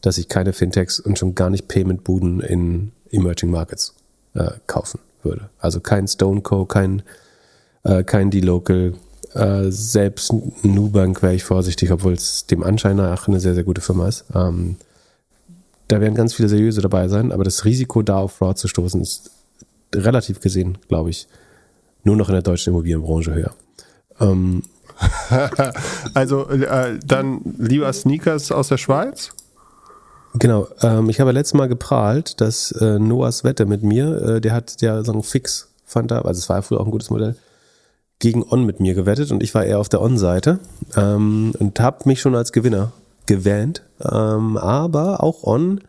[0.00, 3.94] dass ich keine Fintechs und schon gar nicht Payment-Buden in Emerging Markets
[4.34, 5.48] äh, kaufen würde.
[5.58, 7.02] Also kein Stoneco, kein,
[7.82, 8.94] äh, kein D-Local,
[9.38, 10.32] äh, selbst
[10.62, 14.24] Nubank wäre ich vorsichtig, obwohl es dem Anschein nach eine sehr, sehr gute Firma ist.
[14.34, 14.76] Ähm,
[15.86, 19.00] da werden ganz viele seriöse dabei sein, aber das Risiko, da auf Fraud zu stoßen,
[19.00, 19.30] ist
[19.94, 21.28] relativ gesehen, glaube ich,
[22.04, 23.54] nur noch in der deutschen Immobilienbranche höher.
[24.20, 24.62] Ähm,
[26.14, 29.30] also äh, dann lieber Sneakers aus der Schweiz?
[30.34, 34.52] Genau, ähm, ich habe letztes Mal geprahlt, dass äh, Noahs Wette mit mir, äh, der
[34.52, 37.10] hat ja so einen Fix, fand er, also es war ja früher auch ein gutes
[37.10, 37.36] Modell,
[38.18, 40.58] gegen On mit mir gewettet und ich war eher auf der On-Seite
[40.96, 42.92] ähm, und habe mich schon als Gewinner
[43.26, 43.82] gewähnt.
[44.00, 45.80] Ähm, aber auch On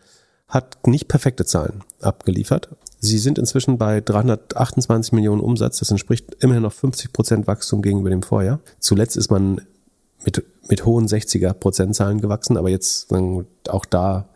[0.48, 2.68] hat nicht perfekte Zahlen abgeliefert.
[3.00, 5.78] Sie sind inzwischen bei 328 Millionen Umsatz.
[5.78, 8.60] Das entspricht immerhin noch 50 Prozent Wachstum gegenüber dem Vorjahr.
[8.78, 9.62] Zuletzt ist man
[10.24, 13.08] mit, mit hohen 60er Prozentzahlen gewachsen, aber jetzt
[13.68, 14.28] auch da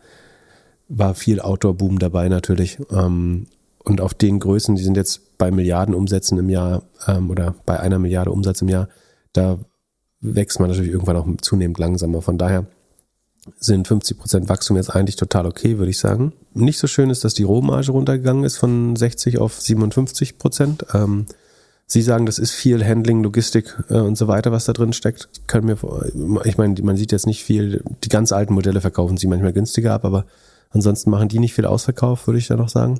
[0.87, 2.79] war viel Outdoor-Boom dabei natürlich.
[2.91, 3.47] Ähm,
[3.83, 7.79] und auf den Größen, die sind jetzt bei Milliarden Umsätzen im Jahr ähm, oder bei
[7.79, 8.89] einer Milliarde Umsatz im Jahr,
[9.33, 9.59] da
[10.21, 12.21] wächst man natürlich irgendwann auch zunehmend langsamer.
[12.21, 12.65] Von daher
[13.59, 16.33] sind 50 Prozent Wachstum jetzt eigentlich total okay, würde ich sagen.
[16.53, 20.85] Nicht so schön ist, dass die Rohmarge runtergegangen ist von 60 auf 57 Prozent.
[20.93, 21.27] Ähm,
[21.87, 25.29] Sie sagen, das ist viel Handling, Logistik äh, und so weiter, was da drin steckt.
[25.45, 25.77] Kann mir,
[26.43, 29.93] ich meine, man sieht jetzt nicht viel, die ganz alten Modelle verkaufen sie manchmal günstiger
[29.93, 30.25] ab, aber
[30.71, 32.99] ansonsten machen die nicht viel Ausverkauf, würde ich da noch sagen.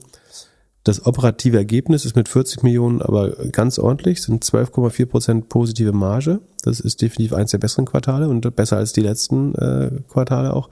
[0.85, 6.41] Das operative Ergebnis ist mit 40 Millionen aber ganz ordentlich, sind 12,4 Prozent positive Marge.
[6.63, 10.69] Das ist definitiv eins der besseren Quartale und besser als die letzten äh, Quartale auch.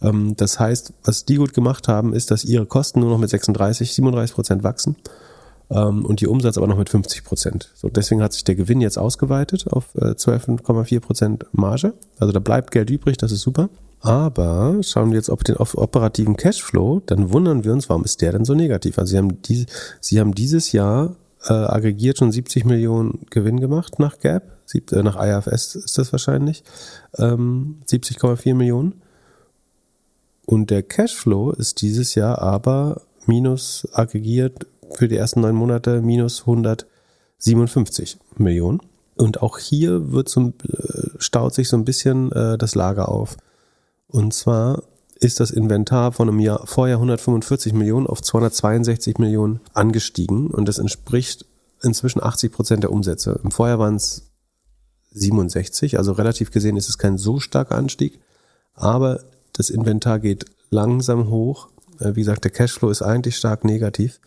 [0.00, 3.28] Ähm, das heißt, was die gut gemacht haben, ist, dass ihre Kosten nur noch mit
[3.28, 4.94] 36, 37 Prozent wachsen
[5.68, 7.72] ähm, und die Umsatz aber noch mit 50 Prozent.
[7.74, 11.92] So, deswegen hat sich der Gewinn jetzt ausgeweitet auf äh, 12,4 Prozent Marge.
[12.20, 13.68] Also da bleibt Geld übrig, das ist super.
[14.00, 18.32] Aber schauen wir jetzt auf den operativen Cashflow, dann wundern wir uns, warum ist der
[18.32, 18.98] denn so negativ?
[18.98, 19.66] Also Sie haben, diese,
[20.00, 25.02] Sie haben dieses Jahr äh, aggregiert schon 70 Millionen Gewinn gemacht nach Gap, Sieb, äh,
[25.02, 26.62] nach IFS ist das wahrscheinlich,
[27.18, 29.00] ähm, 70,4 Millionen.
[30.44, 36.42] Und der Cashflow ist dieses Jahr aber minus aggregiert für die ersten neun Monate minus
[36.42, 38.80] 157 Millionen.
[39.16, 43.36] Und auch hier wird so, äh, staut sich so ein bisschen äh, das Lager auf.
[44.16, 44.82] Und zwar
[45.16, 50.78] ist das Inventar von einem Jahr vorher 145 Millionen auf 262 Millionen angestiegen und das
[50.78, 51.44] entspricht
[51.82, 53.38] inzwischen 80 Prozent der Umsätze.
[53.44, 54.30] Im Vorjahr waren es
[55.10, 58.18] 67, also relativ gesehen ist es kein so starker Anstieg,
[58.72, 59.20] aber
[59.52, 61.68] das Inventar geht langsam hoch.
[62.00, 64.18] Äh, wie gesagt, der Cashflow ist eigentlich stark negativ.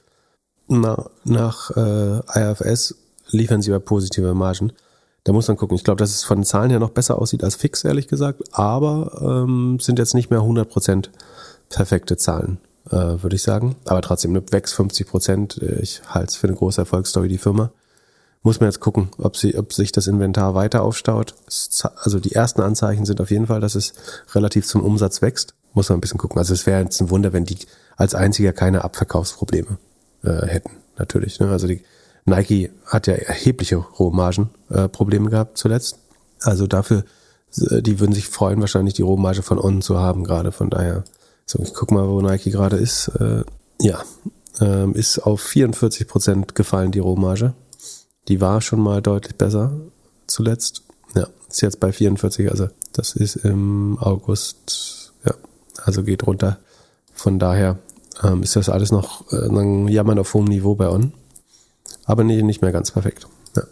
[0.68, 2.94] Na, nach äh, IFS
[3.32, 4.72] liefern sie aber positive Margen.
[5.30, 5.76] Da muss man gucken.
[5.76, 8.42] Ich glaube, dass es von den Zahlen her noch besser aussieht als fix, ehrlich gesagt.
[8.52, 11.10] Aber ähm, sind jetzt nicht mehr 100%
[11.70, 12.58] perfekte Zahlen,
[12.90, 13.76] äh, würde ich sagen.
[13.86, 15.62] Aber trotzdem, ne, wächst 50%.
[15.82, 17.72] Ich halte es für eine große Erfolgsstory, die Firma.
[18.42, 21.36] Muss man jetzt gucken, ob, sie, ob sich das Inventar weiter aufstaut.
[21.98, 23.94] Also die ersten Anzeichen sind auf jeden Fall, dass es
[24.34, 25.54] relativ zum Umsatz wächst.
[25.76, 26.40] Muss man ein bisschen gucken.
[26.40, 27.60] Also es wäre jetzt ein Wunder, wenn die
[27.98, 29.78] als einziger keine Abverkaufsprobleme
[30.24, 30.72] äh, hätten.
[30.98, 31.40] Natürlich.
[31.40, 31.50] Ne?
[31.50, 31.84] Also die,
[32.30, 36.00] Nike hat ja erhebliche Rohmargenprobleme äh, gehabt zuletzt.
[36.42, 37.04] Also dafür,
[37.70, 40.52] äh, die würden sich freuen, wahrscheinlich die Rohmarge von On zu haben gerade.
[40.52, 41.04] Von daher,
[41.46, 43.10] so ich guck mal, wo Nike gerade ist.
[43.20, 43.44] Äh,
[43.82, 44.02] ja,
[44.62, 47.54] ähm, ist auf 44 Prozent gefallen die Rohmarge.
[48.28, 49.72] Die war schon mal deutlich besser
[50.28, 50.84] zuletzt.
[51.16, 55.34] Ja, ist jetzt bei 44, also das ist im August, ja,
[55.84, 56.60] also geht runter.
[57.14, 57.80] Von daher
[58.24, 61.14] ähm, ist das alles noch äh, Jammern auf hohem Niveau bei On
[62.10, 63.27] aber nicht, nicht mehr ganz perfekt.
[63.56, 63.64] Ja.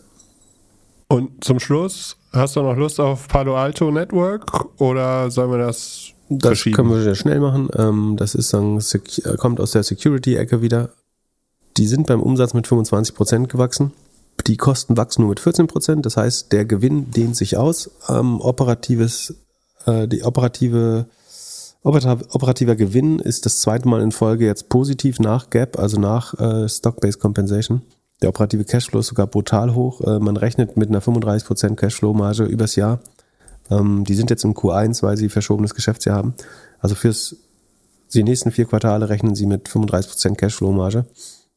[1.08, 4.46] Und zum Schluss, hast du noch Lust auf Palo Alto Network
[4.80, 7.70] oder sollen wir das Das können wir sehr schnell machen.
[7.76, 8.80] Ähm, das ist dann,
[9.38, 10.92] kommt aus der Security-Ecke wieder.
[11.78, 13.92] Die sind beim Umsatz mit 25% gewachsen.
[14.46, 16.02] Die Kosten wachsen nur mit 14%.
[16.02, 17.90] Das heißt, der Gewinn dehnt sich aus.
[18.08, 19.34] Ähm, operatives,
[19.88, 21.08] äh, die operative,
[21.82, 26.36] operativ, operativer Gewinn ist das zweite Mal in Folge jetzt positiv nach Gap, also nach
[26.40, 27.82] äh, Stock-Based Compensation.
[28.22, 30.02] Der operative Cashflow ist sogar brutal hoch.
[30.02, 33.00] Äh, man rechnet mit einer 35% Cashflow-Marge übers Jahr.
[33.70, 36.34] Ähm, die sind jetzt im Q1, weil sie verschobenes Geschäftsjahr haben.
[36.80, 37.36] Also fürs
[38.14, 41.06] die nächsten vier Quartale rechnen sie mit 35% Cashflow-Marge.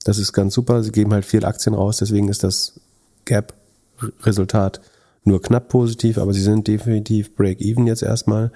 [0.05, 0.83] Das ist ganz super.
[0.83, 2.81] Sie geben halt viel Aktien raus, deswegen ist das
[3.25, 4.81] Gap-Resultat
[5.25, 8.51] nur knapp positiv, aber sie sind definitiv Break-Even jetzt erstmal.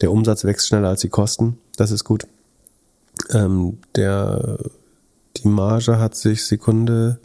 [0.00, 1.58] Der Umsatz wächst schneller als die Kosten.
[1.76, 2.26] Das ist gut.
[3.30, 4.58] Ähm, der,
[5.36, 7.20] die Marge hat sich Sekunde,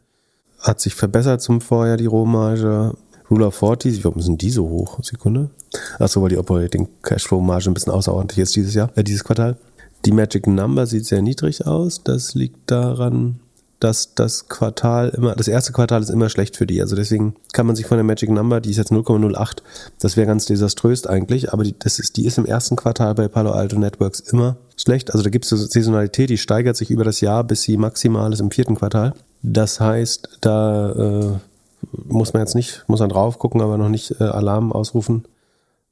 [0.64, 2.94] hat sich verbessert zum Vorjahr, die Rohmarge.
[3.30, 5.00] Rule of 40, warum sind die so hoch?
[5.02, 5.50] Sekunde.
[5.98, 9.58] Achso, weil die Operating Cashflow Marge ein bisschen außerordentlich ist dieses Jahr, äh, dieses Quartal.
[10.06, 12.04] Die Magic Number sieht sehr niedrig aus.
[12.04, 13.40] Das liegt daran,
[13.80, 16.82] dass das Quartal immer, das erste Quartal ist immer schlecht für die.
[16.82, 19.58] Also deswegen kann man sich von der Magic Number, die ist jetzt 0,08,
[20.00, 23.28] das wäre ganz desaströs eigentlich, aber die, das ist, die ist im ersten Quartal bei
[23.28, 25.12] Palo Alto Networks immer schlecht.
[25.12, 28.32] Also da gibt es so Saisonalität, die steigert sich über das Jahr, bis sie maximal
[28.32, 29.14] ist im vierten Quartal.
[29.44, 31.32] Das heißt, da äh,
[32.06, 35.26] muss man jetzt nicht, muss man drauf gucken, aber noch nicht äh, Alarm ausrufen.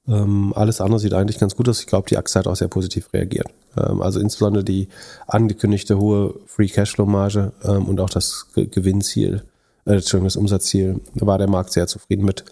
[0.08, 1.80] Ähm, alles andere sieht eigentlich ganz gut aus.
[1.80, 3.48] Ich glaube, die Aktie hat auch sehr positiv reagiert.
[3.78, 4.88] Ähm, also insbesondere die
[5.28, 9.44] angekündigte hohe Free Cashflow Marge ähm, und auch das Ge Gewinnziel,
[9.86, 12.46] äh, Entschuldigung, das Umsatzziel, da war der Markt sehr zufrieden mit.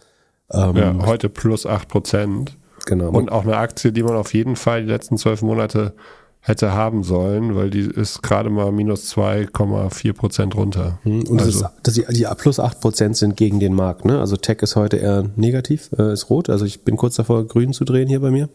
[0.51, 2.57] Ähm, ja, heute plus 8 Prozent.
[2.85, 3.09] Genau.
[3.09, 5.93] Und auch eine Aktie, die man auf jeden Fall die letzten zwölf Monate
[6.41, 10.99] hätte haben sollen, weil die ist gerade mal minus 2,4 Prozent runter.
[11.03, 11.67] Hm, und also.
[11.83, 14.05] das ist, die, die plus 8 Prozent sind gegen den Markt.
[14.05, 14.19] Ne?
[14.19, 16.49] Also Tech ist heute eher negativ, äh, ist rot.
[16.49, 18.49] Also ich bin kurz davor, grün zu drehen hier bei mir.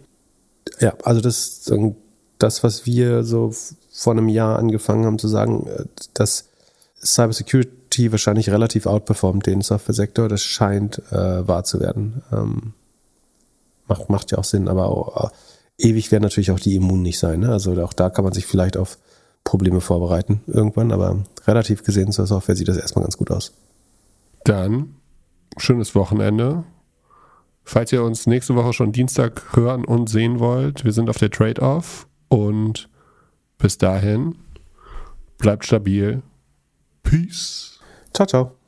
[0.81, 1.71] Ja, also das
[2.39, 3.53] das, was wir so
[3.93, 5.85] vor einem Jahr angefangen haben zu sagen, äh,
[6.15, 6.49] dass
[7.03, 12.23] Cybersecurity wahrscheinlich relativ outperformt den Software-Sektor, das scheint äh, wahr zu werden.
[12.33, 12.73] Ähm,
[13.87, 15.35] macht, macht ja auch Sinn, aber auch, äh,
[15.79, 17.41] ewig werden natürlich auch die immun nicht sein.
[17.41, 17.51] Ne?
[17.51, 18.99] Also auch da kann man sich vielleicht auf
[19.43, 23.53] Probleme vorbereiten irgendwann, aber relativ gesehen zur Software sieht das erstmal ganz gut aus.
[24.45, 24.97] Dann
[25.57, 26.65] schönes Wochenende.
[27.65, 31.31] Falls ihr uns nächste Woche schon Dienstag hören und sehen wollt, wir sind auf der
[31.31, 32.89] Trade-Off und
[33.59, 34.37] bis dahin,
[35.39, 36.23] bleibt stabil.
[37.03, 37.81] Peace.
[38.13, 38.64] Ciao, ciao.